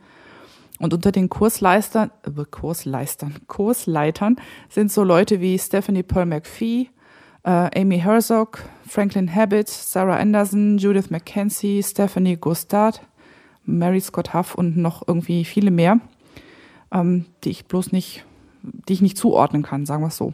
Und 0.81 0.95
unter 0.95 1.13
den 1.13 1.29
Kursleistern, 1.29 2.11
äh, 2.25 2.45
Kursleistern, 2.51 3.35
Kursleitern 3.47 4.37
sind 4.71 4.91
so 4.91 5.05
Leute 5.05 5.41
wie 5.41 5.59
Stephanie 5.59 6.03
Pearl 6.03 6.27
McPhee, 6.27 6.89
äh, 7.45 7.81
Amy 7.81 8.01
Herzog, 8.01 8.65
Franklin 8.89 9.33
Habit, 9.33 9.69
Sarah 9.69 10.17
Anderson, 10.17 10.79
Judith 10.79 11.11
McKenzie, 11.11 11.83
Stephanie 11.83 12.37
Gustard, 12.37 13.03
Mary 13.65 14.01
Scott 14.01 14.33
Huff 14.33 14.55
und 14.55 14.79
noch 14.79 15.07
irgendwie 15.07 15.45
viele 15.45 15.71
mehr, 15.71 16.01
ähm, 16.91 17.27
die 17.45 17.51
ich 17.51 17.67
bloß 17.67 17.93
nicht, 17.93 18.25
die 18.63 18.95
ich 18.95 19.03
nicht 19.03 19.19
zuordnen 19.19 19.63
kann, 19.63 19.85
sagen 19.85 20.03
wir 20.03 20.09
es 20.09 20.17
so. 20.17 20.33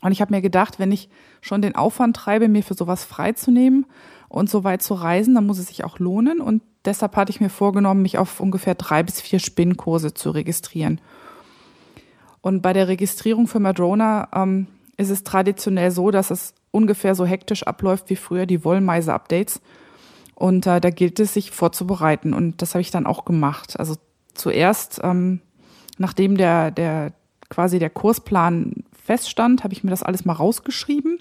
Und 0.00 0.12
ich 0.12 0.22
habe 0.22 0.34
mir 0.34 0.40
gedacht, 0.40 0.78
wenn 0.78 0.92
ich 0.92 1.10
schon 1.42 1.60
den 1.60 1.74
Aufwand 1.74 2.16
treibe, 2.16 2.48
mir 2.48 2.62
für 2.62 2.74
sowas 2.74 3.04
freizunehmen 3.04 3.84
und 4.28 4.48
so 4.48 4.64
weit 4.64 4.80
zu 4.80 4.94
reisen, 4.94 5.34
dann 5.34 5.46
muss 5.46 5.58
es 5.58 5.68
sich 5.68 5.84
auch 5.84 5.98
lohnen. 5.98 6.40
Und 6.40 6.62
deshalb 6.86 7.16
hatte 7.16 7.30
ich 7.30 7.40
mir 7.40 7.50
vorgenommen, 7.50 8.02
mich 8.02 8.18
auf 8.18 8.40
ungefähr 8.40 8.74
drei 8.74 9.02
bis 9.02 9.20
vier 9.20 9.38
Spinnkurse 9.38 10.14
zu 10.14 10.30
registrieren. 10.30 11.00
Und 12.40 12.62
bei 12.62 12.72
der 12.72 12.88
Registrierung 12.88 13.48
für 13.48 13.60
Madrona 13.60 14.28
ähm, 14.32 14.68
ist 14.96 15.10
es 15.10 15.24
traditionell 15.24 15.90
so, 15.90 16.10
dass 16.10 16.30
es 16.30 16.54
ungefähr 16.70 17.14
so 17.14 17.26
hektisch 17.26 17.64
abläuft 17.64 18.08
wie 18.10 18.16
früher 18.16 18.46
die 18.46 18.64
Wollmeise-Updates. 18.64 19.60
Und 20.34 20.66
äh, 20.66 20.80
da 20.80 20.90
gilt 20.90 21.18
es, 21.18 21.34
sich 21.34 21.50
vorzubereiten. 21.50 22.34
Und 22.34 22.62
das 22.62 22.74
habe 22.74 22.82
ich 22.82 22.90
dann 22.90 23.06
auch 23.06 23.24
gemacht. 23.24 23.78
Also 23.78 23.96
zuerst, 24.34 25.00
ähm, 25.02 25.40
nachdem 25.98 26.36
der, 26.36 26.70
der 26.70 27.12
quasi 27.48 27.78
der 27.78 27.90
Kursplan 27.90 28.84
feststand, 28.92 29.64
habe 29.64 29.74
ich 29.74 29.82
mir 29.82 29.90
das 29.90 30.02
alles 30.02 30.24
mal 30.24 30.34
rausgeschrieben 30.34 31.18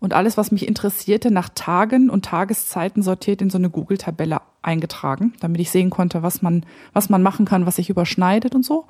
und 0.00 0.14
alles, 0.14 0.36
was 0.36 0.52
mich 0.52 0.66
interessierte, 0.66 1.30
nach 1.30 1.48
Tagen 1.54 2.10
und 2.10 2.24
Tageszeiten 2.24 3.02
sortiert 3.02 3.42
in 3.42 3.50
so 3.50 3.58
eine 3.58 3.70
Google-Tabelle 3.70 4.40
eingetragen, 4.68 5.32
damit 5.40 5.60
ich 5.60 5.70
sehen 5.70 5.90
konnte, 5.90 6.22
was 6.22 6.42
man, 6.42 6.64
was 6.92 7.08
man 7.08 7.22
machen 7.22 7.46
kann, 7.46 7.66
was 7.66 7.76
sich 7.76 7.90
überschneidet 7.90 8.54
und 8.54 8.64
so. 8.64 8.84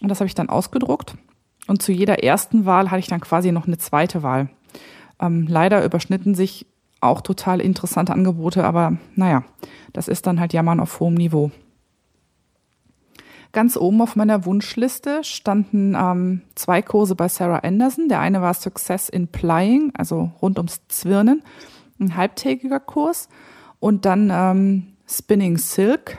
Und 0.00 0.08
das 0.08 0.20
habe 0.20 0.26
ich 0.26 0.34
dann 0.34 0.48
ausgedruckt. 0.48 1.16
Und 1.66 1.82
zu 1.82 1.92
jeder 1.92 2.24
ersten 2.24 2.66
Wahl 2.66 2.90
hatte 2.90 3.00
ich 3.00 3.06
dann 3.06 3.20
quasi 3.20 3.52
noch 3.52 3.66
eine 3.66 3.78
zweite 3.78 4.22
Wahl. 4.22 4.48
Ähm, 5.20 5.46
leider 5.48 5.84
überschnitten 5.84 6.34
sich 6.34 6.66
auch 7.00 7.20
total 7.20 7.60
interessante 7.60 8.12
Angebote, 8.12 8.64
aber 8.64 8.96
naja, 9.14 9.44
das 9.92 10.08
ist 10.08 10.26
dann 10.26 10.40
halt 10.40 10.52
Jammern 10.52 10.80
auf 10.80 11.00
hohem 11.00 11.14
Niveau. 11.14 11.50
Ganz 13.52 13.76
oben 13.76 14.00
auf 14.02 14.16
meiner 14.16 14.46
Wunschliste 14.46 15.22
standen 15.22 15.94
ähm, 15.94 16.40
zwei 16.56 16.82
Kurse 16.82 17.14
bei 17.14 17.28
Sarah 17.28 17.58
Anderson. 17.58 18.08
Der 18.08 18.18
eine 18.18 18.42
war 18.42 18.52
Success 18.52 19.08
in 19.08 19.28
Plying, 19.28 19.92
also 19.96 20.32
rund 20.42 20.58
ums 20.58 20.80
Zwirnen, 20.88 21.42
ein 22.00 22.16
halbtägiger 22.16 22.80
Kurs. 22.80 23.28
Und 23.78 24.06
dann 24.06 24.30
ähm, 24.32 24.93
Spinning 25.06 25.58
Silk, 25.58 26.18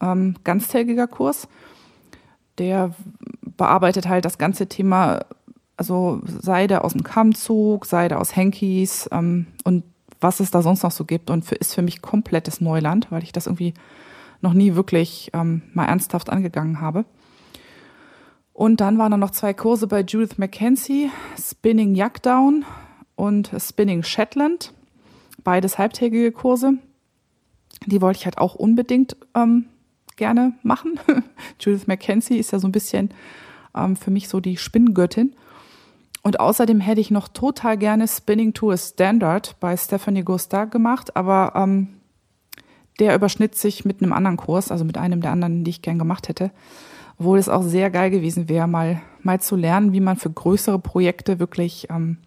ähm, 0.00 0.36
ganztägiger 0.44 1.06
Kurs. 1.06 1.48
Der 2.58 2.94
bearbeitet 3.56 4.08
halt 4.08 4.24
das 4.24 4.38
ganze 4.38 4.68
Thema, 4.68 5.24
also 5.76 6.20
Seide 6.24 6.84
aus 6.84 6.92
dem 6.92 7.02
Kammzug, 7.02 7.86
Seide 7.86 8.18
aus 8.18 8.36
Hankies 8.36 9.08
ähm, 9.12 9.46
und 9.64 9.84
was 10.20 10.40
es 10.40 10.50
da 10.50 10.62
sonst 10.62 10.82
noch 10.82 10.90
so 10.90 11.04
gibt. 11.04 11.30
Und 11.30 11.44
für, 11.44 11.54
ist 11.54 11.74
für 11.74 11.82
mich 11.82 12.02
komplettes 12.02 12.60
Neuland, 12.60 13.08
weil 13.10 13.22
ich 13.22 13.32
das 13.32 13.46
irgendwie 13.46 13.74
noch 14.40 14.52
nie 14.52 14.74
wirklich 14.74 15.30
ähm, 15.32 15.62
mal 15.72 15.86
ernsthaft 15.86 16.30
angegangen 16.30 16.80
habe. 16.80 17.04
Und 18.52 18.80
dann 18.80 18.98
waren 18.98 19.10
da 19.10 19.16
noch 19.16 19.32
zwei 19.32 19.52
Kurse 19.52 19.88
bei 19.88 20.02
Judith 20.02 20.38
McKenzie, 20.38 21.10
Spinning 21.36 21.96
Yuckdown 21.96 22.64
und 23.16 23.50
Spinning 23.58 24.04
Shetland. 24.04 24.72
Beides 25.42 25.76
halbtägige 25.76 26.30
Kurse. 26.30 26.74
Die 27.86 28.00
wollte 28.00 28.18
ich 28.18 28.24
halt 28.24 28.38
auch 28.38 28.54
unbedingt 28.54 29.16
ähm, 29.34 29.66
gerne 30.16 30.54
machen. 30.62 30.98
Judith 31.60 31.86
McKenzie 31.86 32.38
ist 32.38 32.52
ja 32.52 32.58
so 32.58 32.68
ein 32.68 32.72
bisschen 32.72 33.10
ähm, 33.74 33.96
für 33.96 34.10
mich 34.10 34.28
so 34.28 34.40
die 34.40 34.56
Spinngöttin. 34.56 35.34
Und 36.22 36.40
außerdem 36.40 36.80
hätte 36.80 37.02
ich 37.02 37.10
noch 37.10 37.28
total 37.28 37.76
gerne 37.76 38.08
Spinning 38.08 38.54
to 38.54 38.70
a 38.70 38.78
Standard 38.78 39.56
bei 39.60 39.76
Stephanie 39.76 40.24
Gustard 40.24 40.70
gemacht, 40.70 41.16
aber 41.16 41.52
ähm, 41.54 41.88
der 42.98 43.14
überschnitt 43.14 43.56
sich 43.56 43.84
mit 43.84 44.02
einem 44.02 44.12
anderen 44.12 44.36
Kurs, 44.36 44.70
also 44.70 44.84
mit 44.84 44.96
einem 44.96 45.20
der 45.20 45.32
anderen, 45.32 45.64
die 45.64 45.70
ich 45.70 45.82
gern 45.82 45.98
gemacht 45.98 46.28
hätte. 46.28 46.50
Obwohl 47.18 47.38
es 47.38 47.48
auch 47.48 47.62
sehr 47.62 47.90
geil 47.90 48.10
gewesen 48.10 48.48
wäre, 48.48 48.66
mal, 48.66 49.02
mal 49.22 49.40
zu 49.40 49.54
lernen, 49.54 49.92
wie 49.92 50.00
man 50.00 50.16
für 50.16 50.30
größere 50.30 50.78
Projekte 50.78 51.38
wirklich 51.38 51.88
ähm, 51.90 52.18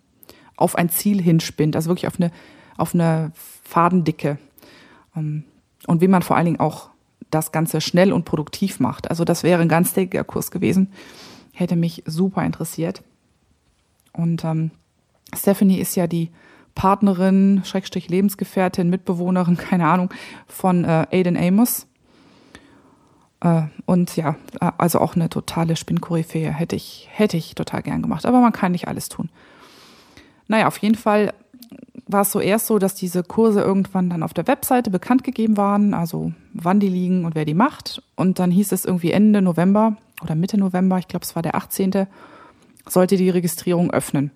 auf 0.56 0.76
ein 0.76 0.90
Ziel 0.90 1.22
hinspinnt, 1.22 1.76
also 1.76 1.90
wirklich 1.90 2.08
auf 2.08 2.20
eine, 2.20 2.32
auf 2.78 2.94
eine 2.94 3.32
Fadendicke. 3.64 4.38
Ähm, 5.18 5.44
und 5.88 6.02
wie 6.02 6.08
man 6.08 6.22
vor 6.22 6.38
allen 6.38 6.46
Dingen 6.46 6.60
auch 6.60 6.90
das 7.30 7.52
Ganze 7.52 7.82
schnell 7.82 8.14
und 8.14 8.26
produktiv 8.26 8.80
macht. 8.80 9.10
Also 9.10 9.26
das 9.26 9.44
wäre 9.44 9.62
ein 9.62 9.70
ganztägiger 9.70 10.24
Kurs 10.24 10.52
gewesen. 10.52 10.92
Hätte 11.54 11.76
mich 11.76 12.04
super 12.06 12.44
interessiert. 12.46 13.04
Und 14.14 14.44
ähm, 14.44 14.72
Stephanie 15.36 15.80
ist 15.80 15.96
ja 15.96 16.08
die 16.08 16.32
Partnerin, 16.76 17.62
Schrägstrich 17.66 18.08
Lebensgefährtin, 18.10 18.90
Mitbewohnerin, 18.90 19.58
keine 19.58 19.88
Ahnung, 19.88 20.14
von 20.48 20.86
äh, 20.86 21.08
Aiden 21.12 21.38
Amos. 21.38 21.88
Äh, 23.42 23.64
und 23.86 24.16
ja, 24.16 24.36
äh, 24.62 24.72
also 24.78 25.00
auch 25.00 25.16
eine 25.16 25.30
totale 25.30 25.76
Spinnkoryphäe 25.76 26.52
hätte 26.52 26.76
ich, 26.76 27.08
hätte 27.12 27.38
ich 27.38 27.56
total 27.56 27.82
gern 27.82 28.02
gemacht. 28.02 28.26
Aber 28.26 28.40
man 28.40 28.54
kann 28.54 28.72
nicht 28.72 28.88
alles 28.88 29.10
tun. 29.10 29.30
Naja, 30.48 30.68
auf 30.68 30.78
jeden 30.78 30.96
Fall 30.96 31.34
war 32.08 32.22
es 32.22 32.32
so 32.32 32.40
erst 32.40 32.68
so, 32.68 32.80
dass 32.80 32.96
diese 32.96 33.24
Kurse 33.24 33.62
irgendwann 33.62 34.10
dann 34.10 34.24
auf 34.24 34.34
der 34.34 34.48
Webseite 34.48 34.90
bekannt 34.90 35.24
gegeben 35.24 35.58
waren, 35.58 35.94
also 35.94 36.32
wann 36.54 36.80
die 36.80 36.90
liegen 36.90 37.26
und 37.26 37.36
wer 37.36 37.46
die 37.46 37.54
macht. 37.54 38.02
Und 38.16 38.40
dann 38.40 38.52
hieß 38.52 38.72
es 38.72 38.86
irgendwie 38.86 39.12
Ende 39.12 39.42
November 39.42 39.98
oder 40.22 40.36
Mitte 40.36 40.58
November, 40.58 40.98
ich 40.98 41.08
glaube 41.08 41.24
es 41.24 41.36
war 41.36 41.44
der 41.44 41.56
18., 41.56 42.08
sollte 42.88 43.18
die 43.18 43.30
Registrierung 43.30 43.92
öffnen. 43.92 44.32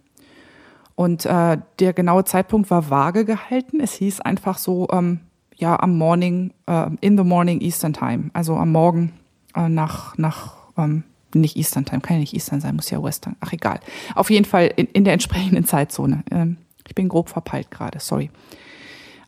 Und 0.95 1.25
äh, 1.25 1.57
der 1.79 1.93
genaue 1.93 2.25
Zeitpunkt 2.25 2.69
war 2.69 2.89
vage 2.89 3.25
gehalten. 3.25 3.79
Es 3.79 3.93
hieß 3.93 4.21
einfach 4.21 4.57
so, 4.57 4.87
ähm, 4.91 5.21
ja, 5.55 5.79
am 5.79 5.97
Morning, 5.97 6.53
äh, 6.67 6.89
in 6.99 7.17
the 7.17 7.23
morning 7.23 7.61
Eastern 7.61 7.93
Time, 7.93 8.29
also 8.33 8.55
am 8.55 8.71
Morgen 8.71 9.13
äh, 9.55 9.69
nach, 9.69 10.17
nach 10.17 10.57
ähm, 10.77 11.03
nicht 11.33 11.55
Eastern 11.55 11.85
Time, 11.85 12.01
kann 12.01 12.17
ja 12.17 12.19
nicht 12.19 12.33
Eastern 12.33 12.59
sein, 12.59 12.75
muss 12.75 12.89
ja 12.89 13.01
Western, 13.01 13.35
ach 13.39 13.53
egal. 13.53 13.79
Auf 14.15 14.29
jeden 14.29 14.45
Fall 14.45 14.71
in, 14.75 14.87
in 14.87 15.03
der 15.05 15.13
entsprechenden 15.13 15.63
Zeitzone. 15.65 16.23
Ähm, 16.29 16.57
ich 16.91 16.95
bin 16.95 17.09
grob 17.09 17.29
verpeilt 17.29 17.71
gerade, 17.71 17.99
sorry. 17.99 18.29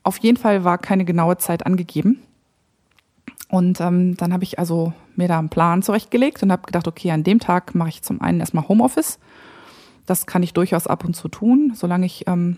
Auf 0.03 0.17
jeden 0.17 0.37
Fall 0.37 0.63
war 0.63 0.77
keine 0.77 1.05
genaue 1.05 1.37
Zeit 1.37 1.65
angegeben. 1.65 2.21
Und 3.47 3.79
ähm, 3.79 4.17
dann 4.17 4.33
habe 4.33 4.43
ich 4.43 4.59
also 4.59 4.93
mir 5.15 5.27
da 5.27 5.39
einen 5.39 5.49
Plan 5.49 5.81
zurechtgelegt 5.81 6.43
und 6.43 6.51
habe 6.51 6.65
gedacht, 6.65 6.87
okay, 6.87 7.11
an 7.11 7.23
dem 7.23 7.39
Tag 7.39 7.73
mache 7.75 7.89
ich 7.89 8.01
zum 8.01 8.21
einen 8.21 8.39
erstmal 8.39 8.67
Homeoffice 8.67 9.19
das 10.05 10.25
kann 10.25 10.43
ich 10.43 10.53
durchaus 10.53 10.87
ab 10.87 11.05
und 11.05 11.15
zu 11.15 11.27
tun, 11.27 11.73
solange 11.75 12.05
ich 12.05 12.27
ähm, 12.27 12.57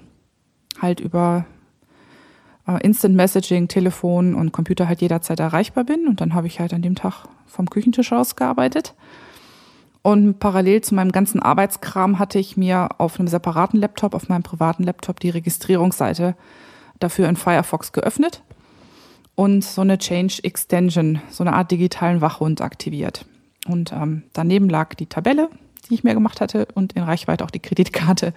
halt 0.82 1.00
über 1.00 1.46
äh, 2.68 2.84
Instant 2.84 3.16
Messaging, 3.16 3.68
Telefon 3.68 4.34
und 4.34 4.52
Computer 4.52 4.88
halt 4.88 5.02
jederzeit 5.02 5.40
erreichbar 5.40 5.84
bin. 5.84 6.08
Und 6.08 6.22
dann 6.22 6.34
habe 6.34 6.48
ich 6.48 6.60
halt 6.60 6.74
an 6.74 6.82
dem 6.82 6.96
Tag 6.96 7.28
vom 7.46 7.70
Küchentisch 7.70 8.12
aus 8.12 8.36
gearbeitet. 8.36 8.96
Und 10.06 10.38
parallel 10.38 10.82
zu 10.82 10.94
meinem 10.94 11.12
ganzen 11.12 11.42
Arbeitskram 11.42 12.20
hatte 12.20 12.38
ich 12.38 12.58
mir 12.58 12.90
auf 13.00 13.18
einem 13.18 13.28
separaten 13.28 13.80
Laptop, 13.80 14.14
auf 14.14 14.30
meinem 14.30 14.44
privaten 14.44 14.84
Laptop, 14.84 15.20
die 15.20 15.32
Registrierungsseite 15.32 16.36
dafür 17.00 17.28
in 17.28 17.36
Firefox 17.36 17.92
geöffnet 17.92 18.44
und 19.34 19.64
so 19.64 19.82
eine 19.82 19.98
Change 19.98 20.44
Extension, 20.44 21.22
so 21.32 21.44
eine 21.44 21.54
Art 21.54 21.72
digitalen 21.72 22.22
Wachhund 22.22 22.62
aktiviert. 22.62 23.26
Und 23.68 23.94
ähm, 23.94 24.22
daneben 24.34 24.70
lag 24.70 24.94
die 24.94 25.08
Tabelle, 25.08 25.50
die 25.90 25.96
ich 25.96 26.04
mir 26.04 26.14
gemacht 26.14 26.40
hatte 26.40 26.68
und 26.76 26.94
in 26.94 27.02
Reichweite 27.02 27.44
auch 27.44 27.50
die 27.50 27.60
Kreditkarte. 27.60 28.36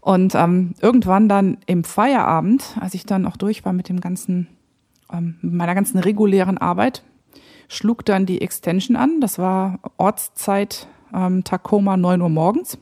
Und 0.00 0.34
ähm, 0.34 0.74
irgendwann 0.80 1.28
dann 1.28 1.58
im 1.66 1.84
Feierabend, 1.84 2.76
als 2.80 2.94
ich 2.94 3.06
dann 3.06 3.26
auch 3.26 3.36
durch 3.36 3.64
war 3.64 3.72
mit 3.72 3.88
dem 3.88 4.00
ganzen, 4.00 4.48
ähm, 5.12 5.36
meiner 5.42 5.76
ganzen 5.76 6.00
regulären 6.00 6.58
Arbeit, 6.58 7.04
schlug 7.72 8.04
dann 8.04 8.26
die 8.26 8.40
Extension 8.40 8.96
an. 8.96 9.20
Das 9.20 9.38
war 9.38 9.78
Ortszeit 9.96 10.86
ähm, 11.14 11.44
Tacoma 11.44 11.96
9 11.96 12.20
Uhr 12.20 12.28
morgens. 12.28 12.78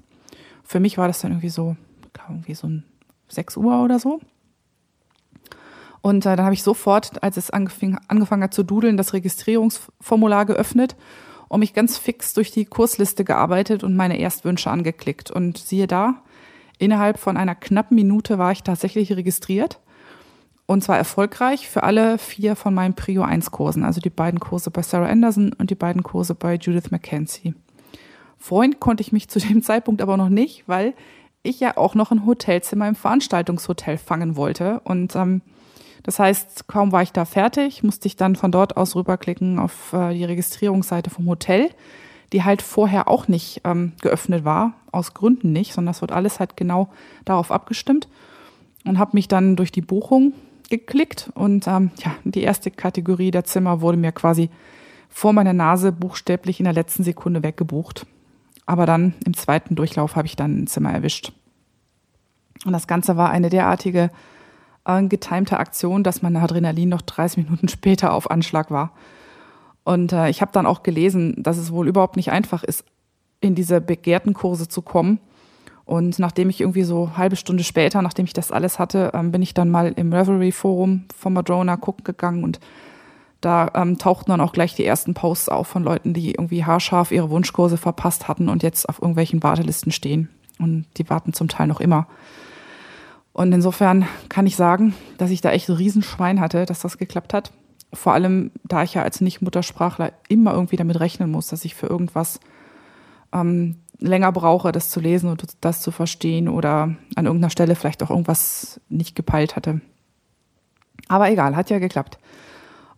Für 0.64 0.80
mich 0.80 0.98
war 0.98 1.08
das 1.08 1.20
dann 1.20 1.32
irgendwie 1.32 1.48
so, 1.48 1.76
irgendwie 2.28 2.54
so 2.54 2.68
ein 2.68 2.84
6 3.28 3.56
Uhr 3.56 3.82
oder 3.82 3.98
so. 3.98 4.20
Und 6.02 6.26
äh, 6.26 6.36
dann 6.36 6.44
habe 6.44 6.54
ich 6.54 6.62
sofort, 6.62 7.22
als 7.22 7.36
es 7.36 7.50
angefing, 7.50 7.98
angefangen 8.08 8.42
hat 8.42 8.54
zu 8.54 8.62
dudeln, 8.62 8.96
das 8.96 9.12
Registrierungsformular 9.12 10.46
geöffnet 10.46 10.96
und 11.48 11.60
mich 11.60 11.74
ganz 11.74 11.98
fix 11.98 12.32
durch 12.32 12.50
die 12.50 12.64
Kursliste 12.64 13.24
gearbeitet 13.24 13.84
und 13.84 13.96
meine 13.96 14.18
Erstwünsche 14.18 14.70
angeklickt. 14.70 15.30
Und 15.30 15.58
siehe 15.58 15.86
da, 15.86 16.22
innerhalb 16.78 17.18
von 17.18 17.36
einer 17.36 17.54
knappen 17.54 17.94
Minute 17.94 18.38
war 18.38 18.52
ich 18.52 18.62
tatsächlich 18.62 19.12
registriert. 19.12 19.78
Und 20.70 20.84
zwar 20.84 20.98
erfolgreich 20.98 21.68
für 21.68 21.82
alle 21.82 22.16
vier 22.16 22.54
von 22.54 22.72
meinen 22.72 22.94
Prio 22.94 23.22
1 23.22 23.50
Kursen, 23.50 23.82
also 23.82 24.00
die 24.00 24.08
beiden 24.08 24.38
Kurse 24.38 24.70
bei 24.70 24.82
Sarah 24.82 25.08
Anderson 25.08 25.52
und 25.54 25.68
die 25.70 25.74
beiden 25.74 26.04
Kurse 26.04 26.36
bei 26.36 26.54
Judith 26.54 26.92
McKenzie. 26.92 27.56
Freuen 28.38 28.78
konnte 28.78 29.00
ich 29.00 29.10
mich 29.10 29.28
zu 29.28 29.40
dem 29.40 29.62
Zeitpunkt 29.64 30.00
aber 30.00 30.16
noch 30.16 30.28
nicht, 30.28 30.68
weil 30.68 30.94
ich 31.42 31.58
ja 31.58 31.76
auch 31.76 31.96
noch 31.96 32.12
ein 32.12 32.24
Hotelzimmer 32.24 32.86
im 32.86 32.94
Veranstaltungshotel 32.94 33.98
fangen 33.98 34.36
wollte. 34.36 34.78
Und 34.84 35.16
ähm, 35.16 35.42
das 36.04 36.20
heißt, 36.20 36.68
kaum 36.68 36.92
war 36.92 37.02
ich 37.02 37.10
da 37.10 37.24
fertig, 37.24 37.82
musste 37.82 38.06
ich 38.06 38.14
dann 38.14 38.36
von 38.36 38.52
dort 38.52 38.76
aus 38.76 38.94
rüberklicken 38.94 39.58
auf 39.58 39.92
äh, 39.92 40.14
die 40.14 40.24
Registrierungsseite 40.24 41.10
vom 41.10 41.26
Hotel, 41.26 41.70
die 42.32 42.44
halt 42.44 42.62
vorher 42.62 43.08
auch 43.08 43.26
nicht 43.26 43.62
ähm, 43.64 43.94
geöffnet 44.02 44.44
war, 44.44 44.74
aus 44.92 45.14
Gründen 45.14 45.50
nicht, 45.50 45.72
sondern 45.72 45.94
das 45.94 46.00
wird 46.00 46.12
alles 46.12 46.38
halt 46.38 46.56
genau 46.56 46.90
darauf 47.24 47.50
abgestimmt 47.50 48.06
und 48.84 49.00
habe 49.00 49.10
mich 49.14 49.26
dann 49.26 49.56
durch 49.56 49.72
die 49.72 49.82
Buchung 49.82 50.32
geklickt 50.70 51.30
und 51.34 51.66
ähm, 51.66 51.90
ja, 52.02 52.14
die 52.24 52.42
erste 52.42 52.70
Kategorie 52.70 53.30
der 53.30 53.44
Zimmer 53.44 53.80
wurde 53.80 53.98
mir 53.98 54.12
quasi 54.12 54.48
vor 55.10 55.32
meiner 55.32 55.52
Nase 55.52 55.92
buchstäblich 55.92 56.60
in 56.60 56.64
der 56.64 56.72
letzten 56.72 57.02
Sekunde 57.02 57.42
weggebucht. 57.42 58.06
Aber 58.64 58.86
dann 58.86 59.14
im 59.26 59.34
zweiten 59.34 59.74
Durchlauf 59.74 60.16
habe 60.16 60.26
ich 60.26 60.36
dann 60.36 60.62
ein 60.62 60.66
Zimmer 60.68 60.92
erwischt. 60.92 61.32
Und 62.64 62.72
das 62.72 62.86
Ganze 62.86 63.16
war 63.16 63.30
eine 63.30 63.50
derartige 63.50 64.10
äh, 64.84 65.02
getimte 65.02 65.58
Aktion, 65.58 66.04
dass 66.04 66.22
mein 66.22 66.36
Adrenalin 66.36 66.88
noch 66.88 67.02
30 67.02 67.44
Minuten 67.44 67.68
später 67.68 68.12
auf 68.12 68.30
Anschlag 68.30 68.70
war. 68.70 68.92
Und 69.82 70.12
äh, 70.12 70.30
ich 70.30 70.40
habe 70.40 70.52
dann 70.52 70.66
auch 70.66 70.82
gelesen, 70.82 71.42
dass 71.42 71.58
es 71.58 71.72
wohl 71.72 71.88
überhaupt 71.88 72.16
nicht 72.16 72.30
einfach 72.30 72.62
ist, 72.62 72.84
in 73.40 73.54
diese 73.54 73.80
begehrten 73.80 74.34
Kurse 74.34 74.68
zu 74.68 74.82
kommen. 74.82 75.18
Und 75.90 76.20
nachdem 76.20 76.50
ich 76.50 76.60
irgendwie 76.60 76.84
so 76.84 77.16
halbe 77.16 77.34
Stunde 77.34 77.64
später, 77.64 78.00
nachdem 78.00 78.24
ich 78.24 78.32
das 78.32 78.52
alles 78.52 78.78
hatte, 78.78 79.10
ähm, 79.12 79.32
bin 79.32 79.42
ich 79.42 79.54
dann 79.54 79.70
mal 79.70 79.92
im 79.96 80.12
Reverie 80.12 80.52
Forum 80.52 81.06
von 81.18 81.32
Madrona 81.32 81.76
gucken 81.76 82.04
gegangen 82.04 82.44
und 82.44 82.60
da 83.40 83.72
ähm, 83.74 83.98
tauchten 83.98 84.30
dann 84.30 84.40
auch 84.40 84.52
gleich 84.52 84.76
die 84.76 84.84
ersten 84.84 85.14
Posts 85.14 85.48
auf 85.48 85.66
von 85.66 85.82
Leuten, 85.82 86.14
die 86.14 86.30
irgendwie 86.30 86.64
haarscharf 86.64 87.10
ihre 87.10 87.28
Wunschkurse 87.28 87.76
verpasst 87.76 88.28
hatten 88.28 88.48
und 88.48 88.62
jetzt 88.62 88.88
auf 88.88 89.02
irgendwelchen 89.02 89.42
Wartelisten 89.42 89.90
stehen. 89.90 90.28
Und 90.60 90.86
die 90.96 91.10
warten 91.10 91.32
zum 91.32 91.48
Teil 91.48 91.66
noch 91.66 91.80
immer. 91.80 92.06
Und 93.32 93.50
insofern 93.50 94.06
kann 94.28 94.46
ich 94.46 94.54
sagen, 94.54 94.94
dass 95.18 95.30
ich 95.30 95.40
da 95.40 95.50
echt 95.50 95.68
ein 95.70 95.74
Riesenschwein 95.76 96.38
hatte, 96.38 96.66
dass 96.66 96.78
das 96.78 96.98
geklappt 96.98 97.34
hat. 97.34 97.50
Vor 97.92 98.12
allem, 98.12 98.52
da 98.62 98.84
ich 98.84 98.94
ja 98.94 99.02
als 99.02 99.20
Nicht-Muttersprachler 99.20 100.12
immer 100.28 100.54
irgendwie 100.54 100.76
damit 100.76 101.00
rechnen 101.00 101.32
muss, 101.32 101.48
dass 101.48 101.64
ich 101.64 101.74
für 101.74 101.88
irgendwas 101.88 102.38
ähm, 103.32 103.74
länger 104.00 104.32
brauche, 104.32 104.72
das 104.72 104.90
zu 104.90 105.00
lesen 105.00 105.30
und 105.30 105.44
das 105.60 105.80
zu 105.82 105.90
verstehen 105.90 106.48
oder 106.48 106.94
an 107.14 107.26
irgendeiner 107.26 107.50
Stelle 107.50 107.74
vielleicht 107.74 108.02
auch 108.02 108.10
irgendwas 108.10 108.80
nicht 108.88 109.14
gepeilt 109.14 109.56
hatte. 109.56 109.80
Aber 111.08 111.30
egal, 111.30 111.56
hat 111.56 111.70
ja 111.70 111.78
geklappt. 111.78 112.18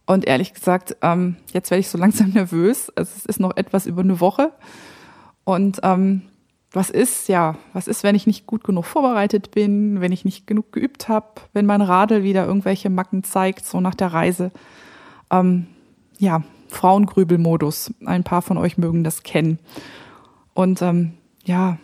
Und 0.07 0.27
ehrlich 0.27 0.55
gesagt, 0.55 0.97
ähm, 1.03 1.37
jetzt 1.53 1.71
werde 1.71 1.81
ich 1.81 1.89
so 1.89 1.99
langsam 1.99 2.31
nervös. 2.31 2.91
Also 2.97 3.13
es 3.17 3.27
ist 3.27 3.41
noch 3.41 3.57
etwas 3.57 3.87
über 3.87 4.03
eine 4.03 4.21
Woche. 4.21 4.53
Und 5.45 5.81
ähm, 5.83 6.23
was 6.73 6.89
ist, 6.89 7.29
ja, 7.29 7.57
was 7.73 7.87
ist, 7.87 8.03
wenn 8.03 8.15
ich 8.15 8.27
nicht 8.27 8.47
gut 8.47 8.65
genug 8.65 8.87
vorbereitet 8.87 9.51
bin, 9.51 10.01
wenn 10.01 10.13
ich 10.13 10.25
nicht 10.25 10.47
genug 10.47 10.73
geübt 10.73 11.09
habe, 11.09 11.43
wenn 11.53 11.67
mein 11.67 11.83
Radl 11.83 12.23
wieder 12.23 12.47
irgendwelche 12.47 12.89
Macken 12.91 13.25
zeigt, 13.25 13.67
so 13.67 13.81
nach 13.81 13.95
der 13.95 14.13
Reise. 14.13 14.53
Ähm, 15.31 15.67
ja, 16.19 16.43
Frauengrübelmodus. 16.69 17.93
Ein 18.05 18.25
paar 18.25 18.43
von 18.43 18.57
euch 18.57 18.79
mögen 18.79 19.05
das 19.05 19.23
kennen. 19.23 19.59
Und 20.55 20.83
ähm, 20.83 21.15
ja, 21.45 21.79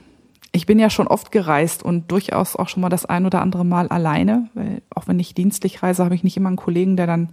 ich 0.53 0.67
bin 0.67 0.79
ja 0.79 0.91
schon 0.91 1.07
oft 1.07 1.31
gereist 1.31 1.83
und 1.83 2.11
durchaus 2.11 2.57
auch 2.57 2.69
schon 2.69 2.81
mal 2.81 2.89
das 2.89 3.05
ein 3.05 3.27
oder 3.27 3.43
andere 3.43 3.65
Mal 3.65 3.89
alleine, 3.89 4.49
weil 4.55 4.83
auch 4.95 5.07
wenn 5.07 5.21
ich 5.21 5.35
dienstlich 5.35 5.83
reise, 5.83 6.05
habe 6.05 6.15
ich 6.15 6.25
nicht 6.25 6.37
immer 6.37 6.49
einen 6.49 6.57
Kollegen, 6.57 6.97
der 6.97 7.07
dann 7.07 7.31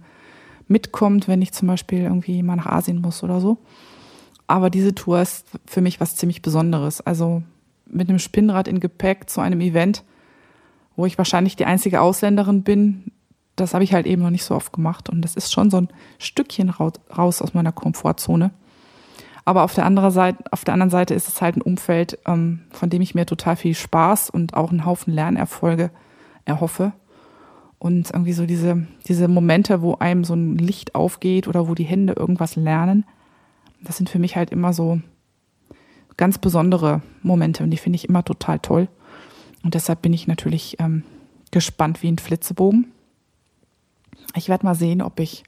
mitkommt, 0.68 1.28
wenn 1.28 1.42
ich 1.42 1.52
zum 1.52 1.68
Beispiel 1.68 2.02
irgendwie 2.02 2.42
mal 2.42 2.56
nach 2.56 2.66
Asien 2.66 3.00
muss 3.00 3.22
oder 3.22 3.40
so. 3.40 3.58
Aber 4.46 4.70
diese 4.70 4.94
Tour 4.94 5.20
ist 5.20 5.46
für 5.66 5.80
mich 5.80 6.00
was 6.00 6.16
ziemlich 6.16 6.42
Besonderes. 6.42 7.00
Also 7.00 7.42
mit 7.86 8.08
einem 8.08 8.18
Spinnrad 8.18 8.68
in 8.68 8.80
Gepäck 8.80 9.28
zu 9.30 9.40
einem 9.40 9.60
Event, 9.60 10.04
wo 10.94 11.06
ich 11.06 11.18
wahrscheinlich 11.18 11.56
die 11.56 11.66
einzige 11.66 12.00
Ausländerin 12.00 12.62
bin, 12.62 13.12
das 13.56 13.74
habe 13.74 13.84
ich 13.84 13.94
halt 13.94 14.06
eben 14.06 14.22
noch 14.22 14.30
nicht 14.30 14.44
so 14.44 14.54
oft 14.54 14.72
gemacht. 14.72 15.08
Und 15.08 15.22
das 15.22 15.34
ist 15.34 15.52
schon 15.52 15.70
so 15.70 15.78
ein 15.78 15.88
Stückchen 16.18 16.70
raus 16.70 17.42
aus 17.42 17.54
meiner 17.54 17.72
Komfortzone. 17.72 18.50
Aber 19.46 19.62
auf 19.62 19.74
der, 19.74 19.86
anderen 19.86 20.10
Seite, 20.10 20.42
auf 20.50 20.64
der 20.64 20.74
anderen 20.74 20.90
Seite 20.90 21.14
ist 21.14 21.28
es 21.28 21.40
halt 21.40 21.56
ein 21.56 21.62
Umfeld, 21.62 22.18
ähm, 22.26 22.62
von 22.70 22.90
dem 22.90 23.00
ich 23.00 23.14
mir 23.14 23.26
total 23.26 23.54
viel 23.54 23.74
Spaß 23.74 24.28
und 24.28 24.54
auch 24.54 24.70
einen 24.70 24.84
Haufen 24.84 25.14
Lernerfolge 25.14 25.92
erhoffe. 26.44 26.92
Und 27.78 28.10
irgendwie 28.10 28.32
so 28.32 28.44
diese, 28.44 28.88
diese 29.06 29.28
Momente, 29.28 29.82
wo 29.82 29.94
einem 29.94 30.24
so 30.24 30.34
ein 30.34 30.58
Licht 30.58 30.96
aufgeht 30.96 31.46
oder 31.46 31.68
wo 31.68 31.76
die 31.76 31.84
Hände 31.84 32.14
irgendwas 32.14 32.56
lernen, 32.56 33.04
das 33.82 33.96
sind 33.96 34.10
für 34.10 34.18
mich 34.18 34.34
halt 34.34 34.50
immer 34.50 34.72
so 34.72 35.00
ganz 36.16 36.38
besondere 36.38 37.02
Momente 37.22 37.62
und 37.62 37.70
die 37.70 37.76
finde 37.76 37.96
ich 37.96 38.08
immer 38.08 38.24
total 38.24 38.58
toll. 38.58 38.88
Und 39.62 39.74
deshalb 39.74 40.02
bin 40.02 40.12
ich 40.12 40.26
natürlich 40.26 40.80
ähm, 40.80 41.04
gespannt 41.52 42.02
wie 42.02 42.08
ein 42.08 42.18
Flitzebogen. 42.18 42.90
Ich 44.34 44.48
werde 44.48 44.66
mal 44.66 44.74
sehen, 44.74 45.02
ob 45.02 45.20
ich 45.20 45.44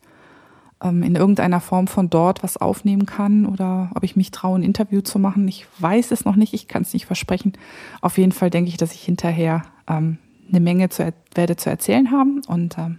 ähm, 0.82 1.02
in 1.02 1.14
irgendeiner 1.14 1.60
Form 1.60 1.86
von 1.86 2.10
dort 2.10 2.42
was 2.42 2.56
aufnehmen 2.56 3.06
kann 3.06 3.46
oder 3.46 3.90
ob 3.94 4.04
ich 4.04 4.16
mich 4.16 4.30
traue, 4.30 4.58
ein 4.58 4.62
Interview 4.62 5.00
zu 5.00 5.18
machen. 5.18 5.46
Ich 5.48 5.66
weiß 5.78 6.10
es 6.10 6.24
noch 6.24 6.36
nicht, 6.36 6.54
ich 6.54 6.68
kann 6.68 6.82
es 6.82 6.92
nicht 6.92 7.06
versprechen. 7.06 7.52
Auf 8.00 8.18
jeden 8.18 8.32
Fall 8.32 8.50
denke 8.50 8.68
ich, 8.68 8.76
dass 8.76 8.92
ich 8.92 9.02
hinterher 9.02 9.62
ähm, 9.88 10.18
eine 10.48 10.60
Menge 10.60 10.88
zu, 10.88 11.12
werde 11.34 11.56
zu 11.56 11.70
erzählen 11.70 12.10
haben 12.10 12.42
und 12.46 12.78
ähm, 12.78 12.98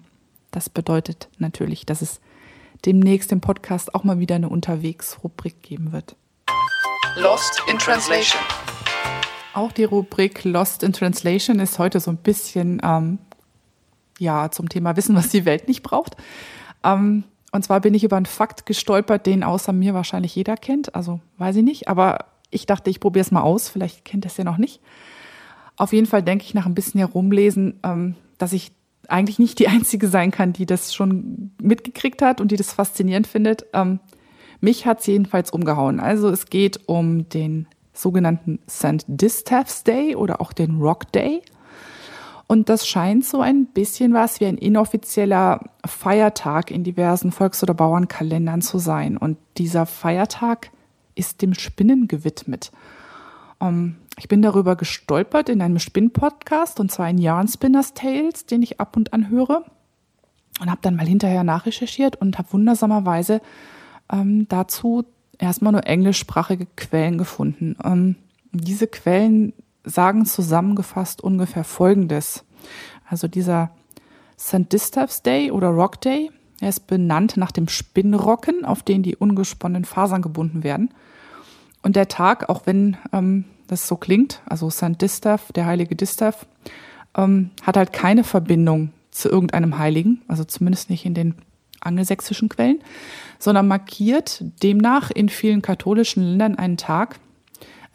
das 0.51 0.69
bedeutet 0.69 1.29
natürlich, 1.37 1.85
dass 1.85 2.01
es 2.01 2.19
demnächst 2.85 3.31
im 3.31 3.41
Podcast 3.41 3.93
auch 3.93 4.03
mal 4.03 4.19
wieder 4.19 4.35
eine 4.35 4.49
Unterwegs-Rubrik 4.49 5.61
geben 5.61 5.91
wird. 5.91 6.15
Lost 7.17 7.61
in 7.69 7.77
Translation. 7.77 8.41
Auch 9.53 9.71
die 9.71 9.83
Rubrik 9.83 10.43
Lost 10.43 10.83
in 10.83 10.93
Translation 10.93 11.59
ist 11.59 11.79
heute 11.79 11.99
so 11.99 12.11
ein 12.11 12.17
bisschen 12.17 12.81
ähm, 12.83 13.19
ja 14.17 14.51
zum 14.51 14.69
Thema 14.69 14.95
Wissen, 14.95 15.15
was 15.15 15.29
die 15.29 15.45
Welt 15.45 15.67
nicht 15.67 15.83
braucht. 15.83 16.15
Ähm, 16.83 17.23
und 17.51 17.63
zwar 17.63 17.81
bin 17.81 17.93
ich 17.93 18.03
über 18.03 18.17
einen 18.17 18.25
Fakt 18.25 18.65
gestolpert, 18.65 19.25
den 19.25 19.43
außer 19.43 19.73
mir 19.73 19.93
wahrscheinlich 19.93 20.35
jeder 20.35 20.55
kennt. 20.55 20.95
Also 20.95 21.19
weiß 21.37 21.55
ich 21.57 21.63
nicht, 21.63 21.87
aber 21.87 22.25
ich 22.51 22.65
dachte, 22.65 22.89
ich 22.89 22.99
probiere 22.99 23.21
es 23.21 23.31
mal 23.31 23.41
aus. 23.41 23.69
Vielleicht 23.69 24.05
kennt 24.05 24.25
es 24.25 24.37
ja 24.37 24.43
noch 24.43 24.57
nicht. 24.57 24.81
Auf 25.75 25.93
jeden 25.93 26.07
Fall 26.07 26.23
denke 26.23 26.45
ich 26.45 26.53
nach 26.53 26.65
ein 26.65 26.75
bisschen 26.75 26.99
herumlesen, 26.99 27.79
ähm, 27.83 28.15
dass 28.37 28.53
ich 28.53 28.71
eigentlich 29.07 29.39
nicht 29.39 29.59
die 29.59 29.67
Einzige 29.69 30.07
sein 30.07 30.31
kann, 30.31 30.53
die 30.53 30.65
das 30.65 30.93
schon 30.93 31.51
mitgekriegt 31.61 32.21
hat 32.21 32.41
und 32.41 32.51
die 32.51 32.57
das 32.57 32.73
faszinierend 32.73 33.27
findet. 33.27 33.65
Ähm, 33.73 33.99
mich 34.61 34.85
hat 34.85 34.99
es 34.99 35.07
jedenfalls 35.07 35.51
umgehauen. 35.51 35.99
Also 35.99 36.29
es 36.29 36.47
geht 36.47 36.87
um 36.87 37.29
den 37.29 37.67
sogenannten 37.93 38.59
St. 38.69 39.05
Distaff's 39.07 39.83
Day 39.83 40.15
oder 40.15 40.41
auch 40.41 40.53
den 40.53 40.79
Rock 40.79 41.11
Day. 41.11 41.41
Und 42.51 42.67
das 42.67 42.87
scheint 42.87 43.25
so 43.25 43.41
ein 43.41 43.67
bisschen 43.67 44.11
was 44.15 44.39
wie 44.39 44.47
ein 44.47 44.57
inoffizieller 44.57 45.59
Feiertag 45.85 46.71
in 46.71 46.83
diversen 46.83 47.31
Volks- 47.31 47.61
oder 47.61 47.75
Bauernkalendern 47.75 48.63
zu 48.63 48.79
sein. 48.79 49.17
Und 49.17 49.37
dieser 49.59 49.85
Feiertag 49.85 50.71
ist 51.13 51.43
dem 51.43 51.53
Spinnen 51.53 52.07
gewidmet. 52.07 52.71
Um, 53.59 53.67
ähm, 53.67 53.95
ich 54.17 54.27
bin 54.27 54.41
darüber 54.41 54.75
gestolpert 54.75 55.47
in 55.47 55.61
einem 55.61 55.77
Spinn-Podcast 55.77 56.79
und 56.79 56.91
zwar 56.91 57.07
in 57.07 57.19
Yarn 57.19 57.47
Spinners 57.47 57.93
Tales, 57.93 58.47
den 58.47 58.63
ich 58.63 58.79
ab 58.79 58.97
und 58.97 59.13
an 59.13 59.29
höre. 59.29 59.63
Und 60.59 60.71
habe 60.71 60.81
dann 60.81 60.95
mal 60.95 61.05
hinterher 61.05 61.43
nachrecherchiert 61.43 62.15
und 62.15 62.39
habe 62.39 62.51
wundersamerweise 62.51 63.41
ähm, 64.11 64.47
dazu 64.49 65.05
erstmal 65.37 65.71
nur 65.71 65.85
englischsprachige 65.85 66.65
Quellen 66.75 67.19
gefunden. 67.19 67.77
Ähm, 67.83 68.15
diese 68.51 68.87
Quellen 68.87 69.53
sagen 69.89 70.25
zusammengefasst 70.25 71.21
ungefähr 71.21 71.63
Folgendes. 71.63 72.45
Also 73.07 73.27
dieser 73.27 73.71
St. 74.37 74.71
Distaff's 74.71 75.21
Day 75.21 75.51
oder 75.51 75.69
Rock 75.69 75.99
Day, 76.01 76.31
er 76.61 76.69
ist 76.69 76.87
benannt 76.87 77.37
nach 77.37 77.51
dem 77.51 77.67
Spinnrocken, 77.67 78.65
auf 78.65 78.83
den 78.83 79.03
die 79.03 79.15
ungesponnenen 79.15 79.85
Fasern 79.85 80.21
gebunden 80.21 80.63
werden. 80.63 80.93
Und 81.81 81.95
der 81.95 82.07
Tag, 82.07 82.49
auch 82.49 82.63
wenn 82.65 82.97
ähm, 83.13 83.45
das 83.67 83.87
so 83.87 83.95
klingt, 83.95 84.41
also 84.45 84.69
St. 84.69 85.01
Distaff, 85.01 85.51
der 85.53 85.65
heilige 85.65 85.95
Distaff, 85.95 86.45
ähm, 87.15 87.51
hat 87.63 87.77
halt 87.77 87.93
keine 87.93 88.23
Verbindung 88.23 88.91
zu 89.11 89.29
irgendeinem 89.29 89.77
Heiligen, 89.77 90.21
also 90.27 90.43
zumindest 90.43 90.89
nicht 90.89 91.05
in 91.05 91.13
den 91.13 91.35
angelsächsischen 91.81 92.49
Quellen, 92.49 92.79
sondern 93.37 93.67
markiert 93.67 94.43
demnach 94.61 95.11
in 95.11 95.29
vielen 95.29 95.61
katholischen 95.61 96.23
Ländern 96.23 96.55
einen 96.55 96.77
Tag, 96.77 97.19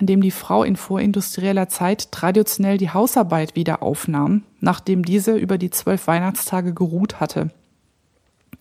an 0.05 0.07
dem 0.07 0.21
die 0.21 0.31
Frau 0.31 0.65
in 0.65 0.77
vorindustrieller 0.77 1.71
Zeit 1.71 2.13
traditionell 2.13 2.77
die 2.77 2.91
Hausarbeit 2.91 3.57
wieder 3.57 3.83
aufnahm, 3.83 4.43
nachdem 4.61 5.03
diese 5.03 5.35
über 5.35 5.57
die 5.57 5.71
zwölf 5.71 6.07
Weihnachtstage 6.07 6.75
geruht 6.75 7.21
hatte. 7.21 7.49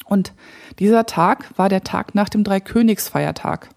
Und 0.06 0.34
dieser 0.80 1.06
Tag 1.06 1.50
war 1.58 1.68
der 1.68 1.84
Tag 1.84 2.16
nach 2.16 2.30
dem 2.30 2.46
Dreikönigsfeiertag, 2.46 3.68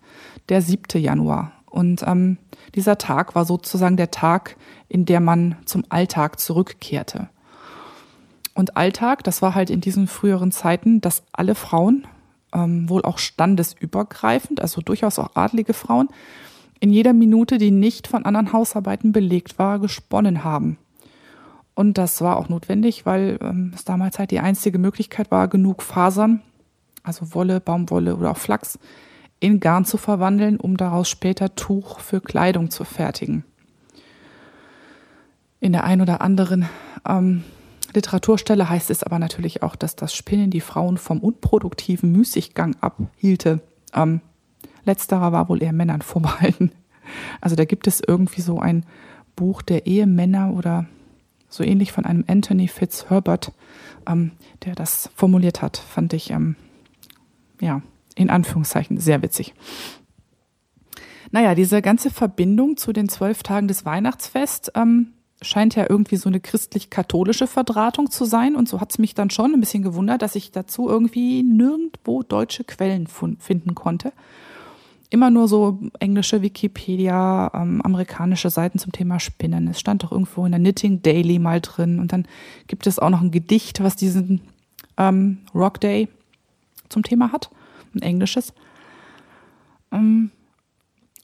der 0.49 0.63
7. 0.63 1.03
Januar. 1.03 1.51
Und 1.69 2.05
ähm, 2.07 2.39
dieser 2.77 2.99
Tag 2.99 3.35
war 3.35 3.45
sozusagen 3.45 3.97
der 3.97 4.13
Tag, 4.13 4.57
in 4.89 5.05
der 5.05 5.19
man 5.19 5.57
zum 5.65 5.83
Alltag 5.89 6.39
zurückkehrte. 6.39 7.31
Und 8.55 8.77
Alltag, 8.77 9.25
das 9.25 9.43
war 9.43 9.57
halt 9.57 9.71
in 9.71 9.81
diesen 9.81 10.07
früheren 10.07 10.53
Zeiten, 10.53 11.01
dass 11.01 11.25
alle 11.33 11.57
Frauen, 11.57 12.07
ähm, 12.55 12.89
wohl 12.89 13.03
auch 13.03 13.19
standesübergreifend, 13.19 14.61
also 14.61 14.81
durchaus 14.83 15.19
auch 15.19 15.35
adlige 15.35 15.75
Frauen, 15.75 16.09
in 16.81 16.91
jeder 16.91 17.13
Minute, 17.13 17.59
die 17.59 17.71
nicht 17.71 18.07
von 18.07 18.25
anderen 18.25 18.53
Hausarbeiten 18.53 19.13
belegt 19.13 19.59
war, 19.59 19.79
gesponnen 19.79 20.45
haben. 20.45 20.79
Und 21.75 21.99
das 21.99 22.21
war 22.23 22.37
auch 22.37 22.49
notwendig, 22.49 23.05
weil 23.05 23.39
ähm, 23.43 23.73
es 23.75 23.85
damals 23.85 24.19
halt 24.19 24.31
die 24.31 24.41
einzige 24.41 24.79
Möglichkeit 24.79 25.31
war, 25.31 25.49
genug 25.49 25.83
Fasern, 25.83 26.41
also 27.03 27.35
Wolle, 27.35 27.61
Baumwolle 27.61 28.17
oder 28.17 28.31
auch 28.31 28.39
Flachs, 28.39 28.79
in 29.41 29.61
Garn 29.61 29.85
zu 29.85 29.99
verwandeln, 29.99 30.59
um 30.59 30.77
daraus 30.77 31.09
später 31.09 31.55
Tuch 31.55 32.01
für 32.01 32.21
Kleidung 32.21 32.71
zu 32.71 32.85
fertigen. 32.85 33.45
In 35.61 35.73
der 35.73 35.85
ein 35.85 36.01
oder 36.01 36.23
anderen 36.23 36.69
ähm, 37.07 37.45
Literaturstelle 37.95 38.69
heißt 38.69 38.91
es 38.91 39.03
aber 39.03 39.19
natürlich 39.19 39.63
auch, 39.63 39.77
dass 39.77 39.97
das 39.97 40.15
Spinnen 40.15 40.51
die 40.51 40.61
Frauen 40.61 40.97
vom 40.97 41.21
unproduktiven 41.21 42.13
Müßiggang 42.13 42.77
abhielte. 42.81 43.61
Ähm, 43.95 44.21
letzterer 44.87 45.33
war 45.33 45.49
wohl 45.49 45.63
eher 45.63 45.73
Männern 45.73 46.03
vorbehalten. 46.03 46.73
Also 47.41 47.57
da 47.57 47.65
gibt 47.65 47.87
es 47.87 48.01
irgendwie 48.07 48.41
so 48.41 48.59
ein 48.59 48.85
Buch 49.37 49.63
der 49.63 49.87
Ehemänner 49.87 50.53
oder 50.55 50.87
so 51.49 51.63
ähnlich 51.63 51.93
von 51.93 52.05
einem 52.05 52.25
Anthony 52.27 52.69
Fitzherbert, 52.69 53.53
ähm, 54.07 54.33
der 54.65 54.75
das 54.75 55.11
formuliert 55.15 55.63
hat, 55.63 55.77
fand 55.77 56.13
ich, 56.13 56.31
ähm, 56.31 56.57
ja, 57.61 57.83
in 58.15 58.31
Anführungszeichen 58.31 58.99
sehr 58.99 59.23
witzig. 59.23 59.55
Naja, 61.31 61.55
diese 61.55 61.83
ganze 61.83 62.11
Verbindung 62.11 62.77
zu 62.77 62.93
den 62.93 63.09
zwölf 63.09 63.43
Tagen 63.43 63.69
des 63.69 63.85
Weihnachtsfests 63.85 64.71
ähm, 64.75 65.13
scheint 65.43 65.75
ja 65.75 65.87
irgendwie 65.89 66.17
so 66.17 66.29
eine 66.29 66.41
christlich-katholische 66.41 67.47
Verdrahtung 67.47 68.11
zu 68.11 68.25
sein. 68.25 68.57
Und 68.57 68.69
so 68.69 68.81
hat 68.81 68.91
es 68.91 68.99
mich 68.99 69.15
dann 69.15 69.31
schon 69.31 69.53
ein 69.53 69.61
bisschen 69.61 69.83
gewundert, 69.83 70.23
dass 70.23 70.35
ich 70.35 70.51
dazu 70.51 70.89
irgendwie 70.89 71.43
nirgendwo 71.43 72.23
deutsche 72.23 72.65
Quellen 72.65 73.07
finden 73.07 73.75
konnte. 73.75 74.13
Immer 75.11 75.31
nur 75.31 75.47
so 75.47 75.79
englische 76.01 76.43
Wikipedia, 76.43 77.51
ähm, 77.55 77.81
amerikanische 77.83 78.51
Seiten 78.51 78.79
zum 78.79 78.93
Thema 78.93 79.21
Spinnen. 79.21 79.69
Es 79.69 79.79
stand 79.79 80.03
doch 80.03 80.11
irgendwo 80.11 80.45
in 80.45 80.53
der 80.53 80.61
Knitting 80.61 81.03
Daily 81.03 81.39
mal 81.39 81.61
drin. 81.61 82.01
Und 82.01 82.13
dann 82.13 82.27
gibt 82.67 82.87
es 82.87 82.99
auch 82.99 83.11
noch 83.11 83.21
ein 83.21 83.31
Gedicht, 83.31 83.83
was 83.83 83.95
diesen 83.95 84.41
ähm, 84.97 85.39
Rock 85.55 85.81
Day 85.81 86.09
zum 86.89 87.03
Thema 87.03 87.33
hat, 87.33 87.51
ein 87.95 88.03
englisches. 88.03 88.53
Ähm, 89.93 90.31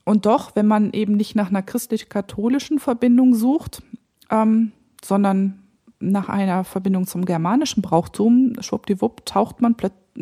und 0.05 0.27
doch, 0.27 0.55
wenn 0.57 0.67
man 0.67 0.93
eben 0.93 1.17
nicht 1.17 1.35
nach 1.35 1.51
einer 1.51 1.63
christlich-katholischen 1.63 2.79
Verbindung 2.79 3.35
sucht, 3.35 3.83
ähm, 4.31 4.73
sondern 5.05 5.63
nach 6.01 6.29
einer 6.29 6.65
Verbindung 6.65 7.07
zum 7.07 7.25
germanischen 7.25 7.83
Brauchtum, 7.83 8.55
schwuppdiwupp, 8.61 9.25
taucht 9.25 9.61
man, 9.61 9.77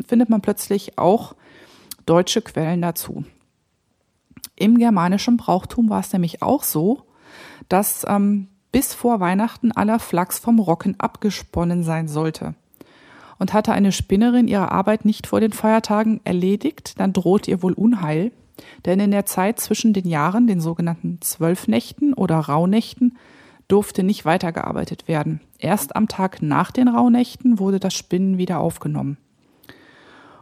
findet 0.05 0.29
man 0.29 0.41
plötzlich 0.41 0.97
auch 0.97 1.35
deutsche 2.05 2.41
Quellen 2.41 2.81
dazu. 2.81 3.23
Im 4.61 4.77
germanischen 4.77 5.37
Brauchtum 5.37 5.89
war 5.89 6.01
es 6.01 6.13
nämlich 6.13 6.43
auch 6.43 6.61
so, 6.61 7.01
dass 7.67 8.05
ähm, 8.07 8.47
bis 8.71 8.93
vor 8.93 9.19
Weihnachten 9.19 9.71
aller 9.71 9.97
Flachs 9.97 10.37
vom 10.37 10.59
Rocken 10.59 10.99
abgesponnen 10.99 11.83
sein 11.83 12.07
sollte. 12.07 12.53
Und 13.39 13.53
hatte 13.53 13.71
eine 13.71 13.91
Spinnerin 13.91 14.47
ihre 14.47 14.71
Arbeit 14.71 15.03
nicht 15.03 15.25
vor 15.25 15.39
den 15.39 15.51
Feiertagen 15.51 16.21
erledigt, 16.25 16.99
dann 16.99 17.11
drohte 17.11 17.49
ihr 17.49 17.63
wohl 17.63 17.73
Unheil, 17.73 18.31
denn 18.85 18.99
in 18.99 19.09
der 19.09 19.25
Zeit 19.25 19.59
zwischen 19.59 19.93
den 19.93 20.07
Jahren, 20.07 20.45
den 20.45 20.61
sogenannten 20.61 21.19
Zwölfnächten 21.21 22.13
oder 22.13 22.37
Rauhnächten, 22.37 23.17
durfte 23.67 24.03
nicht 24.03 24.25
weitergearbeitet 24.25 25.07
werden. 25.07 25.41
Erst 25.57 25.95
am 25.95 26.07
Tag 26.07 26.43
nach 26.43 26.69
den 26.69 26.87
Rauhnächten 26.87 27.57
wurde 27.57 27.79
das 27.79 27.95
Spinnen 27.95 28.37
wieder 28.37 28.59
aufgenommen. 28.59 29.17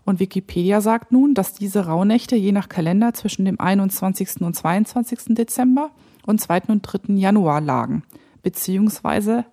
Und 0.10 0.20
Wikipedia 0.20 0.82
sagt 0.82 1.12
nun, 1.12 1.36
dass 1.36 1.54
diese 1.54 1.86
Rauhnächte 1.86 2.36
je 2.36 2.52
nach 2.52 2.68
Kalender 2.68 3.14
zwischen 3.14 3.46
dem 3.46 3.60
21. 3.60 4.42
und 4.42 4.56
22. 4.56 5.36
Dezember 5.36 5.92
und 6.26 6.42
2. 6.42 6.64
und 6.70 6.82
3. 6.82 7.14
Januar 7.14 7.62
lagen, 7.62 8.02
beziehungsweise 8.42 9.46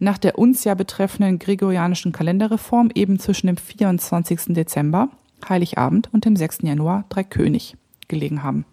nach 0.00 0.18
der 0.18 0.36
uns 0.36 0.64
ja 0.64 0.74
betreffenden 0.74 1.38
gregorianischen 1.38 2.10
Kalenderreform 2.10 2.90
eben 2.92 3.20
zwischen 3.20 3.46
dem 3.46 3.56
24. 3.56 4.46
Dezember, 4.48 5.10
Heiligabend, 5.48 6.12
und 6.12 6.24
dem 6.24 6.34
6. 6.34 6.62
Januar, 6.62 7.04
Dreikönig, 7.08 7.76
gelegen 8.08 8.42
haben. 8.42 8.64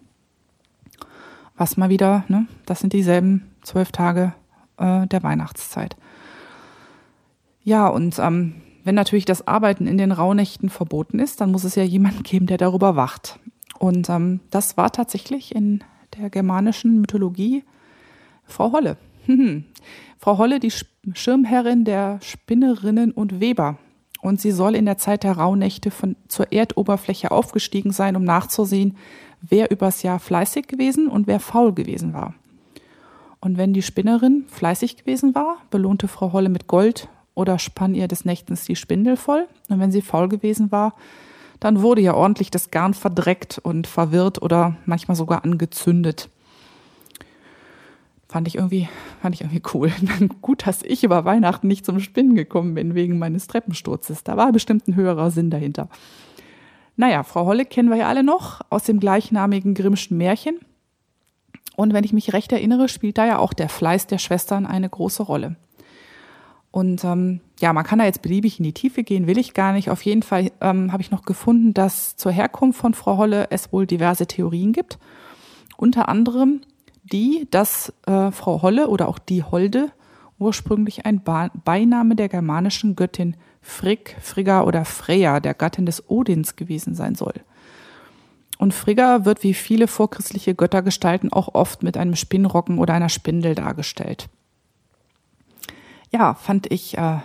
Was 1.55 1.77
mal 1.77 1.91
wieder, 1.91 2.23
ne, 2.29 2.47
das 2.65 2.79
sind 2.79 2.93
dieselben 2.93 3.51
zwölf 3.61 3.91
Tage 3.91 4.33
äh, 4.77 5.05
der 5.05 5.21
Weihnachtszeit. 5.21 5.95
Ja, 7.63 7.89
und 7.89 8.17
ähm, 8.17 8.55
wenn 8.83 8.95
natürlich 8.95 9.25
das 9.25 9.47
Arbeiten 9.47 9.87
in 9.87 9.97
den 9.97 10.11
Rauhnächten 10.11 10.69
verboten 10.69 11.19
ist, 11.19 11.41
dann 11.41 11.51
muss 11.51 11.63
es 11.63 11.75
ja 11.75 11.83
jemanden 11.83 12.23
geben, 12.23 12.47
der 12.47 12.57
darüber 12.57 12.95
wacht. 12.95 13.39
Und 13.79 14.09
ähm, 14.09 14.39
das 14.49 14.77
war 14.77 14.91
tatsächlich 14.91 15.55
in 15.55 15.83
der 16.17 16.29
germanischen 16.29 17.01
Mythologie 17.01 17.63
Frau 18.43 18.71
Holle. 18.71 18.97
Frau 20.17 20.37
Holle, 20.37 20.59
die 20.59 20.71
Schirmherrin 21.13 21.85
der 21.85 22.19
Spinnerinnen 22.21 23.11
und 23.11 23.39
Weber. 23.39 23.77
Und 24.21 24.39
sie 24.39 24.51
soll 24.51 24.75
in 24.75 24.85
der 24.85 24.97
Zeit 24.97 25.23
der 25.23 25.33
Rauhnächte 25.33 25.89
von, 25.89 26.15
zur 26.27 26.51
Erdoberfläche 26.51 27.31
aufgestiegen 27.31 27.91
sein, 27.91 28.15
um 28.15 28.23
nachzusehen, 28.23 28.97
wer 29.41 29.71
übers 29.71 30.03
Jahr 30.03 30.19
fleißig 30.19 30.67
gewesen 30.67 31.07
und 31.07 31.25
wer 31.25 31.39
faul 31.39 31.73
gewesen 31.73 32.13
war. 32.13 32.35
Und 33.39 33.57
wenn 33.57 33.73
die 33.73 33.81
Spinnerin 33.81 34.45
fleißig 34.47 34.97
gewesen 34.97 35.33
war, 35.33 35.57
belohnte 35.71 36.07
Frau 36.07 36.31
Holle 36.33 36.49
mit 36.49 36.67
Gold 36.67 37.09
oder 37.33 37.59
spann 37.59 37.95
ihr 37.95 38.07
des 38.07 38.25
Nächtens 38.25 38.65
die 38.65 38.75
Spindel 38.75 39.17
voll. 39.17 39.47
Und 39.69 39.79
wenn 39.79 39.91
sie 39.91 40.01
faul 40.01 40.27
gewesen 40.27 40.71
war, 40.71 40.93
dann 41.59 41.81
wurde 41.81 42.01
ja 42.01 42.13
ordentlich 42.13 42.51
das 42.51 42.71
Garn 42.71 42.93
verdreckt 42.93 43.59
und 43.59 43.87
verwirrt 43.87 44.41
oder 44.41 44.77
manchmal 44.85 45.15
sogar 45.15 45.43
angezündet. 45.43 46.29
Fand 48.27 48.47
ich 48.47 48.55
irgendwie, 48.55 48.87
fand 49.21 49.35
ich 49.35 49.41
irgendwie 49.41 49.61
cool. 49.73 49.91
Gut, 50.41 50.65
dass 50.65 50.83
ich 50.83 51.03
über 51.03 51.25
Weihnachten 51.25 51.67
nicht 51.67 51.85
zum 51.85 51.99
Spinnen 51.99 52.33
gekommen 52.33 52.73
bin 52.73 52.95
wegen 52.95 53.19
meines 53.19 53.47
Treppensturzes. 53.47 54.23
Da 54.23 54.37
war 54.37 54.51
bestimmt 54.51 54.87
ein 54.87 54.95
höherer 54.95 55.31
Sinn 55.31 55.49
dahinter. 55.49 55.89
Naja, 56.95 57.23
Frau 57.23 57.45
Holle 57.45 57.65
kennen 57.65 57.89
wir 57.89 57.97
ja 57.97 58.07
alle 58.07 58.23
noch 58.23 58.61
aus 58.69 58.83
dem 58.83 58.99
gleichnamigen 58.99 59.73
Grimmschen 59.73 60.17
Märchen. 60.17 60.59
Und 61.75 61.93
wenn 61.93 62.03
ich 62.03 62.13
mich 62.13 62.33
recht 62.33 62.51
erinnere, 62.51 62.89
spielt 62.89 63.17
da 63.17 63.25
ja 63.25 63.37
auch 63.37 63.53
der 63.53 63.69
Fleiß 63.69 64.07
der 64.07 64.17
Schwestern 64.17 64.65
eine 64.65 64.89
große 64.89 65.23
Rolle. 65.23 65.55
Und 66.71 67.03
ähm, 67.03 67.41
ja, 67.59 67.73
man 67.73 67.83
kann 67.83 67.99
da 67.99 68.05
jetzt 68.05 68.21
beliebig 68.21 68.59
in 68.59 68.63
die 68.63 68.73
Tiefe 68.73 69.03
gehen, 69.03 69.27
will 69.27 69.37
ich 69.37 69.53
gar 69.53 69.73
nicht. 69.73 69.89
Auf 69.89 70.01
jeden 70.03 70.23
Fall 70.23 70.51
ähm, 70.61 70.91
habe 70.91 71.01
ich 71.01 71.11
noch 71.11 71.23
gefunden, 71.23 71.73
dass 71.73 72.15
zur 72.15 72.31
Herkunft 72.31 72.79
von 72.79 72.93
Frau 72.93 73.17
Holle 73.17 73.47
es 73.51 73.73
wohl 73.73 73.85
diverse 73.85 74.25
Theorien 74.25 74.71
gibt. 74.71 74.97
Unter 75.75 76.07
anderem 76.07 76.61
die, 77.03 77.47
dass 77.51 77.93
äh, 78.07 78.31
Frau 78.31 78.61
Holle 78.61 78.87
oder 78.87 79.09
auch 79.09 79.19
die 79.19 79.43
Holde 79.43 79.91
ursprünglich 80.39 81.05
ein 81.05 81.23
ba 81.23 81.49
Beiname 81.63 82.15
der 82.15 82.29
germanischen 82.29 82.95
Göttin 82.95 83.35
Frigg, 83.61 84.15
Frigga 84.21 84.63
oder 84.63 84.85
Freya, 84.85 85.39
der 85.39 85.53
Gattin 85.53 85.85
des 85.85 86.09
Odins 86.09 86.55
gewesen 86.55 86.95
sein 86.95 87.15
soll. 87.15 87.33
Und 88.57 88.73
Frigga 88.73 89.25
wird 89.25 89.43
wie 89.43 89.53
viele 89.53 89.87
vorchristliche 89.87 90.55
Göttergestalten 90.55 91.33
auch 91.33 91.53
oft 91.53 91.83
mit 91.83 91.97
einem 91.97 92.15
Spinnrocken 92.15 92.79
oder 92.79 92.93
einer 92.93 93.09
Spindel 93.09 93.55
dargestellt. 93.55 94.29
Ja, 96.11 96.33
fand 96.33 96.71
ich, 96.71 96.97
äh, 96.97 97.19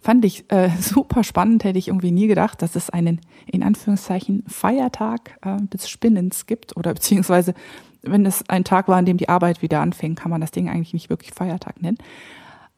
fand 0.00 0.24
ich 0.24 0.50
äh, 0.50 0.70
super 0.80 1.24
spannend, 1.24 1.64
hätte 1.64 1.78
ich 1.78 1.88
irgendwie 1.88 2.12
nie 2.12 2.26
gedacht, 2.26 2.62
dass 2.62 2.76
es 2.76 2.90
einen, 2.90 3.20
in 3.46 3.62
Anführungszeichen, 3.62 4.44
Feiertag 4.46 5.38
äh, 5.42 5.56
des 5.72 5.88
Spinnens 5.88 6.46
gibt 6.46 6.76
oder 6.76 6.94
beziehungsweise 6.94 7.54
wenn 8.02 8.24
es 8.24 8.48
ein 8.48 8.64
Tag 8.64 8.88
war, 8.88 8.96
an 8.96 9.04
dem 9.04 9.18
die 9.18 9.28
Arbeit 9.28 9.62
wieder 9.62 9.80
anfing, 9.80 10.14
kann 10.14 10.30
man 10.30 10.40
das 10.40 10.52
Ding 10.52 10.68
eigentlich 10.68 10.94
nicht 10.94 11.10
wirklich 11.10 11.32
Feiertag 11.34 11.82
nennen. 11.82 11.98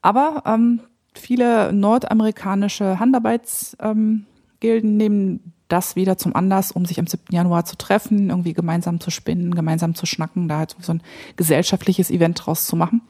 Aber 0.00 0.42
ähm, 0.46 0.80
viele 1.14 1.72
nordamerikanische 1.72 2.98
Handarbeitsgilden 2.98 4.26
ähm, 4.90 4.96
nehmen 4.96 5.52
das 5.68 5.96
wieder 5.96 6.18
zum 6.18 6.36
Anlass, 6.36 6.72
um 6.72 6.84
sich 6.84 6.98
am 6.98 7.06
7. 7.06 7.24
Januar 7.30 7.64
zu 7.64 7.76
treffen, 7.76 8.28
irgendwie 8.28 8.52
gemeinsam 8.52 9.00
zu 9.00 9.10
spinnen, 9.10 9.54
gemeinsam 9.54 9.94
zu 9.94 10.04
schnacken, 10.06 10.48
da 10.48 10.58
halt 10.58 10.76
so 10.80 10.92
ein 10.92 11.02
gesellschaftliches 11.36 12.10
Event 12.10 12.44
draus 12.44 12.66
zu 12.66 12.76
machen. 12.76 13.00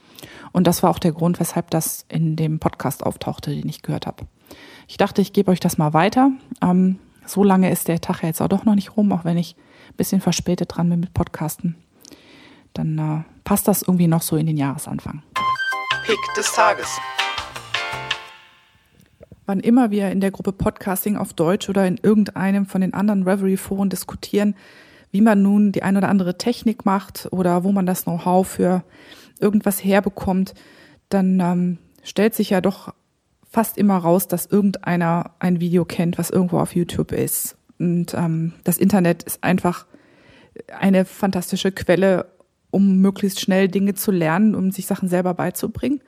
Und 0.53 0.67
das 0.67 0.83
war 0.83 0.91
auch 0.91 0.99
der 0.99 1.13
Grund, 1.13 1.41
weshalb 1.41 1.71
das 1.71 2.05
in 2.09 2.37
dem 2.37 2.59
Podcast 2.59 3.05
auftauchte, 3.05 3.51
den 3.51 3.69
ich 3.69 3.83
gehört 3.83 4.07
habe. 4.07 4.25
Ich 4.89 4.97
dachte, 4.97 5.23
ich 5.23 5.33
gebe 5.33 5.51
euch 5.51 5.61
das 5.61 5.79
mal 5.79 5.93
weiter. 5.93 6.31
Ähm, 6.61 6.99
so 7.27 7.45
lange 7.45 7.71
ist 7.71 7.89
der 7.89 8.01
Tag 8.01 8.23
ja 8.23 8.29
jetzt 8.29 8.43
auch 8.43 8.49
doch 8.49 8.65
noch 8.65 8.75
nicht 8.75 8.97
rum, 8.97 9.13
auch 9.13 9.25
wenn 9.25 9.39
ich 9.39 9.57
ein 9.89 9.97
bisschen 9.97 10.21
verspätet 10.21 10.77
dran 10.77 10.91
bin 10.91 11.01
mit 11.01 11.15
Podcasten. 11.15 11.77
Dann 12.75 12.99
äh, 12.99 13.23
passt 13.45 13.69
das 13.69 13.83
irgendwie 13.83 14.09
noch 14.09 14.23
so 14.23 14.37
in 14.37 14.47
den 14.47 14.57
Jahresanfang. 14.57 15.23
Pick 16.05 16.19
des 16.37 16.53
Tages 16.53 16.99
wann 19.47 19.61
immer 19.61 19.91
wir 19.91 20.11
in 20.11 20.21
der 20.21 20.31
Gruppe 20.31 20.53
Podcasting 20.53 21.17
auf 21.17 21.35
Deutsch 21.35 21.69
oder 21.69 21.87
in 21.87 21.99
irgendeinem 22.03 22.67
von 22.67 22.81
den 22.81 22.95
anderen 22.95 23.25
Reverie-Foren 23.25 23.91
diskutieren, 23.91 24.55
wie 25.11 25.21
man 25.21 25.43
nun 25.43 25.73
die 25.73 25.83
ein 25.83 25.97
oder 25.97 26.09
andere 26.09 26.39
Technik 26.39 26.87
macht 26.87 27.29
oder 27.31 27.65
wo 27.65 27.73
man 27.73 27.85
das 27.87 28.05
Know-how 28.05 28.49
für 28.49 28.83
irgendwas 29.43 29.85
herbekommt, 29.85 30.55
dann 31.09 31.41
ähm, 31.41 31.79
stellt 32.03 32.35
sich 32.35 32.51
ja 32.51 32.61
doch 32.61 32.95
fast 33.51 33.77
immer 33.77 33.99
raus, 33.99 34.29
dass 34.29 34.47
irgendeiner 34.47 35.33
ein 35.39 35.61
Video 35.61 35.85
kennt, 35.85 36.19
was 36.19 36.31
irgendwo 36.31 36.59
auf 36.59 36.75
YouTube 36.75 37.13
ist. 37.13 37.57
Und 37.79 38.15
ähm, 38.15 38.55
das 38.65 38.79
Internet 38.79 39.23
ist 39.25 39.45
einfach 39.45 39.87
eine 40.79 41.05
fantastische 41.05 41.73
Quelle, 41.73 42.27
um 42.71 43.01
möglichst 43.01 43.41
schnell 43.41 43.69
Dinge 43.69 43.95
zu 43.95 44.11
lernen, 44.11 44.55
um 44.55 44.71
sich 44.71 44.87
Sachen 44.87 45.09
selber 45.09 45.35
beizubringen. 45.35 46.01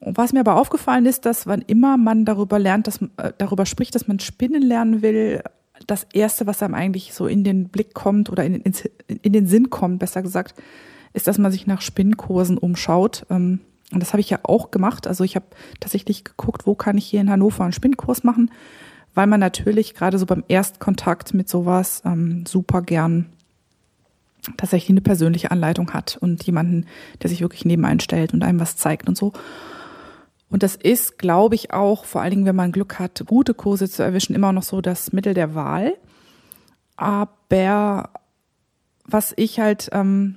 Und 0.00 0.16
was 0.16 0.32
mir 0.32 0.40
aber 0.40 0.56
aufgefallen 0.56 1.06
ist, 1.06 1.26
dass 1.26 1.46
wann 1.46 1.62
immer 1.62 1.96
man 1.96 2.24
darüber 2.24 2.58
lernt, 2.58 2.86
dass 2.86 3.00
äh, 3.18 3.32
darüber 3.38 3.66
spricht, 3.66 3.94
dass 3.94 4.08
man 4.08 4.18
Spinnen 4.18 4.62
lernen 4.62 5.02
will, 5.02 5.42
das 5.86 6.06
erste, 6.12 6.46
was 6.46 6.62
einem 6.62 6.74
eigentlich 6.74 7.14
so 7.14 7.26
in 7.26 7.44
den 7.44 7.68
Blick 7.68 7.94
kommt 7.94 8.30
oder 8.30 8.44
in, 8.44 8.56
in, 8.56 8.74
in 9.22 9.32
den 9.32 9.46
Sinn 9.46 9.70
kommt, 9.70 9.98
besser 9.98 10.22
gesagt, 10.22 10.54
ist, 11.12 11.26
dass 11.26 11.38
man 11.38 11.52
sich 11.52 11.66
nach 11.66 11.80
Spinnkursen 11.80 12.58
umschaut. 12.58 13.26
Ähm, 13.30 13.60
und 13.92 14.00
das 14.00 14.12
habe 14.12 14.20
ich 14.20 14.30
ja 14.30 14.40
auch 14.42 14.70
gemacht. 14.70 15.06
Also 15.06 15.24
ich 15.24 15.36
habe 15.36 15.46
tatsächlich 15.80 16.24
geguckt, 16.24 16.66
wo 16.66 16.74
kann 16.74 16.98
ich 16.98 17.06
hier 17.06 17.20
in 17.20 17.30
Hannover 17.30 17.64
einen 17.64 17.72
Spinnkurs 17.72 18.22
machen, 18.22 18.50
weil 19.14 19.26
man 19.26 19.40
natürlich 19.40 19.94
gerade 19.94 20.18
so 20.18 20.26
beim 20.26 20.44
Erstkontakt 20.46 21.34
mit 21.34 21.48
sowas 21.48 22.02
ähm, 22.04 22.44
super 22.46 22.82
gern 22.82 23.26
tatsächlich 24.56 24.90
eine 24.90 25.00
persönliche 25.00 25.50
Anleitung 25.50 25.92
hat 25.92 26.16
und 26.20 26.42
jemanden, 26.44 26.86
der 27.22 27.28
sich 27.28 27.40
wirklich 27.40 27.64
neben 27.64 27.84
einen 27.84 28.00
stellt 28.00 28.32
und 28.32 28.42
einem 28.42 28.60
was 28.60 28.76
zeigt 28.76 29.08
und 29.08 29.16
so. 29.16 29.32
Und 30.48 30.62
das 30.62 30.74
ist, 30.76 31.18
glaube 31.18 31.54
ich, 31.54 31.72
auch, 31.72 32.04
vor 32.04 32.22
allen 32.22 32.30
Dingen, 32.30 32.46
wenn 32.46 32.56
man 32.56 32.72
Glück 32.72 32.98
hat, 32.98 33.22
gute 33.26 33.54
Kurse 33.54 33.88
zu 33.88 34.02
erwischen, 34.02 34.34
immer 34.34 34.52
noch 34.52 34.64
so 34.64 34.80
das 34.80 35.12
Mittel 35.12 35.34
der 35.34 35.54
Wahl. 35.54 35.96
Aber 36.96 38.10
was 39.04 39.32
ich 39.36 39.60
halt 39.60 39.90
ähm, 39.92 40.36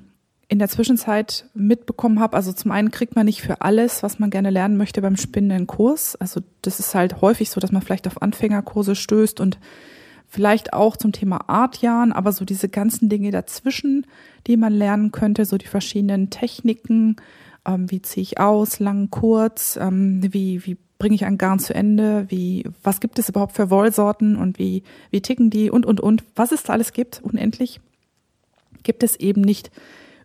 in 0.53 0.59
der 0.59 0.69
Zwischenzeit 0.69 1.45
mitbekommen 1.55 2.19
habe, 2.19 2.37
also 2.37 2.53
zum 2.53 2.69
einen 2.69 2.91
kriegt 2.91 3.15
man 3.15 3.25
nicht 3.25 3.41
für 3.41 3.61
alles, 3.61 4.03
was 4.03 4.19
man 4.19 4.29
gerne 4.29 4.51
lernen 4.51 4.77
möchte 4.77 5.01
beim 5.01 5.15
Spinnen 5.15 5.51
einen 5.51 5.65
Kurs. 5.65 6.15
Also 6.15 6.41
das 6.61 6.79
ist 6.79 6.93
halt 6.93 7.21
häufig 7.21 7.49
so, 7.49 7.59
dass 7.59 7.71
man 7.71 7.81
vielleicht 7.81 8.05
auf 8.05 8.21
Anfängerkurse 8.21 8.93
stößt 8.93 9.39
und 9.39 9.57
vielleicht 10.27 10.71
auch 10.71 10.95
zum 10.95 11.11
Thema 11.11 11.49
Artjahren, 11.49 12.11
aber 12.11 12.33
so 12.33 12.45
diese 12.45 12.69
ganzen 12.69 13.09
Dinge 13.09 13.31
dazwischen, 13.31 14.05
die 14.45 14.55
man 14.55 14.73
lernen 14.73 15.11
könnte, 15.11 15.45
so 15.45 15.57
die 15.57 15.65
verschiedenen 15.65 16.29
Techniken, 16.29 17.15
ähm, 17.65 17.89
wie 17.89 18.03
ziehe 18.03 18.21
ich 18.21 18.39
aus, 18.39 18.77
lang, 18.77 19.09
kurz, 19.09 19.75
ähm, 19.81 20.21
wie, 20.21 20.63
wie 20.67 20.77
bringe 20.99 21.15
ich 21.15 21.25
ein 21.25 21.39
Garn 21.39 21.57
zu 21.57 21.73
Ende, 21.73 22.27
wie, 22.29 22.65
was 22.83 22.99
gibt 22.99 23.17
es 23.17 23.27
überhaupt 23.27 23.55
für 23.55 23.71
Wollsorten 23.71 24.35
und 24.35 24.59
wie, 24.59 24.83
wie 25.09 25.21
ticken 25.21 25.49
die 25.49 25.71
und, 25.71 25.87
und, 25.87 25.99
und, 25.99 26.23
was 26.35 26.51
es 26.51 26.61
da 26.61 26.73
alles 26.73 26.93
gibt, 26.93 27.21
unendlich, 27.23 27.81
gibt 28.83 29.01
es 29.01 29.15
eben 29.15 29.41
nicht 29.41 29.71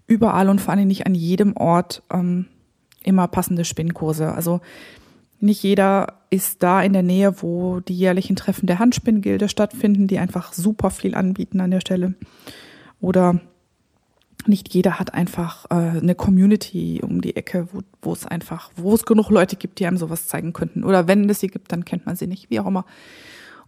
überall 0.08 0.48
und 0.48 0.60
vor 0.60 0.74
allem 0.74 0.88
nicht 0.88 1.06
an 1.06 1.14
jedem 1.14 1.56
Ort 1.56 2.02
ähm, 2.10 2.46
immer 3.04 3.28
passende 3.28 3.64
Spinnkurse. 3.64 4.32
Also 4.32 4.60
nicht 5.38 5.62
jeder 5.62 6.14
ist 6.30 6.62
da 6.62 6.82
in 6.82 6.92
der 6.92 7.04
Nähe, 7.04 7.42
wo 7.42 7.78
die 7.80 7.96
jährlichen 7.96 8.34
Treffen 8.34 8.66
der 8.66 8.80
Handspinngilde 8.80 9.48
stattfinden, 9.48 10.08
die 10.08 10.18
einfach 10.18 10.52
super 10.52 10.90
viel 10.90 11.14
anbieten 11.14 11.60
an 11.60 11.70
der 11.70 11.80
Stelle. 11.80 12.14
Oder 13.00 13.40
nicht 14.46 14.72
jeder 14.74 14.98
hat 14.98 15.14
einfach 15.14 15.66
äh, 15.70 15.74
eine 15.74 16.14
Community 16.14 17.00
um 17.02 17.20
die 17.20 17.36
Ecke, 17.36 17.68
wo, 18.02 18.12
es 18.12 18.26
einfach, 18.26 18.70
wo 18.76 18.94
es 18.94 19.04
genug 19.04 19.30
Leute 19.30 19.56
gibt, 19.56 19.78
die 19.78 19.86
einem 19.86 19.96
sowas 19.98 20.26
zeigen 20.26 20.52
könnten. 20.52 20.84
Oder 20.84 21.06
wenn 21.06 21.28
es 21.28 21.40
sie 21.40 21.48
gibt, 21.48 21.70
dann 21.70 21.84
kennt 21.84 22.06
man 22.06 22.16
sie 22.16 22.26
nicht, 22.26 22.50
wie 22.50 22.58
auch 22.60 22.66
immer. 22.66 22.84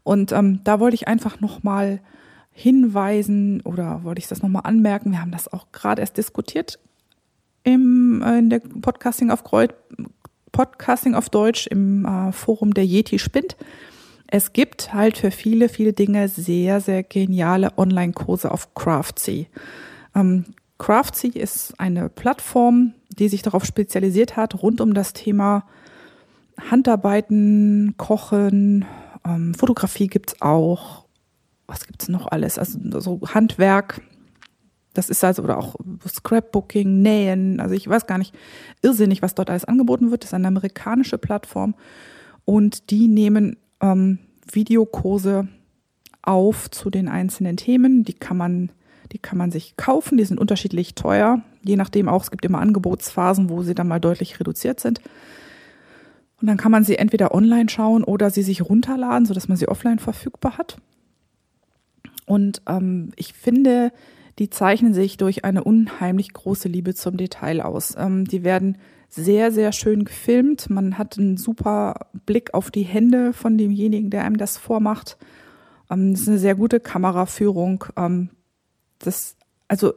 Und 0.02 0.32
ähm, 0.32 0.64
da 0.64 0.80
wollte 0.80 0.94
ich 0.94 1.06
einfach 1.06 1.40
nochmal 1.40 2.00
hinweisen 2.52 3.60
oder 3.62 4.04
wollte 4.04 4.20
ich 4.20 4.28
das 4.28 4.42
nochmal 4.42 4.62
anmerken. 4.64 5.12
Wir 5.12 5.20
haben 5.20 5.30
das 5.30 5.52
auch 5.52 5.72
gerade 5.72 6.00
erst 6.00 6.16
diskutiert 6.16 6.78
im, 7.62 8.22
äh, 8.22 8.38
in 8.38 8.50
der 8.50 8.60
Podcasting 8.60 9.30
auf 9.30 9.44
Kreuz, 9.44 9.72
Podcasting 10.52 11.14
auf 11.14 11.28
Deutsch 11.30 11.66
im 11.66 12.04
äh, 12.04 12.32
Forum 12.32 12.74
der 12.74 12.84
Yeti 12.84 13.18
Spinnt. 13.18 13.56
Es 14.26 14.52
gibt 14.52 14.92
halt 14.94 15.18
für 15.18 15.30
viele, 15.30 15.68
viele 15.68 15.92
Dinge 15.92 16.28
sehr, 16.28 16.80
sehr 16.80 17.02
geniale 17.02 17.76
Online-Kurse 17.76 18.50
auf 18.50 18.74
Craftsy. 18.74 19.48
Ähm, 20.14 20.44
Craftsy 20.78 21.28
ist 21.28 21.78
eine 21.78 22.08
Plattform, 22.08 22.94
die 23.10 23.28
sich 23.28 23.42
darauf 23.42 23.64
spezialisiert 23.64 24.36
hat, 24.36 24.62
rund 24.62 24.80
um 24.80 24.94
das 24.94 25.12
Thema 25.12 25.64
Handarbeiten, 26.70 27.94
Kochen, 27.96 28.84
ähm, 29.26 29.54
Fotografie 29.54 30.06
gibt's 30.06 30.40
auch. 30.40 31.04
Was 31.70 31.86
gibt's 31.86 32.08
noch 32.08 32.26
alles? 32.26 32.58
Also 32.58 32.78
so 33.00 33.20
Handwerk. 33.32 34.02
Das 34.92 35.08
ist 35.08 35.22
also, 35.22 35.42
oder 35.42 35.56
auch 35.56 35.76
Scrapbooking, 36.06 37.00
Nähen. 37.00 37.60
Also 37.60 37.74
ich 37.74 37.88
weiß 37.88 38.06
gar 38.06 38.18
nicht 38.18 38.34
irrsinnig, 38.82 39.22
was 39.22 39.36
dort 39.36 39.48
alles 39.48 39.64
angeboten 39.64 40.10
wird. 40.10 40.24
Das 40.24 40.30
ist 40.30 40.34
eine 40.34 40.48
amerikanische 40.48 41.16
Plattform. 41.16 41.74
Und 42.44 42.90
die 42.90 43.06
nehmen 43.06 43.56
ähm, 43.80 44.18
Videokurse 44.50 45.46
auf 46.22 46.70
zu 46.70 46.90
den 46.90 47.08
einzelnen 47.08 47.56
Themen. 47.56 48.04
Die 48.04 48.14
kann 48.14 48.36
man 48.36 48.70
die 49.12 49.18
kann 49.18 49.38
man 49.38 49.50
sich 49.50 49.76
kaufen, 49.76 50.18
die 50.18 50.24
sind 50.24 50.38
unterschiedlich 50.38 50.94
teuer, 50.94 51.42
je 51.62 51.76
nachdem 51.76 52.08
auch, 52.08 52.22
es 52.22 52.30
gibt 52.30 52.44
immer 52.44 52.60
Angebotsphasen, 52.60 53.48
wo 53.48 53.62
sie 53.62 53.74
dann 53.74 53.88
mal 53.88 54.00
deutlich 54.00 54.38
reduziert 54.38 54.80
sind. 54.80 55.00
Und 56.40 56.46
dann 56.46 56.56
kann 56.56 56.72
man 56.72 56.84
sie 56.84 56.96
entweder 56.96 57.34
online 57.34 57.68
schauen 57.68 58.02
oder 58.04 58.30
sie 58.30 58.42
sich 58.42 58.62
runterladen, 58.62 59.26
sodass 59.26 59.48
man 59.48 59.56
sie 59.56 59.68
offline 59.68 59.98
verfügbar 59.98 60.56
hat. 60.56 60.78
Und 62.30 62.62
ähm, 62.68 63.10
ich 63.16 63.32
finde, 63.32 63.90
die 64.38 64.50
zeichnen 64.50 64.94
sich 64.94 65.16
durch 65.16 65.44
eine 65.44 65.64
unheimlich 65.64 66.32
große 66.32 66.68
Liebe 66.68 66.94
zum 66.94 67.16
Detail 67.16 67.60
aus. 67.60 67.96
Ähm, 67.98 68.24
die 68.24 68.44
werden 68.44 68.78
sehr, 69.08 69.50
sehr 69.50 69.72
schön 69.72 70.04
gefilmt. 70.04 70.70
Man 70.70 70.96
hat 70.96 71.18
einen 71.18 71.36
super 71.36 72.06
Blick 72.26 72.54
auf 72.54 72.70
die 72.70 72.84
Hände 72.84 73.32
von 73.32 73.58
demjenigen, 73.58 74.10
der 74.10 74.22
einem 74.22 74.36
das 74.36 74.58
vormacht. 74.58 75.18
Ähm, 75.90 76.12
das 76.12 76.20
ist 76.20 76.28
eine 76.28 76.38
sehr 76.38 76.54
gute 76.54 76.78
Kameraführung. 76.78 77.84
Ähm, 77.96 78.30
das, 79.00 79.34
also 79.66 79.92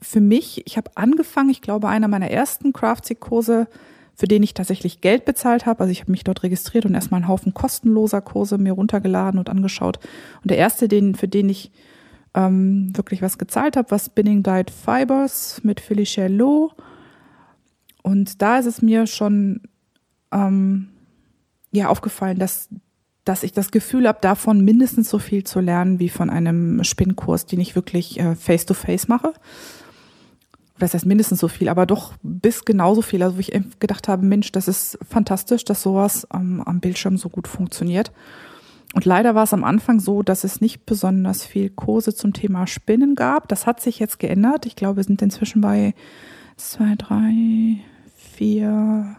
für 0.00 0.20
mich, 0.20 0.66
ich 0.66 0.76
habe 0.76 0.90
angefangen, 0.96 1.50
ich 1.50 1.62
glaube, 1.62 1.88
einer 1.88 2.08
meiner 2.08 2.32
ersten 2.32 2.72
Craftsy-Kurse, 2.72 3.68
für 4.14 4.28
den 4.28 4.42
ich 4.42 4.54
tatsächlich 4.54 5.00
Geld 5.00 5.24
bezahlt 5.24 5.66
habe. 5.66 5.80
Also 5.80 5.92
ich 5.92 6.00
habe 6.00 6.10
mich 6.10 6.24
dort 6.24 6.42
registriert 6.42 6.84
und 6.84 6.94
erstmal 6.94 7.20
einen 7.20 7.28
Haufen 7.28 7.54
kostenloser 7.54 8.20
Kurse 8.20 8.58
mir 8.58 8.72
runtergeladen 8.72 9.38
und 9.38 9.48
angeschaut. 9.48 9.98
Und 10.42 10.50
der 10.50 10.58
erste, 10.58 10.88
den, 10.88 11.14
für 11.14 11.28
den 11.28 11.48
ich 11.48 11.72
ähm, 12.34 12.96
wirklich 12.96 13.22
was 13.22 13.38
gezahlt 13.38 13.76
habe, 13.76 13.90
war 13.90 13.98
Spinning 13.98 14.42
Dyed 14.42 14.70
Fibers 14.70 15.60
mit 15.64 15.80
Felicia 15.80 16.26
Lowe. 16.26 16.74
Und 18.02 18.42
da 18.42 18.58
ist 18.58 18.66
es 18.66 18.82
mir 18.82 19.06
schon 19.06 19.62
ähm, 20.32 20.88
ja 21.70 21.88
aufgefallen, 21.88 22.38
dass 22.38 22.68
dass 23.24 23.44
ich 23.44 23.52
das 23.52 23.70
Gefühl 23.70 24.08
habe, 24.08 24.18
davon 24.20 24.64
mindestens 24.64 25.08
so 25.08 25.18
viel 25.18 25.44
zu 25.44 25.60
lernen 25.60 26.00
wie 26.00 26.08
von 26.08 26.28
einem 26.28 26.82
Spinnkurs, 26.82 27.46
den 27.46 27.60
ich 27.60 27.76
wirklich 27.76 28.18
äh, 28.18 28.34
face-to-face 28.34 29.04
-face 29.04 29.08
mache. 29.08 29.32
Das 30.82 30.94
heißt 30.94 31.06
mindestens 31.06 31.38
so 31.38 31.46
viel, 31.46 31.68
aber 31.68 31.86
doch 31.86 32.14
bis 32.24 32.64
genauso 32.64 33.02
viel. 33.02 33.22
Also 33.22 33.36
wo 33.36 33.40
ich 33.40 33.52
gedacht 33.78 34.08
habe, 34.08 34.26
Mensch, 34.26 34.50
das 34.50 34.66
ist 34.66 34.98
fantastisch, 35.08 35.64
dass 35.64 35.80
sowas 35.80 36.26
ähm, 36.34 36.60
am 36.60 36.80
Bildschirm 36.80 37.16
so 37.16 37.28
gut 37.28 37.46
funktioniert. 37.46 38.10
Und 38.92 39.04
leider 39.04 39.36
war 39.36 39.44
es 39.44 39.54
am 39.54 39.62
Anfang 39.62 40.00
so, 40.00 40.24
dass 40.24 40.42
es 40.42 40.60
nicht 40.60 40.84
besonders 40.84 41.44
viel 41.44 41.70
Kurse 41.70 42.16
zum 42.16 42.32
Thema 42.32 42.66
Spinnen 42.66 43.14
gab. 43.14 43.46
Das 43.46 43.64
hat 43.64 43.80
sich 43.80 44.00
jetzt 44.00 44.18
geändert. 44.18 44.66
Ich 44.66 44.74
glaube, 44.74 44.96
wir 44.96 45.04
sind 45.04 45.22
inzwischen 45.22 45.60
bei 45.60 45.94
zwei, 46.56 46.96
drei, 46.98 47.78
vier, 48.16 49.14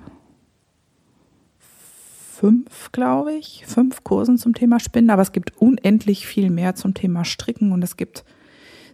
fünf, 2.30 2.92
glaube 2.92 3.36
ich, 3.36 3.64
fünf 3.66 4.04
Kursen 4.04 4.38
zum 4.38 4.54
Thema 4.54 4.82
Spinnen, 4.82 5.12
aber 5.12 5.22
es 5.22 5.32
gibt 5.32 5.56
unendlich 5.62 6.28
viel 6.28 6.50
mehr 6.50 6.76
zum 6.76 6.94
Thema 6.94 7.24
Stricken 7.24 7.72
und 7.72 7.82
es 7.84 7.96
gibt 7.96 8.26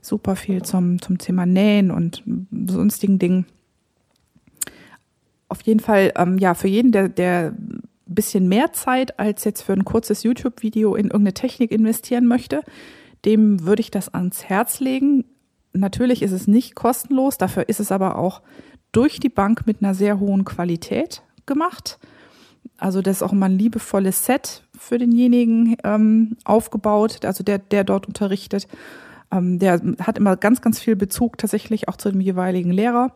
super 0.02 0.36
viel 0.36 0.62
zum, 0.64 1.02
zum 1.02 1.18
Thema 1.18 1.46
Nähen 1.46 1.92
und 1.92 2.24
sonstigen 2.68 3.20
Dingen. 3.20 3.46
Auf 5.48 5.62
jeden 5.62 5.80
Fall, 5.80 6.14
ähm, 6.16 6.38
ja, 6.38 6.54
für 6.54 6.68
jeden, 6.68 6.92
der, 6.92 7.10
der 7.10 7.54
ein 7.58 7.82
bisschen 8.06 8.48
mehr 8.48 8.72
Zeit 8.74 9.20
als 9.20 9.44
jetzt 9.44 9.62
für 9.62 9.74
ein 9.74 9.86
kurzes 9.86 10.24
YouTube-Video 10.24 10.96
in 10.96 11.06
irgendeine 11.06 11.34
Technik 11.34 11.72
investieren 11.72 12.26
möchte, 12.26 12.62
dem 13.26 13.66
würde 13.66 13.82
ich 13.82 13.92
das 13.92 14.14
ans 14.14 14.46
Herz 14.46 14.80
legen. 14.80 15.26
Natürlich 15.74 16.22
ist 16.22 16.32
es 16.32 16.48
nicht 16.48 16.76
kostenlos, 16.76 17.38
dafür 17.38 17.68
ist 17.68 17.80
es 17.80 17.92
aber 17.92 18.18
auch 18.18 18.42
durch 18.92 19.20
die 19.20 19.30
Bank 19.30 19.68
mit 19.68 19.82
einer 19.82 19.94
sehr 19.94 20.20
hohen 20.20 20.46
Qualität 20.46 21.22
gemacht. 21.46 22.00
Also 22.78 23.02
das 23.02 23.18
ist 23.18 23.24
auch 23.24 23.34
immer 23.34 23.48
ein 23.48 23.58
liebevolles 23.58 24.26
Set 24.26 24.64
für 24.78 24.98
denjenigen 24.98 25.76
ähm, 25.84 26.38
aufgebaut, 26.46 27.26
also 27.26 27.44
der, 27.44 27.60
der 27.60 27.84
dort 27.84 28.08
unterrichtet. 28.08 28.68
Ähm, 29.32 29.60
der 29.60 29.82
hat 30.02 30.18
immer 30.18 30.36
ganz, 30.38 30.62
ganz 30.62 30.80
viel 30.80 30.96
Bezug 30.96 31.38
tatsächlich 31.38 31.88
auch 31.88 31.98
zu 31.98 32.12
dem 32.12 32.22
jeweiligen 32.22 32.72
Lehrer. 32.72 33.14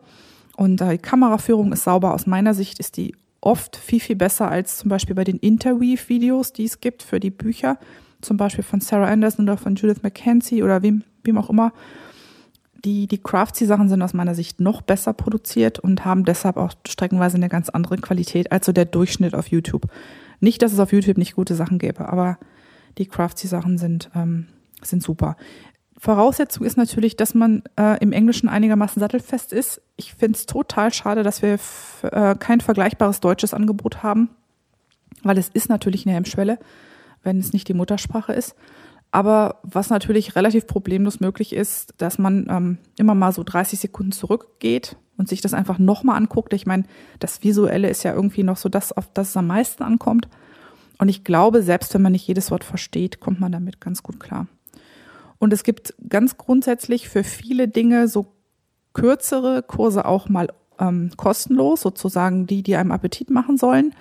Und 0.56 0.80
äh, 0.80 0.90
die 0.92 0.98
Kameraführung 0.98 1.72
ist 1.72 1.84
sauber. 1.84 2.14
Aus 2.14 2.26
meiner 2.26 2.54
Sicht 2.54 2.78
ist 2.78 2.96
die 2.96 3.14
oft 3.40 3.76
viel, 3.76 4.00
viel 4.00 4.16
besser 4.16 4.48
als 4.48 4.78
zum 4.78 4.88
Beispiel 4.88 5.14
bei 5.14 5.24
den 5.24 5.38
Interweave-Videos, 5.38 6.52
die 6.52 6.64
es 6.64 6.80
gibt 6.80 7.02
für 7.02 7.20
die 7.20 7.30
Bücher. 7.30 7.78
Zum 8.20 8.36
Beispiel 8.36 8.64
von 8.64 8.80
Sarah 8.80 9.08
Anderson 9.08 9.44
oder 9.44 9.58
von 9.58 9.74
Judith 9.74 10.02
McKenzie 10.02 10.62
oder 10.62 10.82
wem, 10.82 11.02
wem 11.24 11.36
auch 11.36 11.50
immer 11.50 11.72
die, 12.84 13.06
die 13.06 13.18
Craftsy-Sachen 13.18 13.88
sind 13.88 14.02
aus 14.02 14.12
meiner 14.12 14.34
Sicht 14.34 14.60
noch 14.60 14.82
besser 14.82 15.12
produziert 15.12 15.78
und 15.78 16.04
haben 16.04 16.24
deshalb 16.24 16.56
auch 16.56 16.72
streckenweise 16.86 17.36
eine 17.36 17.48
ganz 17.48 17.68
andere 17.70 17.96
Qualität 17.96 18.52
als 18.52 18.66
so 18.66 18.72
der 18.72 18.84
Durchschnitt 18.84 19.34
auf 19.34 19.48
YouTube. 19.48 19.86
Nicht, 20.40 20.60
dass 20.62 20.72
es 20.72 20.78
auf 20.78 20.92
YouTube 20.92 21.18
nicht 21.18 21.34
gute 21.34 21.54
Sachen 21.54 21.78
gäbe, 21.78 22.08
aber 22.08 22.38
die 22.98 23.06
Craftsy-Sachen 23.06 23.78
sind, 23.78 24.10
ähm, 24.14 24.46
sind 24.82 25.02
super. 25.02 25.36
Voraussetzung 26.04 26.66
ist 26.66 26.76
natürlich, 26.76 27.16
dass 27.16 27.32
man 27.32 27.62
äh, 27.78 27.98
im 28.02 28.12
Englischen 28.12 28.46
einigermaßen 28.46 29.00
sattelfest 29.00 29.54
ist. 29.54 29.80
Ich 29.96 30.12
finde 30.12 30.36
es 30.36 30.44
total 30.44 30.92
schade, 30.92 31.22
dass 31.22 31.40
wir 31.40 31.58
äh, 32.02 32.34
kein 32.34 32.60
vergleichbares 32.60 33.20
deutsches 33.20 33.54
Angebot 33.54 34.02
haben, 34.02 34.28
weil 35.22 35.38
es 35.38 35.48
ist 35.48 35.70
natürlich 35.70 36.04
eine 36.04 36.14
Hemmschwelle, 36.14 36.58
wenn 37.22 37.38
es 37.38 37.54
nicht 37.54 37.68
die 37.68 37.74
Muttersprache 37.74 38.34
ist. 38.34 38.54
Aber 39.12 39.60
was 39.62 39.88
natürlich 39.88 40.36
relativ 40.36 40.66
problemlos 40.66 41.20
möglich 41.20 41.54
ist, 41.54 41.94
dass 41.96 42.18
man 42.18 42.48
ähm, 42.50 42.78
immer 42.98 43.14
mal 43.14 43.32
so 43.32 43.42
30 43.42 43.78
Sekunden 43.80 44.12
zurückgeht 44.12 44.96
und 45.16 45.30
sich 45.30 45.40
das 45.40 45.54
einfach 45.54 45.78
nochmal 45.78 46.18
anguckt. 46.18 46.52
Ich 46.52 46.66
meine, 46.66 46.82
das 47.18 47.42
Visuelle 47.42 47.88
ist 47.88 48.02
ja 48.02 48.12
irgendwie 48.12 48.42
noch 48.42 48.58
so 48.58 48.68
das, 48.68 48.92
auf 48.92 49.08
das 49.14 49.30
es 49.30 49.36
am 49.38 49.46
meisten 49.46 49.82
ankommt. 49.82 50.28
Und 50.98 51.08
ich 51.08 51.24
glaube, 51.24 51.62
selbst 51.62 51.94
wenn 51.94 52.02
man 52.02 52.12
nicht 52.12 52.28
jedes 52.28 52.50
Wort 52.50 52.62
versteht, 52.62 53.20
kommt 53.20 53.40
man 53.40 53.52
damit 53.52 53.80
ganz 53.80 54.02
gut 54.02 54.20
klar. 54.20 54.48
Und 55.38 55.52
es 55.52 55.64
gibt 55.64 55.94
ganz 56.08 56.36
grundsätzlich 56.36 57.08
für 57.08 57.24
viele 57.24 57.68
Dinge 57.68 58.08
so 58.08 58.32
kürzere 58.92 59.62
Kurse 59.62 60.04
auch 60.04 60.28
mal 60.28 60.48
ähm, 60.78 61.10
kostenlos, 61.16 61.80
sozusagen 61.80 62.46
die, 62.46 62.62
die 62.62 62.76
einem 62.76 62.92
Appetit 62.92 63.30
machen 63.30 63.56
sollen. 63.56 63.94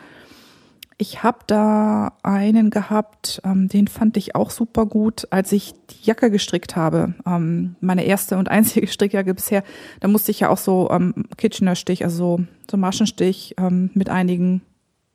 Ich 0.97 1.23
habe 1.23 1.39
da 1.47 2.13
einen 2.21 2.69
gehabt, 2.69 3.41
ähm, 3.43 3.67
den 3.67 3.87
fand 3.87 4.15
ich 4.15 4.35
auch 4.35 4.51
super 4.51 4.85
gut, 4.85 5.27
als 5.31 5.51
ich 5.51 5.73
die 5.89 6.03
Jacke 6.03 6.29
gestrickt 6.29 6.75
habe. 6.75 7.15
Ähm, 7.25 7.75
meine 7.81 8.05
erste 8.05 8.37
und 8.37 8.49
einzige 8.49 8.87
Strickjacke 8.91 9.33
bisher. 9.33 9.63
Da 9.99 10.07
musste 10.07 10.31
ich 10.31 10.41
ja 10.41 10.49
auch 10.49 10.57
so 10.57 10.89
ähm, 10.91 11.25
Kitchener-Stich, 11.37 12.03
also 12.03 12.41
so, 12.69 12.77
Maschenstich 12.77 13.55
ähm, 13.57 13.89
mit 13.93 14.09
einigen 14.09 14.61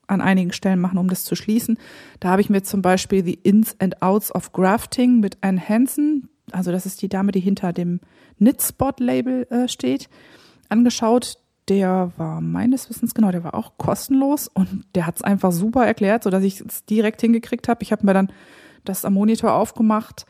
an 0.09 0.21
einigen 0.21 0.53
Stellen 0.53 0.81
machen, 0.81 0.99
um 0.99 1.09
das 1.09 1.25
zu 1.25 1.37
schließen. 1.37 1.79
Da 2.21 2.31
habe 2.31 2.41
ich 2.41 2.51
mir 2.51 2.63
zum 2.63 2.83
Beispiel 2.83 3.23
die 3.23 3.35
Ins 3.35 3.77
and 3.79 4.03
Outs 4.03 4.35
of 4.35 4.53
Grafting 4.53 5.21
mit 5.21 5.39
Anne 5.41 5.61
Hansen, 5.61 6.29
also 6.51 6.73
das 6.73 6.87
ist 6.87 7.03
die 7.03 7.09
Dame, 7.09 7.31
die 7.31 7.41
hinter 7.41 7.73
dem 7.73 8.01
Knitspot-Label 8.39 9.47
äh, 9.51 9.69
steht, 9.69 10.09
angeschaut 10.69 11.39
der 11.69 12.13
war 12.17 12.41
meines 12.41 12.89
Wissens 12.89 13.15
genau, 13.15 13.31
der 13.31 13.45
war 13.45 13.55
auch 13.55 13.73
kostenlos 13.77 14.49
und 14.49 14.85
der 14.95 15.07
hat 15.07 15.17
es 15.17 15.23
einfach 15.23 15.53
super 15.53 15.87
erklärt, 15.87 16.23
sodass 16.23 16.43
ich 16.43 16.61
es 16.61 16.85
direkt 16.85 17.21
hingekriegt 17.21 17.69
habe. 17.69 17.83
Ich 17.83 17.93
habe 17.93 18.07
mir 18.07 18.15
dann 18.15 18.33
das 18.85 19.05
am 19.05 19.15
Monitor 19.15 19.53
aufgemacht, 19.53 20.27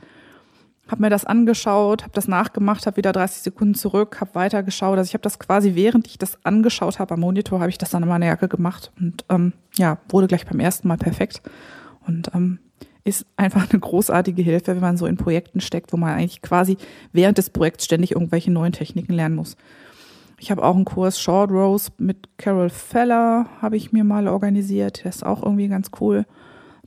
habe 0.89 1.03
mir 1.03 1.11
das 1.11 1.25
angeschaut, 1.25 2.03
habe 2.03 2.13
das 2.15 2.29
nachgemacht, 2.29 2.87
habe 2.87 2.97
wieder 2.97 3.13
30 3.13 3.43
Sekunden 3.43 3.75
zurück, 3.75 4.21
habe 4.21 4.35
weitergeschaut. 4.35 4.99
Also 4.99 5.09
ich 5.09 5.15
habe 5.15 5.23
das 5.23 5.39
quasi, 5.39 5.75
während 5.75 6.07
ich 6.07 6.19
das 6.19 6.39
angeschaut 6.45 6.99
habe 6.99 7.15
am 7.15 7.21
Monitor, 7.21 7.61
habe 7.61 7.71
ich 7.71 7.79
das 7.79 7.91
dann 7.91 8.03
in 8.03 8.09
meiner 8.09 8.27
Jacke 8.27 8.49
gemacht 8.49 8.91
und 8.99 9.25
ähm, 9.29 9.53
ja, 9.77 9.99
wurde 10.09 10.27
gleich 10.27 10.47
beim 10.47 10.61
ersten 10.61 10.89
Mal 10.89 10.97
perfekt 10.97 11.43
und 12.07 12.31
ähm, 12.35 12.59
ist 13.05 13.27
einfach 13.37 13.71
eine 13.71 13.81
großartige 13.81 14.43
Hilfe, 14.43 14.75
wenn 14.75 14.81
man 14.81 14.97
so 14.97 15.07
in 15.07 15.17
Projekten 15.17 15.61
steckt, 15.61 15.93
wo 15.93 15.97
man 15.97 16.15
eigentlich 16.15 16.43
quasi 16.43 16.77
während 17.13 17.39
des 17.39 17.51
Projekts 17.51 17.85
ständig 17.85 18.13
irgendwelche 18.13 18.51
neuen 18.51 18.73
Techniken 18.73 19.13
lernen 19.13 19.37
muss. 19.37 19.57
Ich 20.41 20.51
habe 20.51 20.63
auch 20.63 20.77
einen 20.77 20.85
Kurs 20.85 21.21
Short 21.21 21.51
Rose 21.51 21.91
mit 21.99 22.29
Carol 22.39 22.71
Feller, 22.71 23.47
habe 23.61 23.77
ich 23.77 23.93
mir 23.93 24.05
mal 24.05 24.29
organisiert. 24.29 25.03
Der 25.03 25.11
ist 25.11 25.27
auch 25.27 25.43
irgendwie 25.43 25.69
ganz 25.69 25.91
cool. 26.01 26.27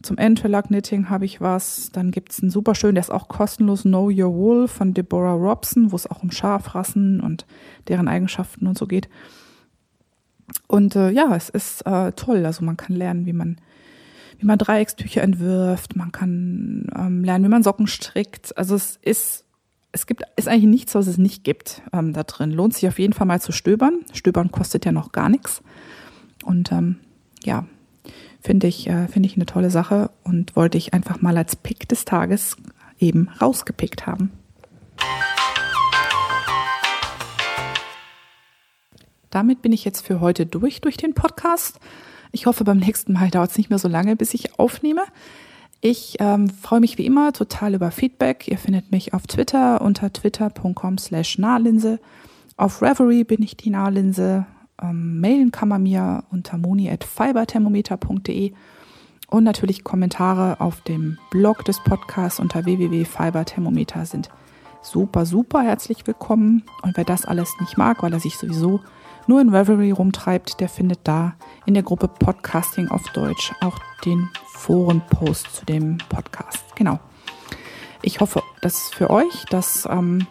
Zum 0.01 0.17
Interlock 0.17 0.67
Knitting 0.67 1.09
habe 1.09 1.25
ich 1.25 1.41
was. 1.41 1.91
Dann 1.91 2.11
gibt 2.11 2.31
es 2.31 2.41
einen 2.41 2.51
super 2.51 2.75
schön, 2.75 2.95
der 2.95 3.03
ist 3.03 3.11
auch 3.11 3.27
kostenlos, 3.27 3.83
Know 3.83 4.09
Your 4.09 4.33
Wool 4.33 4.67
von 4.67 4.93
Deborah 4.93 5.33
Robson, 5.33 5.91
wo 5.91 5.95
es 5.95 6.07
auch 6.07 6.23
um 6.23 6.31
Schafrassen 6.31 7.21
und 7.21 7.45
deren 7.87 8.07
Eigenschaften 8.07 8.67
und 8.67 8.77
so 8.77 8.87
geht. 8.87 9.09
Und 10.67 10.95
äh, 10.95 11.11
ja, 11.11 11.35
es 11.35 11.49
ist 11.49 11.85
äh, 11.85 12.11
toll. 12.13 12.45
Also 12.45 12.65
man 12.65 12.77
kann 12.77 12.95
lernen, 12.95 13.25
wie 13.25 13.33
man, 13.33 13.57
wie 14.39 14.45
man 14.45 14.57
Dreieckstücher 14.57 15.21
entwirft. 15.21 15.95
Man 15.95 16.11
kann 16.11 16.87
ähm, 16.95 17.23
lernen, 17.23 17.45
wie 17.45 17.49
man 17.49 17.63
Socken 17.63 17.87
strickt. 17.87 18.57
Also 18.57 18.75
es 18.75 18.97
ist 19.01 19.45
es 19.91 20.05
gibt, 20.05 20.23
ist 20.35 20.47
eigentlich 20.47 20.69
nichts, 20.69 20.95
was 20.95 21.07
es 21.07 21.17
nicht 21.17 21.43
gibt 21.43 21.81
ähm, 21.91 22.13
da 22.13 22.23
drin. 22.23 22.51
Lohnt 22.51 22.73
sich 22.73 22.87
auf 22.87 22.99
jeden 22.99 23.13
Fall 23.13 23.27
mal 23.27 23.41
zu 23.41 23.51
stöbern. 23.51 24.05
Stöbern 24.13 24.51
kostet 24.51 24.85
ja 24.85 24.91
noch 24.91 25.11
gar 25.11 25.29
nichts. 25.29 25.61
Und 26.43 26.71
ähm, 26.71 26.97
ja, 27.43 27.65
finde 28.41 28.67
ich, 28.67 28.87
äh, 28.87 29.07
ich 29.21 29.35
eine 29.35 29.45
tolle 29.45 29.69
Sache 29.69 30.09
und 30.23 30.55
wollte 30.55 30.77
ich 30.77 30.93
einfach 30.93 31.21
mal 31.21 31.37
als 31.37 31.55
Pick 31.55 31.87
des 31.87 32.05
Tages 32.05 32.57
eben 32.99 33.29
rausgepickt 33.41 34.07
haben. 34.07 34.31
Damit 39.29 39.61
bin 39.61 39.71
ich 39.71 39.85
jetzt 39.85 40.05
für 40.05 40.19
heute 40.19 40.45
durch 40.45 40.81
durch 40.81 40.97
den 40.97 41.13
Podcast. 41.13 41.79
Ich 42.33 42.45
hoffe, 42.45 42.63
beim 42.63 42.77
nächsten 42.77 43.13
Mal 43.13 43.29
dauert 43.29 43.51
es 43.51 43.57
nicht 43.57 43.69
mehr 43.69 43.79
so 43.79 43.87
lange, 43.87 44.15
bis 44.15 44.33
ich 44.33 44.59
aufnehme. 44.59 45.03
Ich 45.79 46.17
ähm, 46.19 46.49
freue 46.49 46.79
mich 46.79 46.97
wie 46.97 47.05
immer 47.05 47.33
total 47.33 47.73
über 47.73 47.91
Feedback. 47.91 48.47
Ihr 48.47 48.57
findet 48.57 48.91
mich 48.91 49.13
auf 49.13 49.25
Twitter 49.27 49.81
unter 49.81 50.13
twitter.com 50.13 50.97
slash 50.97 51.37
Nahlinse. 51.39 51.99
Auf 52.55 52.81
Reverie 52.81 53.23
bin 53.23 53.41
ich 53.41 53.57
die 53.57 53.71
Nahlinse. 53.71 54.45
Ähm, 54.81 55.19
mailen 55.19 55.51
kann 55.51 55.67
man 55.67 55.83
mir 55.83 56.23
unter 56.31 56.57
moni.fiberthermometer.de 56.57 58.53
und 59.27 59.43
natürlich 59.45 59.83
Kommentare 59.83 60.59
auf 60.59 60.81
dem 60.81 61.17
Blog 61.29 61.63
des 61.65 61.79
Podcasts 61.79 62.39
unter 62.39 62.65
www.fiberthermometer 62.65 64.05
sind 64.05 64.29
super, 64.81 65.25
super 65.25 65.61
herzlich 65.61 66.05
willkommen. 66.05 66.63
Und 66.81 66.97
wer 66.97 67.05
das 67.05 67.25
alles 67.25 67.49
nicht 67.59 67.77
mag, 67.77 68.03
weil 68.03 68.13
er 68.13 68.19
sich 68.19 68.37
sowieso 68.37 68.81
nur 69.27 69.39
in 69.39 69.49
Reverie 69.49 69.91
rumtreibt, 69.91 70.59
der 70.59 70.67
findet 70.67 70.99
da 71.03 71.35
in 71.65 71.75
der 71.75 71.83
Gruppe 71.83 72.07
Podcasting 72.07 72.89
auf 72.89 73.03
Deutsch 73.13 73.53
auch 73.61 73.79
den 74.03 74.29
Forenpost 74.47 75.55
zu 75.55 75.65
dem 75.65 75.97
Podcast. 76.09 76.75
Genau. 76.75 76.99
Ich 78.01 78.19
hoffe, 78.19 78.41
dass 78.61 78.89
für 78.89 79.09
euch, 79.09 79.45
dass 79.49 79.87
ähm, 79.89 80.25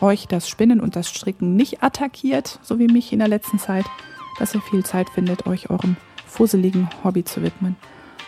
euch 0.00 0.26
das 0.26 0.48
Spinnen 0.48 0.80
und 0.80 0.96
das 0.96 1.08
Stricken 1.08 1.54
nicht 1.56 1.82
attackiert, 1.82 2.58
so 2.62 2.78
wie 2.78 2.86
mich 2.86 3.12
in 3.12 3.18
der 3.18 3.28
letzten 3.28 3.58
Zeit, 3.58 3.84
dass 4.38 4.54
ihr 4.54 4.62
viel 4.62 4.84
Zeit 4.84 5.10
findet, 5.10 5.46
euch 5.46 5.70
eurem 5.70 5.96
fusseligen 6.26 6.88
Hobby 7.04 7.24
zu 7.24 7.42
widmen. 7.42 7.76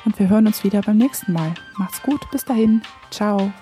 Und 0.05 0.19
wir 0.19 0.29
hören 0.29 0.47
uns 0.47 0.65
wieder 0.65 0.83
beim 0.83 0.99
nächsten 0.99 1.33
Mal. 1.33 1.55
Macht's 1.79 2.03
gut, 2.03 2.21
bis 2.31 2.45
dahin. 2.45 2.83
Ciao. 3.11 3.53